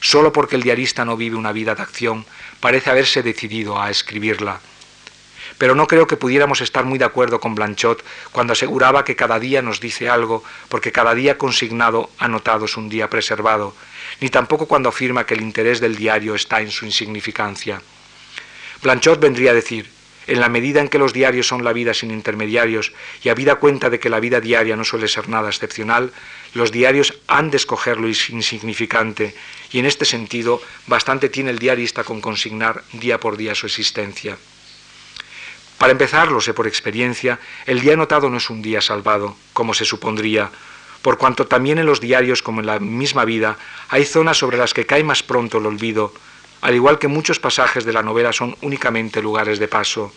Solo 0.00 0.32
porque 0.32 0.56
el 0.56 0.64
diarista 0.64 1.04
no 1.04 1.16
vive 1.16 1.36
una 1.36 1.52
vida 1.52 1.76
de 1.76 1.82
acción, 1.82 2.26
parece 2.58 2.90
haberse 2.90 3.22
decidido 3.22 3.80
a 3.80 3.90
escribirla 3.90 4.60
pero 5.58 5.74
no 5.74 5.86
creo 5.86 6.06
que 6.06 6.16
pudiéramos 6.16 6.60
estar 6.60 6.84
muy 6.84 6.98
de 6.98 7.04
acuerdo 7.04 7.40
con 7.40 7.54
Blanchot 7.54 8.04
cuando 8.32 8.52
aseguraba 8.52 9.04
que 9.04 9.16
cada 9.16 9.38
día 9.38 9.62
nos 9.62 9.80
dice 9.80 10.08
algo, 10.08 10.44
porque 10.68 10.92
cada 10.92 11.14
día 11.14 11.38
consignado 11.38 12.10
anotado 12.18 12.66
es 12.66 12.76
un 12.76 12.88
día 12.88 13.08
preservado, 13.08 13.74
ni 14.20 14.28
tampoco 14.28 14.66
cuando 14.66 14.88
afirma 14.88 15.24
que 15.26 15.34
el 15.34 15.42
interés 15.42 15.80
del 15.80 15.96
diario 15.96 16.34
está 16.34 16.60
en 16.60 16.70
su 16.70 16.84
insignificancia. 16.84 17.80
Blanchot 18.82 19.20
vendría 19.20 19.52
a 19.52 19.54
decir, 19.54 19.90
en 20.26 20.40
la 20.40 20.48
medida 20.48 20.80
en 20.80 20.88
que 20.88 20.98
los 20.98 21.12
diarios 21.12 21.46
son 21.46 21.64
la 21.64 21.72
vida 21.72 21.94
sin 21.94 22.10
intermediarios 22.10 22.92
y 23.22 23.28
habida 23.28 23.56
cuenta 23.56 23.90
de 23.90 24.00
que 24.00 24.10
la 24.10 24.20
vida 24.20 24.40
diaria 24.40 24.76
no 24.76 24.84
suele 24.84 25.08
ser 25.08 25.28
nada 25.28 25.48
excepcional, 25.48 26.12
los 26.52 26.72
diarios 26.72 27.14
han 27.28 27.50
de 27.50 27.58
escoger 27.58 27.98
lo 27.98 28.08
insignificante 28.08 29.34
y 29.70 29.78
en 29.78 29.86
este 29.86 30.04
sentido 30.04 30.60
bastante 30.86 31.28
tiene 31.28 31.50
el 31.50 31.58
diarista 31.58 32.02
con 32.02 32.20
consignar 32.20 32.82
día 32.92 33.20
por 33.20 33.36
día 33.36 33.54
su 33.54 33.66
existencia. 33.66 34.36
Para 35.78 35.92
empezar, 35.92 36.32
lo 36.32 36.40
sé 36.40 36.54
por 36.54 36.66
experiencia, 36.66 37.38
el 37.66 37.80
día 37.80 37.92
anotado 37.92 38.30
no 38.30 38.38
es 38.38 38.48
un 38.48 38.62
día 38.62 38.80
salvado, 38.80 39.36
como 39.52 39.74
se 39.74 39.84
supondría, 39.84 40.50
por 41.02 41.18
cuanto 41.18 41.46
también 41.46 41.78
en 41.78 41.86
los 41.86 42.00
diarios 42.00 42.42
como 42.42 42.60
en 42.60 42.66
la 42.66 42.80
misma 42.80 43.24
vida 43.24 43.58
hay 43.90 44.04
zonas 44.04 44.38
sobre 44.38 44.56
las 44.56 44.74
que 44.74 44.86
cae 44.86 45.04
más 45.04 45.22
pronto 45.22 45.58
el 45.58 45.66
olvido, 45.66 46.12
al 46.62 46.74
igual 46.74 46.98
que 46.98 47.08
muchos 47.08 47.38
pasajes 47.38 47.84
de 47.84 47.92
la 47.92 48.02
novela 48.02 48.32
son 48.32 48.56
únicamente 48.62 49.22
lugares 49.22 49.58
de 49.58 49.68
paso. 49.68 50.12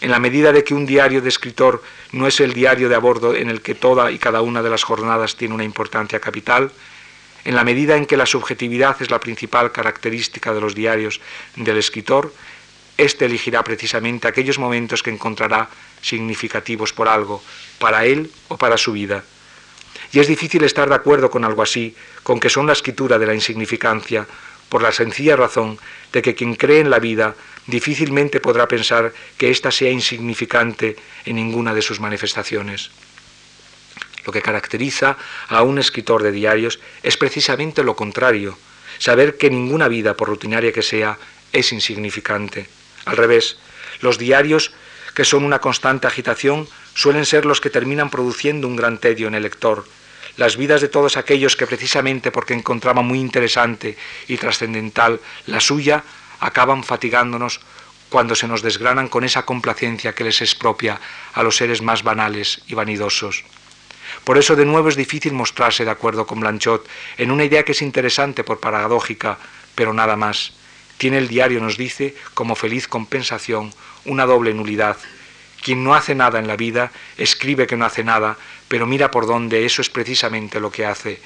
En 0.00 0.10
la 0.10 0.18
medida 0.18 0.50
de 0.50 0.64
que 0.64 0.74
un 0.74 0.86
diario 0.86 1.22
de 1.22 1.28
escritor 1.28 1.82
no 2.10 2.26
es 2.26 2.40
el 2.40 2.54
diario 2.54 2.88
de 2.88 2.96
a 2.96 2.98
bordo 2.98 3.36
en 3.36 3.48
el 3.48 3.60
que 3.60 3.76
toda 3.76 4.10
y 4.10 4.18
cada 4.18 4.40
una 4.40 4.62
de 4.62 4.70
las 4.70 4.82
jornadas 4.82 5.36
tiene 5.36 5.54
una 5.54 5.62
importancia 5.62 6.18
capital, 6.18 6.72
en 7.44 7.54
la 7.54 7.62
medida 7.62 7.96
en 7.96 8.06
que 8.06 8.16
la 8.16 8.26
subjetividad 8.26 9.00
es 9.00 9.10
la 9.10 9.20
principal 9.20 9.70
característica 9.70 10.52
de 10.52 10.60
los 10.60 10.74
diarios 10.74 11.20
del 11.54 11.76
escritor, 11.76 12.32
éste 13.02 13.26
elegirá 13.26 13.62
precisamente 13.62 14.28
aquellos 14.28 14.58
momentos 14.58 15.02
que 15.02 15.10
encontrará 15.10 15.68
significativos 16.00 16.92
por 16.92 17.08
algo, 17.08 17.42
para 17.78 18.04
él 18.04 18.30
o 18.48 18.56
para 18.56 18.78
su 18.78 18.92
vida. 18.92 19.24
Y 20.12 20.20
es 20.20 20.28
difícil 20.28 20.62
estar 20.64 20.88
de 20.88 20.94
acuerdo 20.94 21.30
con 21.30 21.44
algo 21.44 21.62
así, 21.62 21.94
con 22.22 22.38
que 22.38 22.50
son 22.50 22.66
la 22.66 22.74
escritura 22.74 23.18
de 23.18 23.26
la 23.26 23.34
insignificancia, 23.34 24.26
por 24.68 24.82
la 24.82 24.92
sencilla 24.92 25.36
razón 25.36 25.78
de 26.12 26.22
que 26.22 26.34
quien 26.34 26.54
cree 26.54 26.80
en 26.80 26.90
la 26.90 26.98
vida 26.98 27.34
difícilmente 27.66 28.40
podrá 28.40 28.66
pensar 28.68 29.12
que 29.36 29.50
ésta 29.50 29.70
sea 29.70 29.90
insignificante 29.90 30.96
en 31.24 31.36
ninguna 31.36 31.74
de 31.74 31.82
sus 31.82 32.00
manifestaciones. 32.00 32.90
Lo 34.24 34.32
que 34.32 34.42
caracteriza 34.42 35.16
a 35.48 35.62
un 35.62 35.78
escritor 35.78 36.22
de 36.22 36.32
diarios 36.32 36.80
es 37.02 37.16
precisamente 37.16 37.82
lo 37.82 37.96
contrario, 37.96 38.56
saber 38.98 39.36
que 39.36 39.50
ninguna 39.50 39.88
vida, 39.88 40.16
por 40.16 40.28
rutinaria 40.28 40.72
que 40.72 40.82
sea, 40.82 41.18
es 41.52 41.72
insignificante. 41.72 42.66
Al 43.04 43.16
revés, 43.16 43.58
los 44.00 44.18
diarios, 44.18 44.72
que 45.14 45.24
son 45.24 45.44
una 45.44 45.60
constante 45.60 46.06
agitación, 46.06 46.68
suelen 46.94 47.26
ser 47.26 47.44
los 47.44 47.60
que 47.60 47.70
terminan 47.70 48.10
produciendo 48.10 48.66
un 48.68 48.76
gran 48.76 48.98
tedio 48.98 49.28
en 49.28 49.34
el 49.34 49.42
lector, 49.42 49.84
las 50.36 50.56
vidas 50.56 50.80
de 50.80 50.88
todos 50.88 51.16
aquellos 51.16 51.56
que 51.56 51.66
precisamente 51.66 52.30
porque 52.30 52.54
encontraban 52.54 53.06
muy 53.06 53.20
interesante 53.20 53.96
y 54.28 54.36
trascendental 54.36 55.20
la 55.46 55.60
suya, 55.60 56.04
acaban 56.40 56.84
fatigándonos 56.84 57.60
cuando 58.08 58.34
se 58.34 58.48
nos 58.48 58.62
desgranan 58.62 59.08
con 59.08 59.24
esa 59.24 59.44
complacencia 59.44 60.14
que 60.14 60.24
les 60.24 60.42
es 60.42 60.54
propia 60.54 61.00
a 61.32 61.42
los 61.42 61.56
seres 61.56 61.80
más 61.80 62.02
banales 62.02 62.62
y 62.66 62.74
vanidosos. 62.74 63.44
Por 64.24 64.38
eso 64.38 64.54
de 64.54 64.66
nuevo 64.66 64.88
es 64.88 64.96
difícil 64.96 65.32
mostrarse 65.32 65.84
de 65.84 65.90
acuerdo 65.90 66.26
con 66.26 66.40
Blanchot 66.40 66.86
en 67.16 67.30
una 67.30 67.44
idea 67.44 67.64
que 67.64 67.72
es 67.72 67.82
interesante 67.82 68.44
por 68.44 68.60
paradójica, 68.60 69.38
pero 69.74 69.92
nada 69.94 70.16
más. 70.16 70.52
Tiene 71.02 71.18
el 71.18 71.26
diario, 71.26 71.60
nos 71.60 71.76
dice, 71.76 72.14
como 72.32 72.54
feliz 72.54 72.86
compensación, 72.86 73.74
una 74.04 74.24
doble 74.24 74.54
nulidad. 74.54 74.96
Quien 75.60 75.82
no 75.82 75.96
hace 75.96 76.14
nada 76.14 76.38
en 76.38 76.46
la 76.46 76.54
vida, 76.54 76.92
escribe 77.18 77.66
que 77.66 77.76
no 77.76 77.84
hace 77.84 78.04
nada, 78.04 78.36
pero 78.68 78.86
mira 78.86 79.10
por 79.10 79.26
dónde 79.26 79.64
eso 79.66 79.82
es 79.82 79.90
precisamente 79.90 80.60
lo 80.60 80.70
que 80.70 80.86
hace. 80.86 81.20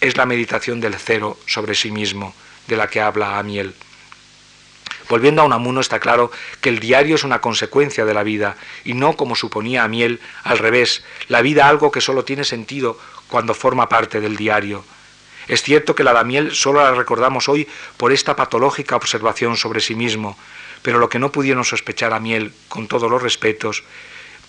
Es 0.00 0.16
la 0.16 0.24
meditación 0.24 0.80
del 0.80 0.94
cero 0.94 1.36
sobre 1.46 1.74
sí 1.74 1.90
mismo, 1.90 2.32
de 2.68 2.76
la 2.76 2.86
que 2.86 3.00
habla 3.00 3.40
Amiel. 3.40 3.74
Volviendo 5.08 5.42
a 5.42 5.46
Unamuno 5.46 5.80
está 5.80 5.98
claro 5.98 6.30
que 6.60 6.68
el 6.68 6.78
diario 6.78 7.16
es 7.16 7.24
una 7.24 7.40
consecuencia 7.40 8.04
de 8.04 8.14
la 8.14 8.22
vida 8.22 8.56
y 8.84 8.94
no 8.94 9.16
como 9.16 9.34
suponía 9.34 9.82
Amiel, 9.82 10.20
al 10.44 10.58
revés, 10.58 11.02
la 11.26 11.42
vida 11.42 11.66
algo 11.66 11.90
que 11.90 12.00
solo 12.00 12.24
tiene 12.24 12.44
sentido 12.44 12.96
cuando 13.26 13.52
forma 13.52 13.88
parte 13.88 14.20
del 14.20 14.36
diario. 14.36 14.84
Es 15.48 15.62
cierto 15.62 15.94
que 15.94 16.04
la 16.04 16.12
de 16.12 16.20
Amiel 16.20 16.54
solo 16.54 16.82
la 16.82 16.94
recordamos 16.94 17.48
hoy 17.48 17.66
por 17.96 18.12
esta 18.12 18.36
patológica 18.36 18.96
observación 18.96 19.56
sobre 19.56 19.80
sí 19.80 19.94
mismo, 19.94 20.38
pero 20.82 20.98
lo 20.98 21.08
que 21.08 21.18
no 21.18 21.32
pudieron 21.32 21.64
sospechar 21.64 22.12
a 22.12 22.20
Miel, 22.20 22.52
con 22.68 22.86
todos 22.86 23.10
los 23.10 23.22
respetos, 23.22 23.82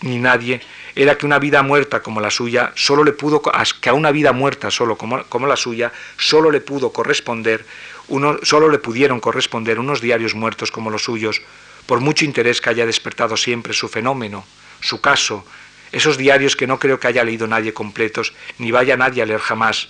ni 0.02 0.18
nadie, 0.18 0.62
era 0.96 1.18
que 1.18 1.26
una 1.26 1.40
vida 1.40 1.62
muerta 1.64 2.02
como 2.02 2.22
la 2.22 2.32
suya 2.32 2.72
solo 2.76 3.04
le 3.04 3.12
pudo 3.12 3.42
que 3.42 3.90
a 3.90 3.94
una 3.94 4.12
vida 4.12 4.32
muerta 4.32 4.72
solo 4.72 4.98
como, 4.98 5.24
como 5.26 5.48
la 5.48 5.58
suya 5.58 5.92
solo 6.18 6.52
le 6.52 6.62
pudo 6.62 6.92
corresponder 6.92 7.66
uno, 8.08 8.38
solo 8.44 8.70
le 8.70 8.80
pudieron 8.80 9.20
corresponder 9.20 9.80
unos 9.80 10.02
diarios 10.02 10.36
muertos 10.36 10.72
como 10.72 10.90
los 10.90 11.04
suyos 11.04 11.42
por 11.86 12.00
mucho 12.00 12.24
interés 12.24 12.62
que 12.62 12.70
haya 12.70 12.86
despertado 12.86 13.36
siempre 13.36 13.74
su 13.74 13.90
fenómeno 13.90 14.46
su 14.80 15.02
caso 15.02 15.46
esos 15.92 16.18
diarios 16.18 16.56
que 16.56 16.68
no 16.68 16.80
creo 16.80 17.00
que 17.00 17.08
haya 17.08 17.24
leído 17.24 17.48
nadie 17.48 17.74
completos 17.74 18.34
ni 18.58 18.72
vaya 18.72 18.96
nadie 18.96 19.22
a 19.22 19.26
leer 19.26 19.42
jamás 19.42 19.90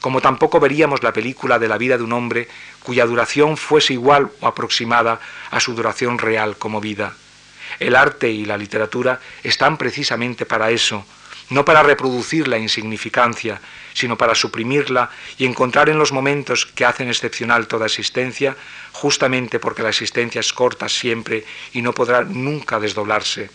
como 0.00 0.20
tampoco 0.20 0.60
veríamos 0.60 1.02
la 1.02 1.12
película 1.12 1.58
de 1.58 1.68
la 1.68 1.78
vida 1.78 1.98
de 1.98 2.04
un 2.04 2.12
hombre 2.12 2.48
cuya 2.82 3.06
duración 3.06 3.56
fuese 3.56 3.92
igual 3.92 4.30
o 4.40 4.46
aproximada 4.46 5.20
a 5.50 5.60
su 5.60 5.74
duración 5.74 6.18
real 6.18 6.56
como 6.56 6.80
vida 6.80 7.14
el 7.78 7.94
arte 7.94 8.30
y 8.30 8.44
la 8.44 8.56
literatura 8.56 9.20
están 9.42 9.76
precisamente 9.76 10.46
para 10.46 10.70
eso, 10.70 11.04
no 11.50 11.64
para 11.64 11.82
reproducir 11.82 12.48
la 12.48 12.58
insignificancia, 12.58 13.60
sino 13.94 14.16
para 14.16 14.34
suprimirla 14.34 15.10
y 15.38 15.46
encontrar 15.46 15.88
en 15.88 15.98
los 15.98 16.12
momentos 16.12 16.66
que 16.66 16.84
hacen 16.84 17.08
excepcional 17.08 17.66
toda 17.66 17.86
existencia, 17.86 18.56
justamente 18.92 19.58
porque 19.58 19.82
la 19.82 19.90
existencia 19.90 20.40
es 20.40 20.52
corta 20.52 20.88
siempre 20.88 21.44
y 21.72 21.82
no 21.82 21.92
podrá 21.92 22.22
nunca 22.22 22.80
desdoblarse. 22.80 23.50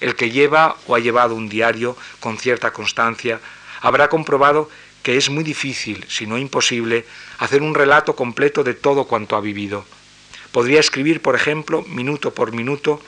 El 0.00 0.16
que 0.16 0.30
lleva 0.30 0.76
o 0.86 0.94
ha 0.94 0.98
llevado 0.98 1.34
un 1.34 1.48
diario 1.48 1.96
con 2.20 2.38
cierta 2.38 2.72
constancia 2.72 3.40
habrá 3.82 4.08
comprobado 4.08 4.70
que 5.02 5.16
es 5.16 5.30
muy 5.30 5.44
difícil, 5.44 6.04
si 6.08 6.26
no 6.26 6.38
imposible, 6.38 7.06
hacer 7.38 7.62
un 7.62 7.74
relato 7.74 8.14
completo 8.14 8.62
de 8.62 8.74
todo 8.74 9.04
cuanto 9.04 9.36
ha 9.36 9.40
vivido. 9.40 9.84
Podría 10.52 10.80
escribir, 10.80 11.22
por 11.22 11.34
ejemplo, 11.34 11.82
minuto 11.82 12.34
por 12.34 12.52
minuto, 12.52 13.00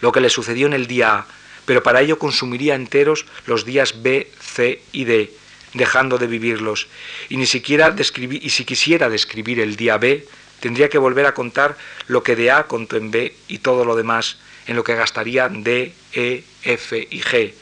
lo 0.00 0.12
que 0.12 0.20
le 0.20 0.30
sucedió 0.30 0.66
en 0.66 0.72
el 0.72 0.86
día 0.86 1.16
A, 1.16 1.26
pero 1.66 1.82
para 1.82 2.00
ello 2.00 2.18
consumiría 2.18 2.74
enteros 2.74 3.26
los 3.46 3.64
días 3.64 4.02
B, 4.02 4.30
C 4.40 4.82
y 4.92 5.04
D, 5.04 5.32
dejando 5.72 6.18
de 6.18 6.26
vivirlos. 6.26 6.88
Y 7.28 7.36
ni 7.36 7.46
siquiera 7.46 7.94
y 7.98 8.50
si 8.50 8.64
quisiera 8.64 9.08
describir 9.08 9.60
el 9.60 9.76
día 9.76 9.98
B, 9.98 10.26
tendría 10.60 10.88
que 10.88 10.98
volver 10.98 11.26
a 11.26 11.34
contar 11.34 11.76
lo 12.06 12.22
que 12.22 12.36
de 12.36 12.50
A 12.50 12.66
contó 12.66 12.96
en 12.96 13.10
B 13.10 13.34
y 13.48 13.58
todo 13.58 13.84
lo 13.84 13.96
demás, 13.96 14.38
en 14.66 14.76
lo 14.76 14.84
que 14.84 14.94
gastaría 14.94 15.48
D, 15.48 15.92
E, 16.12 16.44
F 16.62 17.08
y 17.10 17.20
G, 17.20 17.52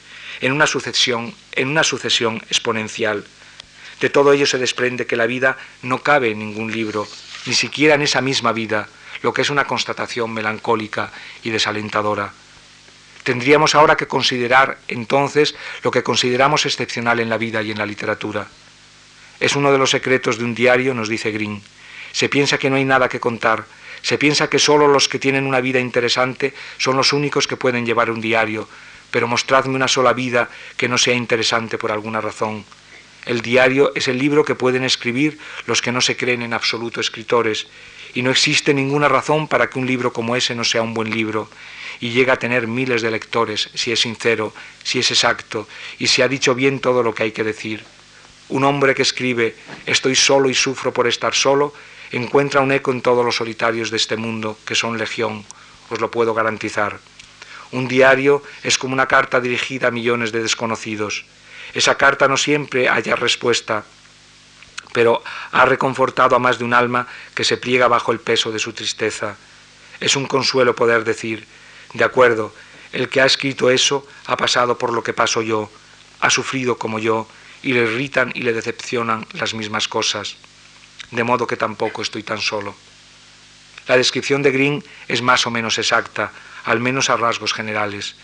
en 0.43 0.53
una 0.53 0.67
sucesión, 0.67 1.35
en 1.53 1.69
una 1.69 1.85
sucesión 1.85 2.43
exponencial. 2.51 3.25
De 4.01 4.11
todo 4.11 4.33
ello 4.33 4.45
se 4.45 4.59
desprende 4.59 5.07
que 5.07 5.17
la 5.17 5.27
vida 5.27 5.57
no 5.83 6.03
cabe 6.03 6.33
en 6.33 6.41
ningún 6.41 6.71
libro, 6.71 7.07
ni 7.47 7.55
siquiera 7.55 7.95
en 7.95 8.03
esa 8.03 8.21
misma 8.21 8.53
vida, 8.53 8.89
lo 9.23 9.33
que 9.33 9.43
es 9.43 9.51
una 9.51 9.67
constatación 9.67 10.33
melancólica 10.35 11.13
y 11.45 11.51
desalentadora. 11.51 12.33
Tendríamos 13.23 13.77
ahora 13.77 13.97
que 13.97 14.09
considerar 14.09 14.79
entonces 14.89 15.55
lo 15.85 15.93
que 15.93 16.03
consideramos 16.03 16.67
excepcional 16.67 17.21
en 17.21 17.31
la 17.31 17.39
vida 17.39 17.63
y 17.63 17.71
en 17.71 17.79
la 17.79 17.87
literatura. 17.87 18.49
Es 19.39 19.55
uno 19.55 19.71
de 19.71 19.79
los 19.79 19.91
secretos 19.91 20.39
de 20.39 20.45
un 20.45 20.57
diario, 20.57 20.93
nos 20.93 21.09
dice 21.09 21.31
Green. 21.31 21.63
Se 22.11 22.29
piensa 22.29 22.59
que 22.59 22.69
no 22.69 22.77
hay 22.77 22.85
nada 22.85 23.09
que 23.09 23.21
contar, 23.21 23.65
se 24.03 24.19
piensa 24.19 24.51
que 24.51 24.59
solo 24.59 24.89
los 24.89 25.09
que 25.09 25.21
tienen 25.21 25.47
una 25.47 25.61
vida 25.61 25.79
interesante 25.79 26.53
son 26.79 26.97
los 26.97 27.13
únicos 27.13 27.47
que 27.47 27.57
pueden 27.57 27.87
llevar 27.87 28.11
un 28.11 28.21
diario, 28.21 28.69
pero 29.13 29.29
mostradme 29.29 29.77
una 29.77 29.87
sola 29.87 30.13
vida 30.13 30.51
que 30.77 30.89
no 30.89 30.99
sea 30.99 31.15
interesante 31.15 31.79
por 31.79 31.93
alguna 31.93 32.21
razón. 32.21 32.65
El 33.25 33.41
diario 33.41 33.93
es 33.95 34.09
el 34.09 34.19
libro 34.19 34.45
que 34.45 34.57
pueden 34.57 34.83
escribir 34.83 35.39
los 35.67 35.81
que 35.81 35.93
no 35.93 36.01
se 36.01 36.17
creen 36.17 36.43
en 36.43 36.55
absoluto 36.55 37.01
escritores 37.01 37.69
y 38.15 38.23
no 38.23 38.33
existe 38.33 38.75
ninguna 38.75 39.09
razón 39.09 39.47
para 39.47 39.71
que 39.71 39.79
un 39.79 39.87
libro 39.87 40.13
como 40.13 40.35
ese 40.35 40.57
no 40.57 40.65
sea 40.65 40.83
un 40.83 40.95
buen 40.95 41.11
libro 41.11 41.49
y 42.01 42.11
llegue 42.11 42.33
a 42.33 42.39
tener 42.39 42.67
miles 42.67 43.01
de 43.01 43.13
lectores 43.13 43.71
si 43.75 43.93
es 43.93 44.01
sincero, 44.01 44.53
si 44.83 44.99
es 44.99 45.11
exacto 45.13 45.69
y 46.01 46.09
si 46.09 46.23
ha 46.23 46.29
dicho 46.29 46.57
bien 46.57 46.81
todo 46.81 47.05
lo 47.05 47.15
que 47.15 47.23
hay 47.23 47.33
que 47.33 47.45
decir. 47.45 47.85
Un 48.49 48.65
hombre 48.65 48.95
que 48.95 49.03
escribe 49.03 49.55
estoy 49.87 50.17
solo 50.17 50.51
y 50.51 50.55
sufro 50.55 50.93
por 50.93 51.07
estar 51.07 51.35
solo 51.35 51.73
encuentra 52.11 52.61
un 52.61 52.73
eco 52.73 52.91
en 52.91 53.03
todos 53.03 53.25
los 53.25 53.37
solitarios 53.37 53.91
de 53.91 53.97
este 53.97 54.17
mundo, 54.17 54.59
que 54.67 54.75
son 54.75 54.99
legión, 54.99 55.45
os 55.89 56.01
lo 56.01 56.11
puedo 56.11 56.35
garantizar. 56.35 56.99
Un 57.73 57.89
diario 57.89 58.43
es 58.63 58.79
como 58.79 58.93
una 58.93 59.09
carta 59.09 59.41
dirigida 59.41 59.89
a 59.89 59.91
millones 59.91 60.31
de 60.31 60.43
desconocidos. 60.43 61.25
Esa 61.75 61.97
carta 61.97 62.29
no 62.29 62.37
siempre 62.37 62.89
haya 62.89 63.17
respuesta, 63.17 63.85
pero 64.93 65.23
ha 65.53 65.65
reconfortado 65.65 66.37
a 66.37 66.39
más 66.39 66.59
de 66.59 66.65
un 66.65 66.75
alma 66.75 67.09
que 67.35 67.45
se 67.45 67.57
pliega 67.57 67.89
bajo 67.89 68.13
el 68.13 68.21
peso 68.21 68.53
de 68.53 68.59
su 68.59 68.73
tristeza. 68.73 69.37
Es 70.01 70.17
un 70.17 70.27
consuelo 70.27 70.77
poder 70.77 71.05
decir, 71.05 71.47
de 71.95 72.05
acuerdo, 72.05 72.55
el 72.93 73.09
que 73.09 73.23
ha 73.23 73.27
escrito 73.27 73.71
eso 73.71 74.07
ha 74.27 74.37
pasado 74.37 74.77
por 74.77 74.93
lo 74.93 75.03
que 75.03 75.15
paso 75.15 75.41
yo, 75.41 75.71
ha 76.21 76.29
sufrido 76.29 76.77
como 76.77 76.99
yo, 76.99 77.27
y 77.63 77.73
le 77.73 77.83
irritan 77.83 78.33
y 78.35 78.43
le 78.43 78.53
decepcionan 78.53 79.27
las 79.33 79.55
mismas 79.55 79.89
cosas, 79.89 80.37
de 81.11 81.25
modo 81.25 81.47
que 81.47 81.57
tampoco 81.57 82.03
estoy 82.03 82.23
tan 82.23 82.41
solo. 82.41 82.75
La 83.87 83.97
descripción 83.97 84.43
de 84.43 84.53
Green 84.53 84.85
es 85.09 85.23
más 85.23 85.47
o 85.47 85.51
menos 85.51 85.79
exacta, 85.79 86.33
al 86.65 86.81
menos 86.81 87.11
a 87.11 87.17
rasgos 87.17 87.53
generales. 87.53 88.15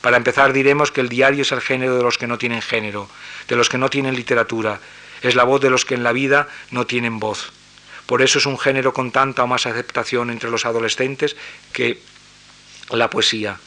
Para 0.00 0.16
empezar 0.16 0.52
diremos 0.52 0.90
que 0.90 1.00
el 1.00 1.08
diario 1.08 1.42
es 1.42 1.52
el 1.52 1.60
género 1.60 1.96
de 1.96 2.02
los 2.02 2.18
que 2.18 2.26
no 2.26 2.38
tienen 2.38 2.62
género, 2.62 3.08
de 3.48 3.56
los 3.56 3.68
que 3.68 3.78
no 3.78 3.88
tienen 3.88 4.16
literatura, 4.16 4.80
es 5.22 5.36
la 5.36 5.44
voz 5.44 5.60
de 5.60 5.70
los 5.70 5.84
que 5.84 5.94
en 5.94 6.02
la 6.02 6.12
vida 6.12 6.48
no 6.70 6.86
tienen 6.86 7.20
voz. 7.20 7.52
Por 8.06 8.22
eso 8.22 8.38
es 8.38 8.46
un 8.46 8.58
género 8.58 8.92
con 8.92 9.12
tanta 9.12 9.44
o 9.44 9.46
más 9.46 9.66
aceptación 9.66 10.30
entre 10.30 10.50
los 10.50 10.66
adolescentes 10.66 11.36
que 11.72 12.00
la 12.90 13.08
poesía. 13.08 13.58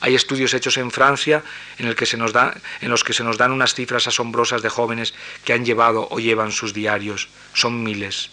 Hay 0.00 0.14
estudios 0.14 0.54
hechos 0.54 0.78
en 0.78 0.90
Francia 0.90 1.42
en, 1.78 1.86
los 1.86 1.94
que 1.96 2.06
se 2.06 2.16
nos 2.16 2.32
dan 2.32 3.52
unas 3.52 3.74
cifras 3.74 4.06
asombrosas 4.06 4.62
de 4.62 4.70
jóvenes 4.70 5.12
que 5.44 5.52
han 5.52 5.64
llevado 5.64 6.08
o 6.10 6.18
llevan 6.20 6.52
sus 6.52 6.72
diarios. 6.72 7.28
Son 7.52 7.82
miles. 7.82 8.30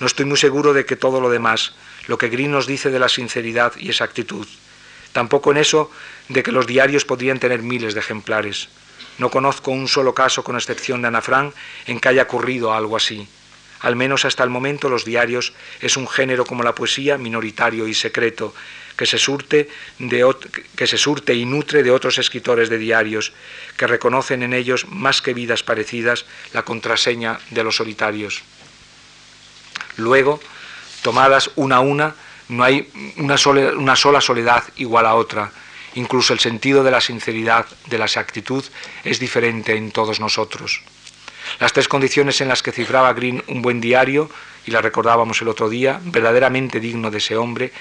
No 0.00 0.06
estoy 0.06 0.24
muy 0.24 0.38
seguro 0.38 0.72
de 0.72 0.86
que 0.86 0.96
todo 0.96 1.20
lo 1.20 1.28
demás, 1.28 1.74
lo 2.06 2.16
que 2.16 2.28
Green 2.28 2.52
nos 2.52 2.66
dice 2.66 2.90
de 2.90 2.98
la 2.98 3.08
sinceridad 3.08 3.74
y 3.76 3.90
exactitud, 3.90 4.46
tampoco 5.14 5.52
en 5.52 5.56
eso 5.56 5.90
de 6.28 6.42
que 6.42 6.52
los 6.52 6.66
diarios 6.66 7.06
podrían 7.06 7.38
tener 7.38 7.62
miles 7.62 7.94
de 7.94 8.00
ejemplares. 8.00 8.68
No 9.16 9.30
conozco 9.30 9.70
un 9.70 9.88
solo 9.88 10.12
caso, 10.12 10.42
con 10.42 10.56
excepción 10.56 11.00
de 11.00 11.08
Ana 11.08 11.22
Frank, 11.22 11.54
en 11.86 12.00
que 12.00 12.08
haya 12.08 12.24
ocurrido 12.24 12.74
algo 12.74 12.96
así. 12.96 13.26
Al 13.80 13.96
menos 13.96 14.24
hasta 14.24 14.42
el 14.42 14.50
momento 14.50 14.88
los 14.88 15.04
diarios 15.04 15.52
es 15.80 15.96
un 15.96 16.08
género 16.08 16.44
como 16.44 16.64
la 16.64 16.74
poesía 16.74 17.16
minoritario 17.16 17.86
y 17.86 17.94
secreto, 17.94 18.54
que 18.96 19.06
se, 19.06 19.18
surte 19.18 19.68
de, 19.98 20.34
que 20.74 20.86
se 20.86 20.98
surte 20.98 21.34
y 21.34 21.44
nutre 21.44 21.82
de 21.82 21.90
otros 21.90 22.18
escritores 22.18 22.68
de 22.68 22.78
diarios, 22.78 23.32
que 23.76 23.86
reconocen 23.86 24.42
en 24.42 24.52
ellos, 24.52 24.86
más 24.88 25.22
que 25.22 25.34
vidas 25.34 25.62
parecidas, 25.62 26.26
la 26.52 26.64
contraseña 26.64 27.38
de 27.50 27.62
los 27.62 27.76
solitarios. 27.76 28.42
Luego, 29.96 30.40
tomadas 31.02 31.50
una 31.54 31.76
a 31.76 31.80
una, 31.80 32.14
no 32.48 32.64
hay 32.64 32.88
una 33.16 33.36
sola, 33.36 33.72
una 33.72 33.96
sola 33.96 34.20
soledad 34.20 34.64
igual 34.76 35.06
a 35.06 35.14
otra. 35.14 35.50
Incluso 35.94 36.32
el 36.32 36.40
sentido 36.40 36.82
de 36.82 36.90
la 36.90 37.00
sinceridad, 37.00 37.66
de 37.86 37.98
la 37.98 38.06
exactitud, 38.06 38.64
es 39.04 39.20
diferente 39.20 39.76
en 39.76 39.92
todos 39.92 40.18
nosotros. 40.18 40.82
Las 41.60 41.72
tres 41.72 41.88
condiciones 41.88 42.40
en 42.40 42.48
las 42.48 42.62
que 42.62 42.72
cifraba 42.72 43.12
Green 43.12 43.44
un 43.48 43.62
buen 43.62 43.80
diario, 43.80 44.30
y 44.66 44.70
la 44.70 44.80
recordábamos 44.80 45.40
el 45.42 45.48
otro 45.48 45.68
día, 45.68 46.00
verdaderamente 46.04 46.80
digno 46.80 47.10
de 47.10 47.18
ese 47.18 47.36
hombre, 47.36 47.72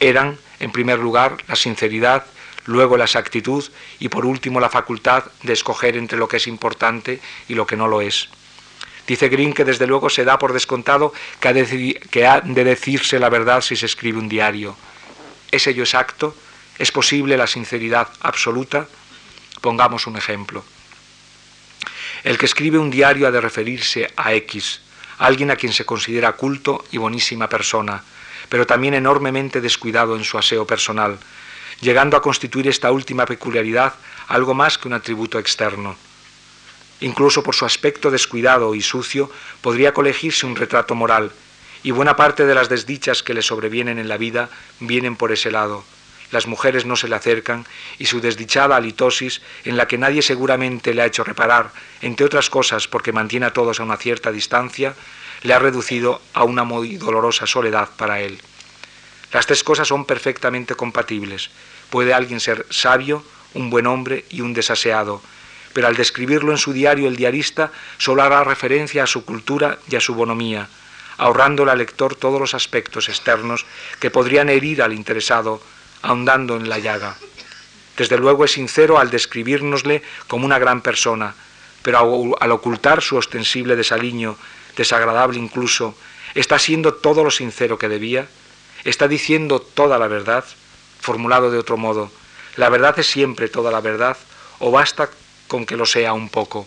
eran, 0.00 0.36
en 0.60 0.72
primer 0.72 0.98
lugar, 0.98 1.36
la 1.46 1.56
sinceridad, 1.56 2.26
luego 2.64 2.96
la 2.96 3.04
exactitud 3.04 3.64
y 3.98 4.08
por 4.08 4.26
último 4.26 4.60
la 4.60 4.68
facultad 4.68 5.24
de 5.42 5.52
escoger 5.52 5.96
entre 5.96 6.18
lo 6.18 6.28
que 6.28 6.36
es 6.36 6.46
importante 6.46 7.20
y 7.48 7.54
lo 7.54 7.66
que 7.66 7.76
no 7.76 7.88
lo 7.88 8.00
es. 8.00 8.28
Dice 9.06 9.28
Green 9.28 9.52
que 9.52 9.64
desde 9.64 9.86
luego 9.86 10.08
se 10.08 10.24
da 10.24 10.38
por 10.38 10.52
descontado 10.52 11.12
que 11.40 11.48
ha, 11.48 11.52
de, 12.40 12.64
decirse 12.64 13.18
la 13.18 13.28
verdad 13.28 13.60
si 13.60 13.76
se 13.76 13.86
escribe 13.86 14.18
un 14.18 14.28
diario. 14.28 14.76
¿Es 15.50 15.66
ello 15.66 15.82
exacto? 15.82 16.34
¿Es 16.78 16.92
posible 16.92 17.36
la 17.36 17.46
sinceridad 17.46 18.08
absoluta? 18.20 18.86
Pongamos 19.60 20.06
un 20.06 20.16
ejemplo. 20.16 20.64
El 22.24 22.38
que 22.38 22.46
escribe 22.46 22.78
un 22.78 22.90
diario 22.90 23.26
ha 23.26 23.32
de 23.32 23.40
referirse 23.40 24.12
a 24.16 24.32
X, 24.34 24.80
alguien 25.18 25.50
a 25.50 25.56
quien 25.56 25.72
se 25.72 25.84
considera 25.84 26.32
culto 26.32 26.84
y 26.92 26.98
bonísima 26.98 27.48
persona, 27.48 28.02
pero 28.48 28.66
también 28.66 28.94
enormemente 28.94 29.60
descuidado 29.60 30.16
en 30.16 30.24
su 30.24 30.38
aseo 30.38 30.66
personal, 30.66 31.18
llegando 31.80 32.16
a 32.16 32.22
constituir 32.22 32.68
esta 32.68 32.92
última 32.92 33.26
peculiaridad 33.26 33.94
algo 34.28 34.54
más 34.54 34.78
que 34.78 34.86
un 34.86 34.94
atributo 34.94 35.38
externo. 35.38 35.96
Incluso 37.02 37.42
por 37.42 37.56
su 37.56 37.64
aspecto 37.64 38.12
descuidado 38.12 38.76
y 38.76 38.80
sucio 38.80 39.30
podría 39.60 39.92
colegirse 39.92 40.46
un 40.46 40.54
retrato 40.54 40.94
moral, 40.94 41.32
y 41.82 41.90
buena 41.90 42.14
parte 42.14 42.46
de 42.46 42.54
las 42.54 42.68
desdichas 42.68 43.24
que 43.24 43.34
le 43.34 43.42
sobrevienen 43.42 43.98
en 43.98 44.08
la 44.08 44.16
vida 44.16 44.48
vienen 44.78 45.16
por 45.16 45.32
ese 45.32 45.50
lado. 45.50 45.84
Las 46.30 46.46
mujeres 46.46 46.86
no 46.86 46.94
se 46.94 47.08
le 47.08 47.16
acercan 47.16 47.66
y 47.98 48.06
su 48.06 48.20
desdichada 48.20 48.76
halitosis, 48.76 49.42
en 49.64 49.76
la 49.76 49.88
que 49.88 49.98
nadie 49.98 50.22
seguramente 50.22 50.94
le 50.94 51.02
ha 51.02 51.06
hecho 51.06 51.24
reparar, 51.24 51.72
entre 52.02 52.24
otras 52.24 52.48
cosas 52.48 52.86
porque 52.86 53.12
mantiene 53.12 53.46
a 53.46 53.52
todos 53.52 53.80
a 53.80 53.82
una 53.82 53.96
cierta 53.96 54.30
distancia, 54.30 54.94
le 55.42 55.54
ha 55.54 55.58
reducido 55.58 56.22
a 56.34 56.44
una 56.44 56.62
muy 56.62 56.98
dolorosa 56.98 57.48
soledad 57.48 57.90
para 57.96 58.20
él. 58.20 58.40
Las 59.32 59.46
tres 59.46 59.64
cosas 59.64 59.88
son 59.88 60.04
perfectamente 60.04 60.76
compatibles. 60.76 61.50
Puede 61.90 62.14
alguien 62.14 62.38
ser 62.38 62.64
sabio, 62.70 63.24
un 63.54 63.70
buen 63.70 63.88
hombre 63.88 64.24
y 64.30 64.40
un 64.40 64.54
desaseado, 64.54 65.20
pero 65.72 65.86
al 65.86 65.96
describirlo 65.96 66.52
en 66.52 66.58
su 66.58 66.72
diario 66.72 67.08
el 67.08 67.16
diarista 67.16 67.70
solo 67.98 68.22
hará 68.22 68.44
referencia 68.44 69.04
a 69.04 69.06
su 69.06 69.24
cultura 69.24 69.78
y 69.88 69.96
a 69.96 70.00
su 70.00 70.14
bonomía, 70.14 70.68
ahorrándole 71.18 71.70
al 71.70 71.78
lector 71.78 72.14
todos 72.14 72.40
los 72.40 72.54
aspectos 72.54 73.08
externos 73.08 73.66
que 74.00 74.10
podrían 74.10 74.48
herir 74.48 74.82
al 74.82 74.92
interesado, 74.92 75.62
ahondando 76.02 76.56
en 76.56 76.68
la 76.68 76.78
llaga. 76.78 77.16
Desde 77.96 78.18
luego 78.18 78.44
es 78.44 78.52
sincero 78.52 78.98
al 78.98 79.10
describírnosle 79.10 80.02
como 80.26 80.46
una 80.46 80.58
gran 80.58 80.80
persona, 80.80 81.34
pero 81.82 82.36
al 82.40 82.52
ocultar 82.52 83.02
su 83.02 83.16
ostensible 83.16 83.76
desaliño, 83.76 84.36
desagradable 84.76 85.38
incluso, 85.38 85.94
está 86.34 86.58
siendo 86.58 86.94
todo 86.94 87.24
lo 87.24 87.30
sincero 87.30 87.78
que 87.78 87.88
debía, 87.88 88.26
está 88.84 89.08
diciendo 89.08 89.60
toda 89.60 89.98
la 89.98 90.08
verdad, 90.08 90.44
formulado 91.00 91.50
de 91.50 91.58
otro 91.58 91.76
modo, 91.76 92.10
la 92.56 92.68
verdad 92.68 92.98
es 92.98 93.06
siempre 93.06 93.48
toda 93.48 93.70
la 93.70 93.80
verdad, 93.80 94.16
o 94.58 94.70
basta 94.70 95.10
con 95.52 95.66
que 95.66 95.76
lo 95.76 95.84
sea 95.84 96.14
un 96.14 96.30
poco. 96.30 96.66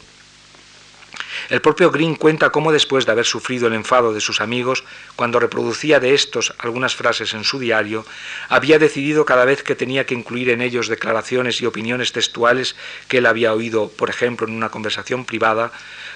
El 1.50 1.60
propio 1.60 1.90
Green 1.90 2.14
cuenta 2.14 2.52
cómo 2.52 2.72
después 2.72 3.08
de 3.08 3.14
haber 3.14 3.26
sufrido 3.26 3.66
el 3.66 3.74
enfado 3.74 4.14
de 4.14 4.22
sus 4.22 4.42
amigos, 4.42 4.84
cuando 5.16 5.40
reproducía 5.40 6.00
de 6.00 6.14
estos 6.14 6.54
algunas 6.60 6.94
frases 6.94 7.34
en 7.34 7.44
su 7.44 7.58
diario, 7.58 8.06
había 8.48 8.78
decidido 8.78 9.26
cada 9.26 9.44
vez 9.44 9.64
que 9.64 9.74
tenía 9.74 10.06
que 10.06 10.14
incluir 10.14 10.52
en 10.52 10.62
ellos 10.62 10.88
declaraciones 10.88 11.62
y 11.62 11.66
opiniones 11.66 12.12
textuales 12.12 12.76
que 13.08 13.18
él 13.18 13.26
había 13.26 13.54
oído, 13.54 13.90
por 13.90 14.12
ejemplo, 14.12 14.48
en 14.48 14.54
una 14.54 14.70
conversación 14.70 15.26
privada, 15.26 15.72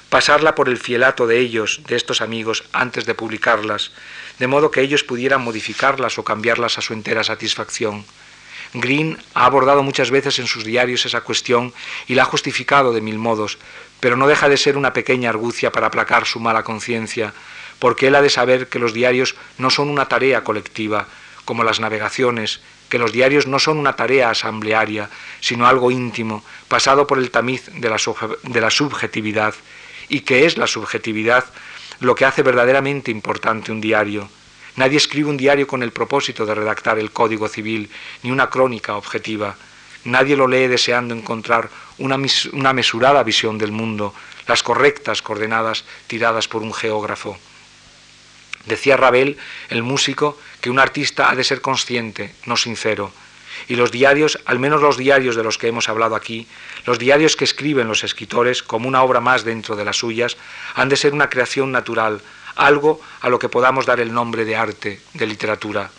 pasarla 0.09 0.53
por 0.53 0.69
el 0.69 0.77
fielato 0.77 1.25
de 1.25 1.39
ellos, 1.39 1.81
de 1.87 1.95
estos 1.95 2.21
amigos, 2.21 2.65
antes 2.71 3.07
de 3.07 3.15
publicarlas, 3.15 3.93
de 4.37 4.45
modo 4.45 4.69
que 4.69 4.81
ellos 4.81 5.03
pudieran 5.03 5.41
modificarlas 5.41 6.19
o 6.19 6.23
cambiarlas 6.23 6.77
a 6.77 6.81
su 6.81 6.93
entera 6.93 7.23
satisfacción. 7.23 8.05
Green 8.73 9.17
ha 9.33 9.45
abordado 9.45 9.81
muchas 9.81 10.11
veces 10.11 10.37
en 10.39 10.47
sus 10.47 10.63
diarios 10.63 11.05
esa 11.05 11.21
cuestión 11.21 11.73
y 12.07 12.15
la 12.15 12.23
ha 12.23 12.25
justificado 12.25 12.93
de 12.93 13.01
mil 13.01 13.17
modos, 13.17 13.57
pero 13.99 14.15
no 14.15 14.27
deja 14.27 14.47
de 14.47 14.57
ser 14.57 14.77
una 14.77 14.93
pequeña 14.93 15.29
argucia 15.29 15.71
para 15.71 15.87
aplacar 15.87 16.25
su 16.25 16.39
mala 16.39 16.63
conciencia, 16.63 17.33
porque 17.79 18.07
él 18.07 18.15
ha 18.15 18.21
de 18.21 18.29
saber 18.29 18.67
que 18.67 18.79
los 18.79 18.93
diarios 18.93 19.35
no 19.57 19.69
son 19.69 19.89
una 19.89 20.07
tarea 20.07 20.43
colectiva, 20.43 21.07
como 21.45 21.63
las 21.63 21.79
navegaciones, 21.79 22.61
que 22.89 22.99
los 22.99 23.11
diarios 23.11 23.47
no 23.47 23.59
son 23.59 23.79
una 23.79 23.95
tarea 23.95 24.29
asamblearia, 24.29 25.09
sino 25.39 25.67
algo 25.67 25.89
íntimo, 25.91 26.43
pasado 26.67 27.07
por 27.07 27.17
el 27.17 27.31
tamiz 27.31 27.69
de 27.73 27.89
la, 27.89 28.69
subjetividad, 28.69 29.55
y 30.09 30.21
que 30.21 30.45
es 30.45 30.57
la 30.57 30.67
subjetividad 30.67 31.45
lo 31.99 32.15
que 32.15 32.25
hace 32.25 32.43
verdaderamente 32.43 33.11
importante 33.11 33.71
un 33.71 33.81
diario 33.81 34.29
Nadie 34.79 34.95
escribe 34.95 35.27
un 35.27 35.35
diario 35.35 35.67
con 35.67 35.83
el 35.83 35.91
propósito 35.91 36.45
de 36.45 36.55
redactar 36.55 36.97
el 36.99 37.11
Código 37.11 37.49
Civil 37.49 37.89
ni 38.23 38.31
una 38.31 38.49
crónica 38.49 38.95
objetiva. 38.95 39.57
Nadie 40.05 40.37
lo 40.37 40.47
lee 40.47 40.67
deseando 40.67 41.13
encontrar 41.13 41.69
una, 41.97 42.17
mesurada 42.17 43.21
visión 43.23 43.57
del 43.57 43.73
mundo, 43.73 44.15
las 44.47 44.63
correctas 44.63 45.21
coordenadas 45.21 45.83
tiradas 46.07 46.47
por 46.47 46.61
un 46.61 46.73
geógrafo. 46.73 47.37
Decía 48.67 48.95
Ravel, 48.95 49.37
el 49.67 49.83
músico, 49.83 50.39
que 50.61 50.69
un 50.69 50.79
artista 50.79 51.29
ha 51.29 51.35
de 51.35 51.43
ser 51.43 51.59
consciente, 51.59 52.33
no 52.45 52.55
sincero. 52.55 53.11
Y 53.67 53.75
los 53.75 53.91
diarios, 53.91 54.39
al 54.45 54.59
menos 54.59 54.81
los 54.81 54.95
diarios 54.95 55.35
de 55.35 55.43
los 55.43 55.57
que 55.57 55.67
hemos 55.67 55.89
hablado 55.89 56.15
aquí, 56.15 56.47
los 56.85 56.99
diarios 56.99 57.35
que 57.35 57.43
escriben 57.43 57.89
los 57.89 58.05
escritores 58.05 58.63
como 58.63 58.87
una 58.87 59.03
obra 59.03 59.19
más 59.19 59.43
dentro 59.43 59.75
de 59.75 59.83
las 59.83 59.97
suyas, 59.97 60.37
han 60.75 60.87
de 60.87 60.95
ser 60.95 61.11
una 61.11 61.29
creación 61.29 61.73
natural, 61.73 62.21
algo 62.59 63.01
a 63.21 63.29
lo 63.29 63.39
que 63.39 63.49
podamos 63.49 63.85
dar 63.85 63.99
el 63.99 64.13
nombre 64.13 64.45
de 64.45 64.55
arte, 64.55 64.99
de 65.13 65.27
literatura. 65.27 65.89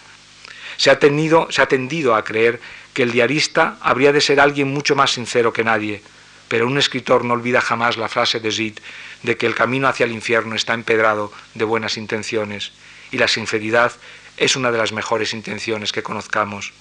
Se 0.77 0.91
ha, 0.91 0.99
tenido, 0.99 1.49
se 1.51 1.63
ha 1.63 1.67
tendido 1.67 2.15
a 2.15 2.25
creer 2.25 2.61
que 2.95 3.03
el 3.03 3.13
diarista 3.13 3.79
habría 3.81 4.13
de 4.13 4.21
ser 4.21 4.41
alguien 4.41 4.73
mucho 4.73 4.95
más 4.95 5.13
sincero 5.13 5.53
que 5.53 5.65
nadie, 5.65 6.03
pero 6.49 6.67
un 6.67 6.79
escritor 6.79 7.25
no 7.25 7.35
olvida 7.35 7.61
jamás 7.61 7.97
la 7.97 8.09
frase 8.09 8.41
de 8.41 8.51
Zid 8.51 8.79
de 9.23 9.37
que 9.37 9.47
el 9.47 9.55
camino 9.55 9.89
hacia 9.89 10.05
el 10.05 10.13
infierno 10.13 10.55
está 10.55 10.75
empedrado 10.75 11.33
de 11.55 11.65
buenas 11.65 11.97
intenciones, 11.97 12.73
y 13.11 13.19
la 13.19 13.29
sinceridad 13.29 13.93
es 14.37 14.57
una 14.57 14.71
de 14.71 14.79
las 14.79 14.93
mejores 14.93 15.35
intenciones 15.35 15.93
que 15.93 16.03
conozcamos. 16.03 16.73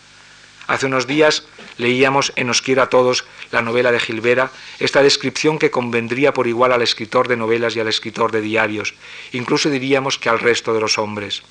Hace 0.70 0.86
unos 0.86 1.08
días 1.08 1.46
leíamos 1.78 2.32
en 2.36 2.48
Os 2.52 2.62
quiero 2.62 2.86
a 2.86 2.94
todos 2.94 3.26
la 3.50 3.64
novela 3.64 3.92
de 3.92 4.00
Gilbera, 4.00 4.52
esta 4.78 5.02
descripción 5.02 5.58
que 5.58 5.72
convendría 5.72 6.32
por 6.32 6.46
igual 6.46 6.72
al 6.72 6.84
escritor 6.84 7.28
de 7.28 7.38
novelas 7.38 7.76
y 7.76 7.80
al 7.80 7.88
escritor 7.88 8.32
de 8.32 8.40
diarios, 8.40 8.94
incluso 9.32 9.72
diríamos 9.72 10.20
que 10.20 10.30
al 10.30 10.38
resto 10.38 10.76
de 10.76 10.80
los 10.80 11.00
hombres. 11.00 11.42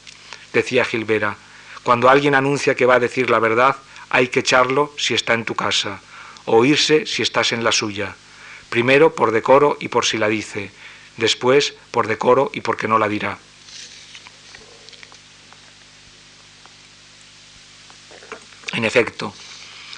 Decía 0.53 0.85
Gilbera, 0.85 1.35
cuando 1.83 2.09
alguien 2.09 2.37
anuncia 2.37 2.77
que 2.77 2.87
va 2.87 2.95
a 2.95 3.01
decir 3.01 3.29
la 3.29 3.41
verdad, 3.41 3.75
hay 4.09 4.29
que 4.29 4.47
echarlo 4.47 4.95
si 4.97 5.14
está 5.14 5.35
en 5.35 5.45
tu 5.45 5.57
casa, 5.57 6.01
o 6.45 6.64
irse 6.64 7.05
si 7.05 7.23
estás 7.23 7.51
en 7.51 7.64
la 7.64 7.73
suya. 7.73 8.14
Primero 8.71 9.16
por 9.16 9.33
decoro 9.33 9.79
y 9.81 9.89
por 9.89 10.07
si 10.07 10.16
la 10.19 10.29
dice, 10.29 10.71
después 11.16 11.75
por 11.91 12.07
decoro 12.07 12.53
y 12.55 12.61
porque 12.61 12.87
no 12.87 13.01
la 13.01 13.09
dirá. 13.09 13.39
En 18.79 18.85
efecto, 18.85 19.35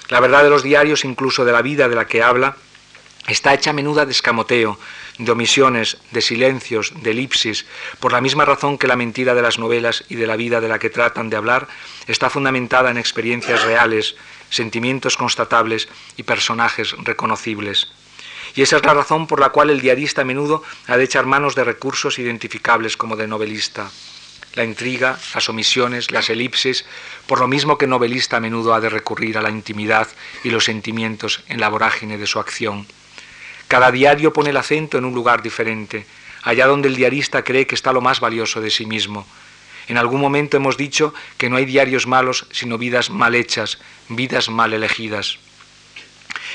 la 0.09 0.19
verdad 0.19 0.41
de 0.41 0.49
los 0.49 0.63
diarios, 0.63 1.05
incluso 1.05 1.45
de 1.45 1.51
la 1.51 1.61
vida 1.61 1.87
de 1.87 1.93
la 1.93 2.07
que 2.07 2.23
habla, 2.23 2.57
está 3.27 3.53
hecha 3.53 3.69
a 3.69 3.73
menuda 3.73 4.07
de 4.07 4.11
escamoteo, 4.11 4.79
de 5.19 5.31
omisiones, 5.31 5.99
de 6.09 6.19
silencios, 6.19 6.91
de 7.03 7.11
elipsis, 7.11 7.67
por 7.99 8.11
la 8.11 8.21
misma 8.21 8.43
razón 8.43 8.79
que 8.79 8.87
la 8.87 8.95
mentira 8.95 9.35
de 9.35 9.43
las 9.43 9.59
novelas 9.59 10.03
y 10.09 10.15
de 10.15 10.25
la 10.25 10.35
vida 10.35 10.61
de 10.61 10.67
la 10.67 10.79
que 10.79 10.89
tratan 10.89 11.29
de 11.29 11.37
hablar 11.37 11.67
está 12.07 12.31
fundamentada 12.31 12.89
en 12.89 12.97
experiencias 12.97 13.61
reales, 13.61 14.15
sentimientos 14.49 15.15
constatables 15.15 15.87
y 16.17 16.23
personajes 16.23 16.95
reconocibles. 17.03 17.91
Y 18.55 18.63
esa 18.63 18.77
es 18.77 18.83
la 18.83 18.95
razón 18.95 19.27
por 19.27 19.39
la 19.39 19.49
cual 19.49 19.69
el 19.69 19.79
diarista 19.79 20.23
a 20.23 20.25
menudo 20.25 20.63
ha 20.87 20.97
de 20.97 21.03
echar 21.03 21.27
manos 21.27 21.53
de 21.53 21.65
recursos 21.65 22.17
identificables 22.17 22.97
como 22.97 23.15
de 23.15 23.27
novelista. 23.27 23.91
La 24.55 24.65
intriga, 24.65 25.17
las 25.33 25.47
omisiones, 25.47 26.11
las 26.11 26.29
elipsis, 26.29 26.85
por 27.25 27.39
lo 27.39 27.47
mismo 27.47 27.77
que 27.77 27.87
novelista 27.87 28.37
a 28.37 28.39
menudo 28.41 28.73
ha 28.73 28.81
de 28.81 28.89
recurrir 28.89 29.37
a 29.37 29.41
la 29.41 29.49
intimidad 29.49 30.07
y 30.43 30.49
los 30.49 30.65
sentimientos 30.65 31.43
en 31.47 31.61
la 31.61 31.69
vorágine 31.69 32.17
de 32.17 32.27
su 32.27 32.39
acción. 32.39 32.85
Cada 33.69 33.91
diario 33.91 34.33
pone 34.33 34.49
el 34.49 34.57
acento 34.57 34.97
en 34.97 35.05
un 35.05 35.13
lugar 35.13 35.41
diferente, 35.41 36.05
allá 36.43 36.67
donde 36.67 36.89
el 36.89 36.95
diarista 36.95 37.43
cree 37.43 37.65
que 37.65 37.75
está 37.75 37.93
lo 37.93 38.01
más 38.01 38.19
valioso 38.19 38.59
de 38.59 38.69
sí 38.69 38.85
mismo. 38.85 39.25
En 39.87 39.97
algún 39.97 40.19
momento 40.19 40.57
hemos 40.57 40.75
dicho 40.75 41.13
que 41.37 41.49
no 41.49 41.55
hay 41.55 41.65
diarios 41.65 42.05
malos, 42.05 42.45
sino 42.51 42.77
vidas 42.77 43.09
mal 43.09 43.35
hechas, 43.35 43.79
vidas 44.09 44.49
mal 44.49 44.73
elegidas. 44.73 45.37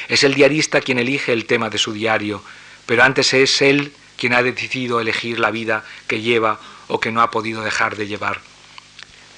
Es 0.08 0.24
el 0.24 0.34
diarista 0.34 0.82
quien 0.82 0.98
elige 0.98 1.32
el 1.32 1.46
tema 1.46 1.70
de 1.70 1.78
su 1.78 1.92
diario, 1.92 2.42
pero 2.84 3.02
antes 3.02 3.32
es 3.32 3.62
él 3.62 3.92
quien 4.16 4.32
ha 4.34 4.42
decidido 4.42 5.00
elegir 5.00 5.40
la 5.40 5.50
vida 5.50 5.84
que 6.06 6.20
lleva 6.20 6.60
o 6.88 7.00
que 7.00 7.12
no 7.12 7.22
ha 7.22 7.30
podido 7.30 7.62
dejar 7.62 7.96
de 7.96 8.06
llevar. 8.06 8.40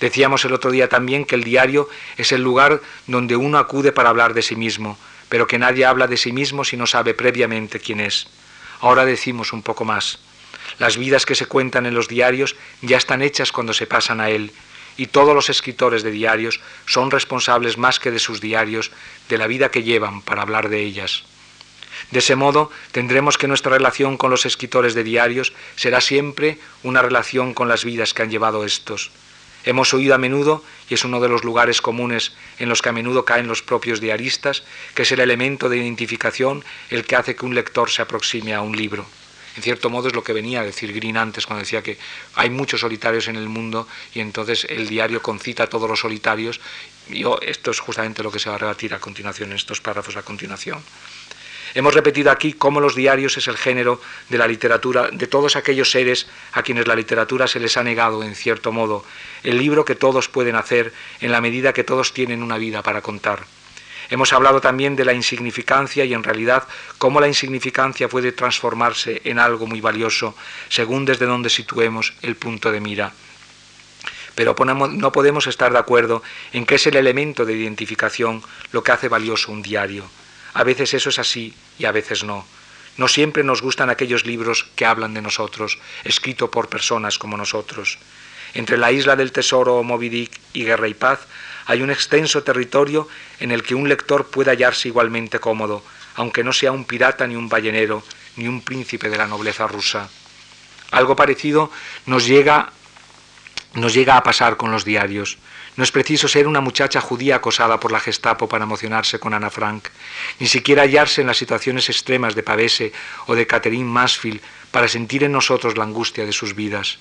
Decíamos 0.01 0.44
el 0.44 0.53
otro 0.53 0.70
día 0.70 0.88
también 0.88 1.24
que 1.24 1.34
el 1.34 1.44
diario 1.44 1.88
es 2.16 2.32
el 2.32 2.42
lugar 2.42 2.80
donde 3.07 3.36
uno 3.36 3.59
acude 3.59 3.92
para 3.92 4.11
hablar 4.11 4.34
de 4.34 4.42
sí 4.42 4.55
mismo, 4.55 4.96
pero 5.28 5.46
que 5.46 5.59
nadie 5.59 5.84
habla 5.84 6.07
de 6.07 6.16
sí 6.16 6.32
mismo 6.32 6.64
si 6.64 6.76
no 6.76 6.86
sabe 6.86 7.14
previamente 7.14 7.80
quién 7.80 8.01
es. 8.01 8.28
Ahora 8.80 9.05
decimos 9.05 9.53
un 9.53 9.62
poco 9.62 9.84
más. 9.84 10.20
Las 10.78 10.96
vidas 10.96 11.26
que 11.26 11.34
se 11.34 11.46
cuentan 11.46 11.86
en 11.86 11.94
los 11.94 12.09
diarios 12.09 12.55
ya 12.82 12.96
están 12.96 13.22
hechas 13.22 13.51
cuando 13.51 13.72
se 13.72 13.86
pasan 13.86 14.20
a 14.20 14.30
él, 14.30 14.53
y 14.96 15.07
todos 15.07 15.34
los 15.34 15.49
escritores 15.49 16.03
de 16.03 16.11
diarios 16.11 16.61
son 16.86 17.11
responsables 17.11 17.78
más 17.78 17.99
que 17.99 18.11
de 18.11 18.18
sus 18.18 18.40
diarios 18.40 18.92
de 19.28 19.38
la 19.38 19.46
vida 19.46 19.70
que 19.70 19.82
llevan 19.82 20.22
para 20.22 20.42
hablar 20.42 20.68
de 20.68 20.80
ellas. 20.82 21.24
De 22.11 22.21
ese 22.21 22.37
modo, 22.37 22.71
tendremos 22.93 23.37
que 23.37 23.49
nuestra 23.49 23.73
relación 23.73 24.17
con 24.17 24.31
los 24.31 24.47
escritores 24.47 24.95
de 24.95 25.05
diarios 25.05 25.53
será 25.77 26.01
siempre 26.01 26.59
una 26.83 27.03
relación 27.03 27.53
con 27.53 27.69
las 27.69 27.85
vidas 27.85 28.15
que 28.15 28.23
han 28.23 28.31
llevado 28.31 28.65
estos. 28.65 29.11
Hemos 29.65 29.93
oído 29.93 30.15
a 30.15 30.19
menudo, 30.19 30.65
y 30.89 30.95
es 30.95 31.05
uno 31.05 31.21
de 31.21 31.29
los 31.29 31.45
lugares 31.45 31.83
comunes 31.83 32.33
en 32.59 32.71
los 32.71 32.81
que 32.81 32.89
a 32.89 32.93
menudo 32.93 33.27
caen 33.27 33.49
los 33.49 33.61
propios 33.61 34.01
diaristas, 34.01 34.63
que 34.95 35.03
es 35.03 35.13
el 35.13 35.21
elemento 35.21 35.69
de 35.69 35.77
identificación 35.77 36.65
el 36.89 37.05
que 37.05 37.17
hace 37.17 37.37
que 37.37 37.45
un 37.45 37.55
lector 37.55 37.91
se 37.91 38.01
aproxime 38.01 38.55
a 38.55 38.63
un 38.63 38.75
libro. 38.75 39.05
En 39.57 39.63
cierto 39.63 39.91
modo 39.91 40.09
es 40.09 40.15
lo 40.15 40.23
que 40.23 40.33
venía 40.33 40.61
a 40.61 40.65
decir 40.65 40.93
Green 40.93 41.17
antes 41.17 41.45
cuando 41.45 41.65
decía 41.65 41.83
que 41.83 41.99
hay 42.37 42.49
muchos 42.49 42.81
solitarios 42.81 43.27
en 43.27 43.35
el 43.35 43.49
mundo 43.49 43.89
y 44.15 44.21
entonces 44.21 44.65
el 44.71 44.89
diario 44.89 45.21
concita 45.21 45.65
a 45.65 45.67
todos 45.67 45.91
los 45.91 45.99
solitarios. 45.99 46.61
Esto 47.43 47.73
es 47.73 47.81
justamente 47.81 48.23
lo 48.23 48.31
que 48.31 48.39
se 48.39 48.49
va 48.49 48.55
a 48.55 48.59
rebatir 48.59 48.95
a 48.95 49.01
continuación, 49.01 49.51
en 49.51 49.57
estos 49.57 49.81
párrafos 49.81 50.17
a 50.17 50.23
continuación. 50.23 50.81
Hemos 51.75 51.95
repetido 51.95 52.31
aquí 52.31 52.53
cómo 52.53 52.81
los 52.81 52.95
diarios 52.95 53.37
es 53.37 53.49
el 53.49 53.57
género 53.57 54.01
de 54.29 54.39
la 54.39 54.47
literatura, 54.47 55.09
de 55.12 55.27
todos 55.27 55.57
aquellos 55.57 55.91
seres 55.91 56.27
a 56.53 56.62
quienes 56.62 56.87
la 56.87 56.97
literatura 56.97 57.47
se 57.47 57.61
les 57.61 57.77
ha 57.77 57.83
negado, 57.83 58.23
en 58.23 58.35
cierto 58.35 58.73
modo, 58.73 59.05
el 59.43 59.59
libro 59.59 59.85
que 59.85 59.95
todos 59.95 60.29
pueden 60.29 60.57
hacer 60.57 60.93
en 61.21 61.33
la 61.33 61.41
medida 61.41 61.73
que 61.73 61.85
todos 61.85 62.12
tienen 62.12 62.43
una 62.43 62.59
vida 62.59 62.83
para 62.83 63.03
contar. 63.03 63.45
Hemos 64.11 64.33
hablado 64.33 64.61
también 64.61 64.97
de 64.97 65.05
la 65.05 65.12
insignificancia 65.12 66.05
y 66.05 66.14
en 66.14 66.23
realidad 66.23 66.66
cómo 66.97 67.21
la 67.21 67.29
insignificancia 67.29 68.09
puede 68.09 68.33
transformarse 68.33 69.21
en 69.25 69.39
algo 69.39 69.66
muy 69.66 69.83
valioso 69.83 70.35
según 70.71 71.05
desde 71.05 71.27
donde 71.27 71.51
situemos 71.51 72.14
el 72.23 72.37
punto 72.37 72.73
de 72.73 72.81
mira. 72.81 73.12
Pero 74.35 74.55
no 74.64 75.12
podemos 75.12 75.47
estar 75.47 75.73
de 75.73 75.79
acuerdo 75.79 76.23
en 76.53 76.64
que 76.64 76.77
es 76.77 76.87
el 76.87 76.97
elemento 76.97 77.45
de 77.45 77.55
identificación 77.55 78.43
lo 78.73 78.83
que 78.83 78.93
hace 78.93 79.09
valioso 79.09 79.53
un 79.53 79.62
diario. 79.62 80.05
A 80.59 80.65
veces 80.65 80.93
eso 80.93 81.11
es 81.11 81.21
así 81.21 81.55
y 81.79 81.85
a 81.85 81.93
veces 81.93 82.25
no. 82.25 82.45
No 82.97 83.07
siempre 83.07 83.45
nos 83.45 83.63
gustan 83.63 83.91
aquellos 83.91 84.27
libros 84.27 84.67
que 84.75 84.87
hablan 84.87 85.15
de 85.15 85.23
nosotros, 85.23 85.79
escritos 86.03 86.51
por 86.51 86.69
personas 86.69 87.17
como 87.17 87.37
nosotros. 87.37 87.97
Entre 88.55 88.77
la 88.77 88.91
isla 88.91 89.15
del 89.15 89.31
tesoro 89.31 89.85
Moby 89.85 90.09
Dick 90.09 90.33
y 90.55 90.65
Guerra 90.65 90.89
y 90.89 90.95
Paz 90.95 91.21
hay 91.67 91.81
un 91.81 91.91
extenso 91.91 92.43
territorio 92.43 93.07
en 93.39 93.53
el 93.53 93.63
que 93.63 93.77
un 93.77 93.89
lector 93.89 94.27
puede 94.27 94.51
hallarse 94.51 94.89
igualmente 94.89 95.39
cómodo, 95.39 95.85
aunque 96.17 96.43
no 96.43 96.53
sea 96.53 96.73
un 96.73 96.87
pirata 96.87 97.25
ni 97.29 97.37
un 97.37 97.49
ballenero, 97.49 98.03
ni 98.35 98.49
un 98.49 98.61
príncipe 98.61 99.09
de 99.09 99.17
la 99.17 99.29
nobleza 99.29 99.69
rusa. 99.69 100.09
Algo 100.91 101.15
parecido 101.15 101.71
nos 102.07 102.27
llega, 102.27 102.73
nos 103.75 103.95
llega 103.95 104.17
a 104.17 104.25
pasar 104.25 104.57
con 104.57 104.73
los 104.73 104.85
diarios. 104.85 105.39
No 105.79 105.85
es 105.85 105.93
preciso 105.93 106.26
ser 106.26 106.49
una 106.49 106.61
muchacha 106.61 107.01
judía 107.01 107.37
acosada 107.37 107.79
por 107.79 107.93
la 107.93 108.01
Gestapo 108.01 108.49
para 108.49 108.64
emocionarse 108.64 109.20
con 109.20 109.33
Ana 109.33 109.49
Frank, 109.49 109.91
ni 110.41 110.49
siquiera 110.49 110.83
hallarse 110.83 111.20
en 111.20 111.29
las 111.29 111.37
situaciones 111.37 111.89
extremas 111.89 112.35
de 112.35 112.43
Pavese 112.43 112.93
o 113.26 113.37
de 113.37 113.47
Catherine 113.47 113.85
Mansfield 113.85 114.41
para 114.72 114.89
sentir 114.89 115.22
en 115.22 115.31
nosotros 115.31 115.79
la 115.79 115.85
angustia 115.85 116.26
de 116.26 116.33
sus 116.33 116.57
vidas. 116.57 116.99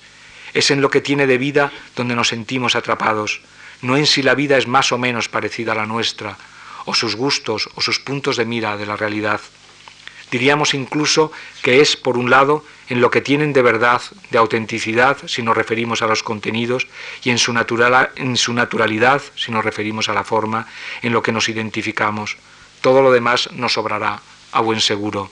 Es 0.54 0.70
en 0.70 0.80
lo 0.80 0.90
que 0.90 1.00
tiene 1.00 1.26
de 1.26 1.38
vida 1.38 1.72
donde 1.96 2.14
nos 2.14 2.28
sentimos 2.28 2.76
atrapados, 2.76 3.40
no 3.82 3.96
en 3.96 4.06
si 4.06 4.22
la 4.22 4.36
vida 4.36 4.56
es 4.56 4.68
más 4.68 4.92
o 4.92 4.98
menos 4.98 5.28
parecida 5.28 5.72
a 5.72 5.74
la 5.74 5.86
nuestra, 5.86 6.38
o 6.84 6.94
sus 6.94 7.16
gustos 7.16 7.68
o 7.74 7.80
sus 7.80 7.98
puntos 7.98 8.36
de 8.36 8.44
mira 8.44 8.76
de 8.76 8.86
la 8.86 8.94
realidad. 8.94 9.40
Diríamos 10.30 10.74
incluso 10.74 11.32
que 11.62 11.80
es, 11.80 11.96
por 11.96 12.18
un 12.18 12.30
lado, 12.30 12.64
en 12.88 13.00
lo 13.00 13.10
que 13.10 13.20
tienen 13.20 13.52
de 13.52 13.62
verdad, 13.62 14.02
de 14.30 14.38
autenticidad, 14.38 15.16
si 15.26 15.42
nos 15.42 15.56
referimos 15.56 16.02
a 16.02 16.06
los 16.06 16.22
contenidos, 16.22 16.86
y 17.24 17.30
en 17.30 17.38
su, 17.38 17.54
en 18.16 18.36
su 18.36 18.52
naturalidad, 18.52 19.22
si 19.36 19.52
nos 19.52 19.64
referimos 19.64 20.08
a 20.08 20.14
la 20.14 20.24
forma, 20.24 20.66
en 21.02 21.12
lo 21.12 21.22
que 21.22 21.32
nos 21.32 21.48
identificamos. 21.48 22.36
Todo 22.80 23.02
lo 23.02 23.10
demás 23.10 23.50
nos 23.52 23.72
sobrará, 23.74 24.20
a 24.52 24.60
buen 24.60 24.80
seguro. 24.80 25.30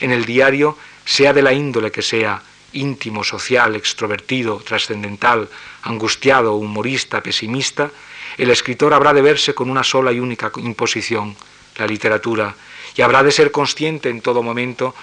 En 0.00 0.10
el 0.10 0.24
diario, 0.24 0.76
sea 1.04 1.32
de 1.32 1.42
la 1.42 1.52
índole 1.52 1.90
que 1.90 2.02
sea, 2.02 2.42
íntimo, 2.72 3.24
social, 3.24 3.76
extrovertido, 3.76 4.58
trascendental, 4.58 5.48
angustiado, 5.82 6.54
humorista, 6.54 7.22
pesimista, 7.22 7.90
el 8.38 8.50
escritor 8.50 8.94
habrá 8.94 9.12
de 9.12 9.22
verse 9.22 9.54
con 9.54 9.68
una 9.68 9.82
sola 9.82 10.12
y 10.12 10.20
única 10.20 10.52
imposición, 10.56 11.36
la 11.76 11.86
literatura, 11.86 12.54
y 13.00 13.02
habrá 13.02 13.22
de 13.22 13.32
ser 13.32 13.50
consciente 13.50 14.10
en 14.10 14.20
todo 14.20 14.42
momento 14.42 14.94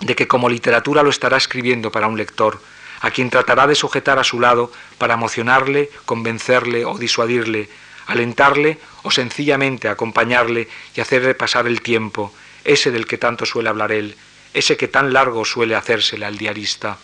de 0.00 0.14
que 0.14 0.28
como 0.28 0.50
literatura 0.50 1.02
lo 1.02 1.08
estará 1.08 1.38
escribiendo 1.38 1.90
para 1.90 2.06
un 2.06 2.18
lector, 2.18 2.60
a 3.00 3.10
quien 3.10 3.30
tratará 3.30 3.66
de 3.66 3.74
sujetar 3.74 4.18
a 4.18 4.24
su 4.24 4.38
lado 4.38 4.70
para 4.98 5.14
emocionarle, 5.14 5.88
convencerle 6.04 6.84
o 6.84 6.98
disuadirle, 6.98 7.70
alentarle 8.08 8.78
o 9.04 9.10
sencillamente 9.10 9.88
acompañarle 9.88 10.68
y 10.94 11.00
hacerle 11.00 11.34
pasar 11.34 11.66
el 11.66 11.80
tiempo, 11.80 12.30
ese 12.62 12.90
del 12.90 13.06
que 13.06 13.16
tanto 13.16 13.46
suele 13.46 13.70
hablar 13.70 13.90
él, 13.90 14.14
ese 14.52 14.76
que 14.76 14.86
tan 14.86 15.14
largo 15.14 15.46
suele 15.46 15.74
hacérsele 15.74 16.26
al 16.26 16.36
diarista. 16.36 16.98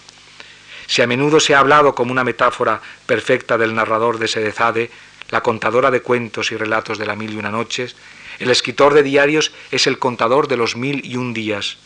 Si 0.87 1.01
a 1.01 1.07
menudo 1.07 1.41
se 1.41 1.55
ha 1.55 1.61
hablado 1.61 1.95
como 1.95 2.13
una 2.13 2.25
metáfora 2.25 2.83
perfecta 3.07 3.57
del 3.57 3.75
narrador 3.75 4.19
de 4.19 4.29
Sedezade, 4.29 4.91
la 5.31 5.43
contadora 5.43 5.91
de 5.91 6.03
cuentos 6.03 6.53
y 6.53 6.59
relatos 6.59 6.99
de 6.99 7.07
la 7.07 7.17
mil 7.17 7.33
y 7.33 7.39
una 7.39 7.51
noches, 7.51 7.97
el 8.39 8.51
escritor 8.51 8.95
de 8.95 9.03
diarios 9.03 9.53
es 9.71 9.87
el 9.87 9.99
contador 9.99 10.49
de 10.49 10.57
los 10.57 10.77
mil 10.77 11.05
y 11.05 11.17
un 11.17 11.35
días. 11.35 11.77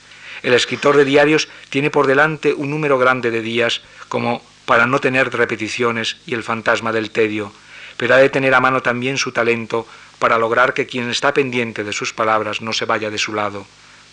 El 0.43 0.55
escritor 0.55 0.97
de 0.97 1.05
diarios 1.05 1.49
tiene 1.71 1.91
por 1.91 2.07
delante 2.07 2.53
un 2.53 2.71
número 2.71 2.99
grande 2.99 3.31
de 3.31 3.43
días 3.43 3.81
como 4.09 4.43
para 4.67 4.87
no 4.87 4.99
tener 4.99 5.33
repeticiones 5.33 6.17
y 6.27 6.35
el 6.35 6.43
fantasma 6.43 6.93
del 6.93 7.11
tedio, 7.11 7.53
pero 7.97 8.15
ha 8.15 8.19
de 8.19 8.29
tener 8.29 8.55
a 8.55 8.61
mano 8.61 8.83
también 8.83 9.19
su 9.19 9.33
talento 9.33 9.87
para 10.19 10.39
lograr 10.39 10.75
que 10.75 10.87
quien 10.87 11.11
está 11.11 11.35
pendiente 11.35 11.85
de 11.85 11.93
sus 11.93 12.13
palabras 12.13 12.61
no 12.61 12.73
se 12.73 12.85
vaya 12.85 13.11
de 13.11 13.19
su 13.19 13.35
lado. 13.35 13.67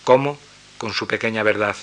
¿Cómo? 0.03 0.39
Con 0.77 0.93
su 0.93 1.07
pequeña 1.07 1.43
verdad. 1.43 1.75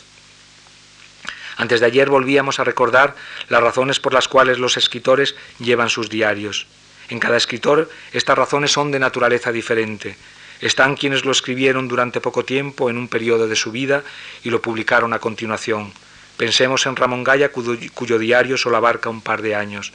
Antes 1.57 1.81
de 1.81 1.87
ayer 1.87 2.11
volvíamos 2.11 2.61
a 2.61 2.65
recordar 2.65 3.15
las 3.49 3.63
razones 3.63 3.99
por 3.99 4.13
las 4.13 4.29
cuales 4.29 4.59
los 4.59 4.77
escritores 4.77 5.35
llevan 5.59 5.91
sus 5.91 6.11
diarios. 6.11 6.67
En 7.09 7.19
cada 7.19 7.37
escritor 7.37 7.89
estas 8.13 8.37
razones 8.37 8.73
son 8.73 8.91
de 8.91 8.99
naturaleza 8.99 9.53
diferente, 9.53 10.17
están 10.61 10.97
quienes 10.97 11.25
lo 11.25 11.33
escribieron 11.33 11.89
durante 11.89 12.21
poco 12.21 12.45
tiempo 12.45 12.91
en 12.91 12.99
un 12.99 13.09
periodo 13.09 13.49
de 13.49 13.57
su 13.57 13.73
vida 13.73 14.05
y 14.45 14.51
lo 14.51 14.63
publicaron 14.63 15.13
a 15.13 15.19
continuación. 15.19 15.93
Pensemos 16.37 16.85
en 16.85 16.97
Ramón 16.97 17.25
Gaya, 17.25 17.51
cuyo, 17.51 18.19
diario 18.19 18.59
solo 18.59 18.77
abarca 18.77 19.09
un 19.09 19.23
par 19.23 19.41
de 19.41 19.55
años. 19.55 19.93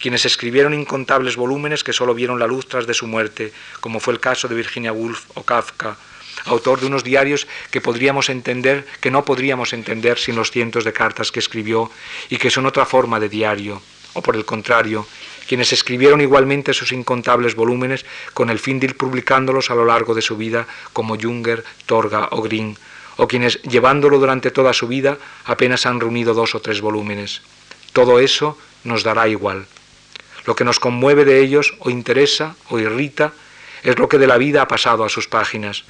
Quienes 0.00 0.24
escribieron 0.24 0.72
incontables 0.72 1.34
volúmenes 1.34 1.82
que 1.82 1.92
solo 1.92 2.14
vieron 2.14 2.38
la 2.38 2.46
luz 2.46 2.68
tras 2.68 2.86
de 2.86 2.94
su 2.94 3.08
muerte, 3.08 3.52
como 3.80 3.98
fue 3.98 4.14
el 4.14 4.20
caso 4.20 4.46
de 4.46 4.54
Virginia 4.54 4.92
Woolf 4.92 5.24
o 5.34 5.42
Kafka, 5.42 5.96
autor 6.44 6.80
de 6.80 6.86
unos 6.86 7.02
diarios 7.02 7.48
que 7.72 7.80
podríamos 7.80 8.28
entender, 8.28 8.86
que 9.00 9.10
no 9.10 9.24
podríamos 9.24 9.72
entender 9.72 10.18
sin 10.18 10.36
los 10.36 10.52
cientos 10.52 10.84
de 10.84 10.92
cartas 10.92 11.32
que 11.32 11.40
escribió 11.40 11.90
y 12.28 12.36
que 12.36 12.50
son 12.50 12.66
otra 12.66 12.86
forma 12.86 13.18
de 13.18 13.28
diario, 13.28 13.82
o 14.14 14.22
por 14.22 14.36
el 14.36 14.44
contrario, 14.44 15.06
quienes 15.50 15.72
escribieron 15.72 16.20
igualmente 16.20 16.72
sus 16.72 16.92
incontables 16.92 17.56
volúmenes 17.56 18.06
con 18.34 18.50
el 18.50 18.60
fin 18.60 18.78
de 18.78 18.86
ir 18.86 18.96
publicándolos 18.96 19.68
a 19.72 19.74
lo 19.74 19.84
largo 19.84 20.14
de 20.14 20.22
su 20.22 20.36
vida, 20.36 20.68
como 20.92 21.18
Junger, 21.20 21.64
Torga 21.86 22.28
o 22.30 22.40
Green, 22.40 22.78
o 23.16 23.26
quienes, 23.26 23.60
llevándolo 23.62 24.20
durante 24.20 24.52
toda 24.52 24.72
su 24.72 24.86
vida, 24.86 25.18
apenas 25.44 25.86
han 25.86 25.98
reunido 25.98 26.34
dos 26.34 26.54
o 26.54 26.60
tres 26.60 26.80
volúmenes. 26.80 27.42
Todo 27.92 28.20
eso 28.20 28.56
nos 28.84 29.02
dará 29.02 29.26
igual. 29.26 29.66
Lo 30.46 30.54
que 30.54 30.62
nos 30.62 30.78
conmueve 30.78 31.24
de 31.24 31.40
ellos 31.40 31.74
o 31.80 31.90
interesa 31.90 32.54
o 32.68 32.78
irrita 32.78 33.32
es 33.82 33.98
lo 33.98 34.08
que 34.08 34.18
de 34.18 34.28
la 34.28 34.38
vida 34.38 34.62
ha 34.62 34.68
pasado 34.68 35.02
a 35.02 35.08
sus 35.08 35.26
páginas, 35.26 35.82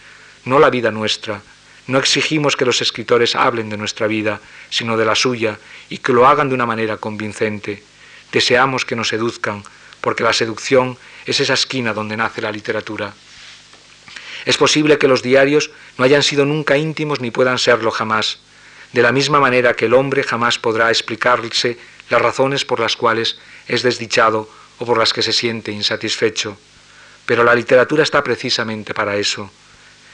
no 0.47 0.59
la 0.59 0.71
vida 0.71 0.91
nuestra. 0.91 1.43
No 1.87 1.99
exigimos 1.99 2.57
que 2.57 2.65
los 2.65 2.81
escritores 2.81 3.37
hablen 3.37 3.69
de 3.69 3.77
nuestra 3.77 4.07
vida, 4.07 4.41
sino 4.71 4.97
de 4.97 5.05
la 5.05 5.15
suya, 5.15 5.59
y 5.91 5.99
que 5.99 6.15
lo 6.15 6.27
hagan 6.27 6.49
de 6.49 6.55
una 6.55 6.65
manera 6.65 6.97
convincente. 6.97 7.90
Deseamos 8.33 8.85
que 8.85 8.97
nos 8.97 9.09
seduzcan, 9.09 9.65
porque 10.01 10.23
la 10.23 10.33
seducción 10.33 10.99
es 11.27 11.41
esa 11.41 11.55
esquina 11.55 11.93
donde 11.93 12.17
nace 12.17 12.41
la 12.41 12.53
literatura. 12.53 13.13
Es 14.45 14.57
posible 14.57 14.99
que 14.99 15.09
los 15.09 15.23
diarios 15.23 15.71
no 15.99 16.05
hayan 16.05 16.23
sido 16.23 16.45
nunca 16.47 16.77
íntimos 16.77 17.21
ni 17.21 17.31
puedan 17.31 17.59
serlo 17.59 17.91
jamás, 17.91 18.39
de 18.93 19.03
la 19.03 19.13
misma 19.13 19.41
manera 19.41 19.75
que 19.75 19.87
el 19.87 19.95
hombre 19.95 20.23
jamás 20.23 20.59
podrá 20.59 20.91
explicarse 20.91 21.79
las 22.09 22.23
razones 22.23 22.65
por 22.65 22.81
las 22.81 22.97
cuales 22.97 23.39
es 23.69 23.83
desdichado 23.83 24.49
o 24.79 24.87
por 24.87 24.99
las 24.99 25.13
que 25.13 25.23
se 25.23 25.33
siente 25.33 25.71
insatisfecho. 25.71 26.57
Pero 27.27 27.45
la 27.45 27.55
literatura 27.55 28.03
está 28.03 28.25
precisamente 28.25 28.95
para 28.95 29.17
eso. 29.17 29.51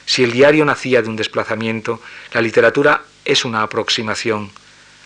Si 0.05 0.23
el 0.23 0.33
diario 0.33 0.65
nacía 0.65 1.03
de 1.03 1.09
un 1.09 1.17
desplazamiento, 1.17 2.01
la 2.33 2.43
literatura 2.43 3.03
es 3.25 3.45
una 3.45 3.63
aproximación, 3.63 4.51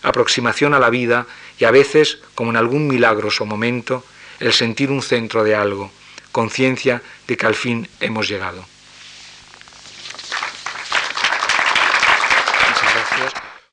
aproximación 0.03 0.75
a 0.75 0.79
la 0.79 0.91
vida 0.91 1.27
y 1.61 1.67
a 1.67 1.71
veces, 1.71 2.19
como 2.35 2.51
en 2.51 2.57
algún 2.57 2.89
milagroso 2.89 3.45
momento, 3.45 4.03
el 4.41 4.53
sentir 4.55 4.91
un 4.91 5.03
centro 5.03 5.45
de 5.45 5.55
algo, 5.55 5.93
conciencia 6.33 7.03
de 7.29 7.37
que 7.37 7.47
al 7.47 7.55
fin 7.55 7.87
hemos 8.01 8.29
llegado. 8.29 8.65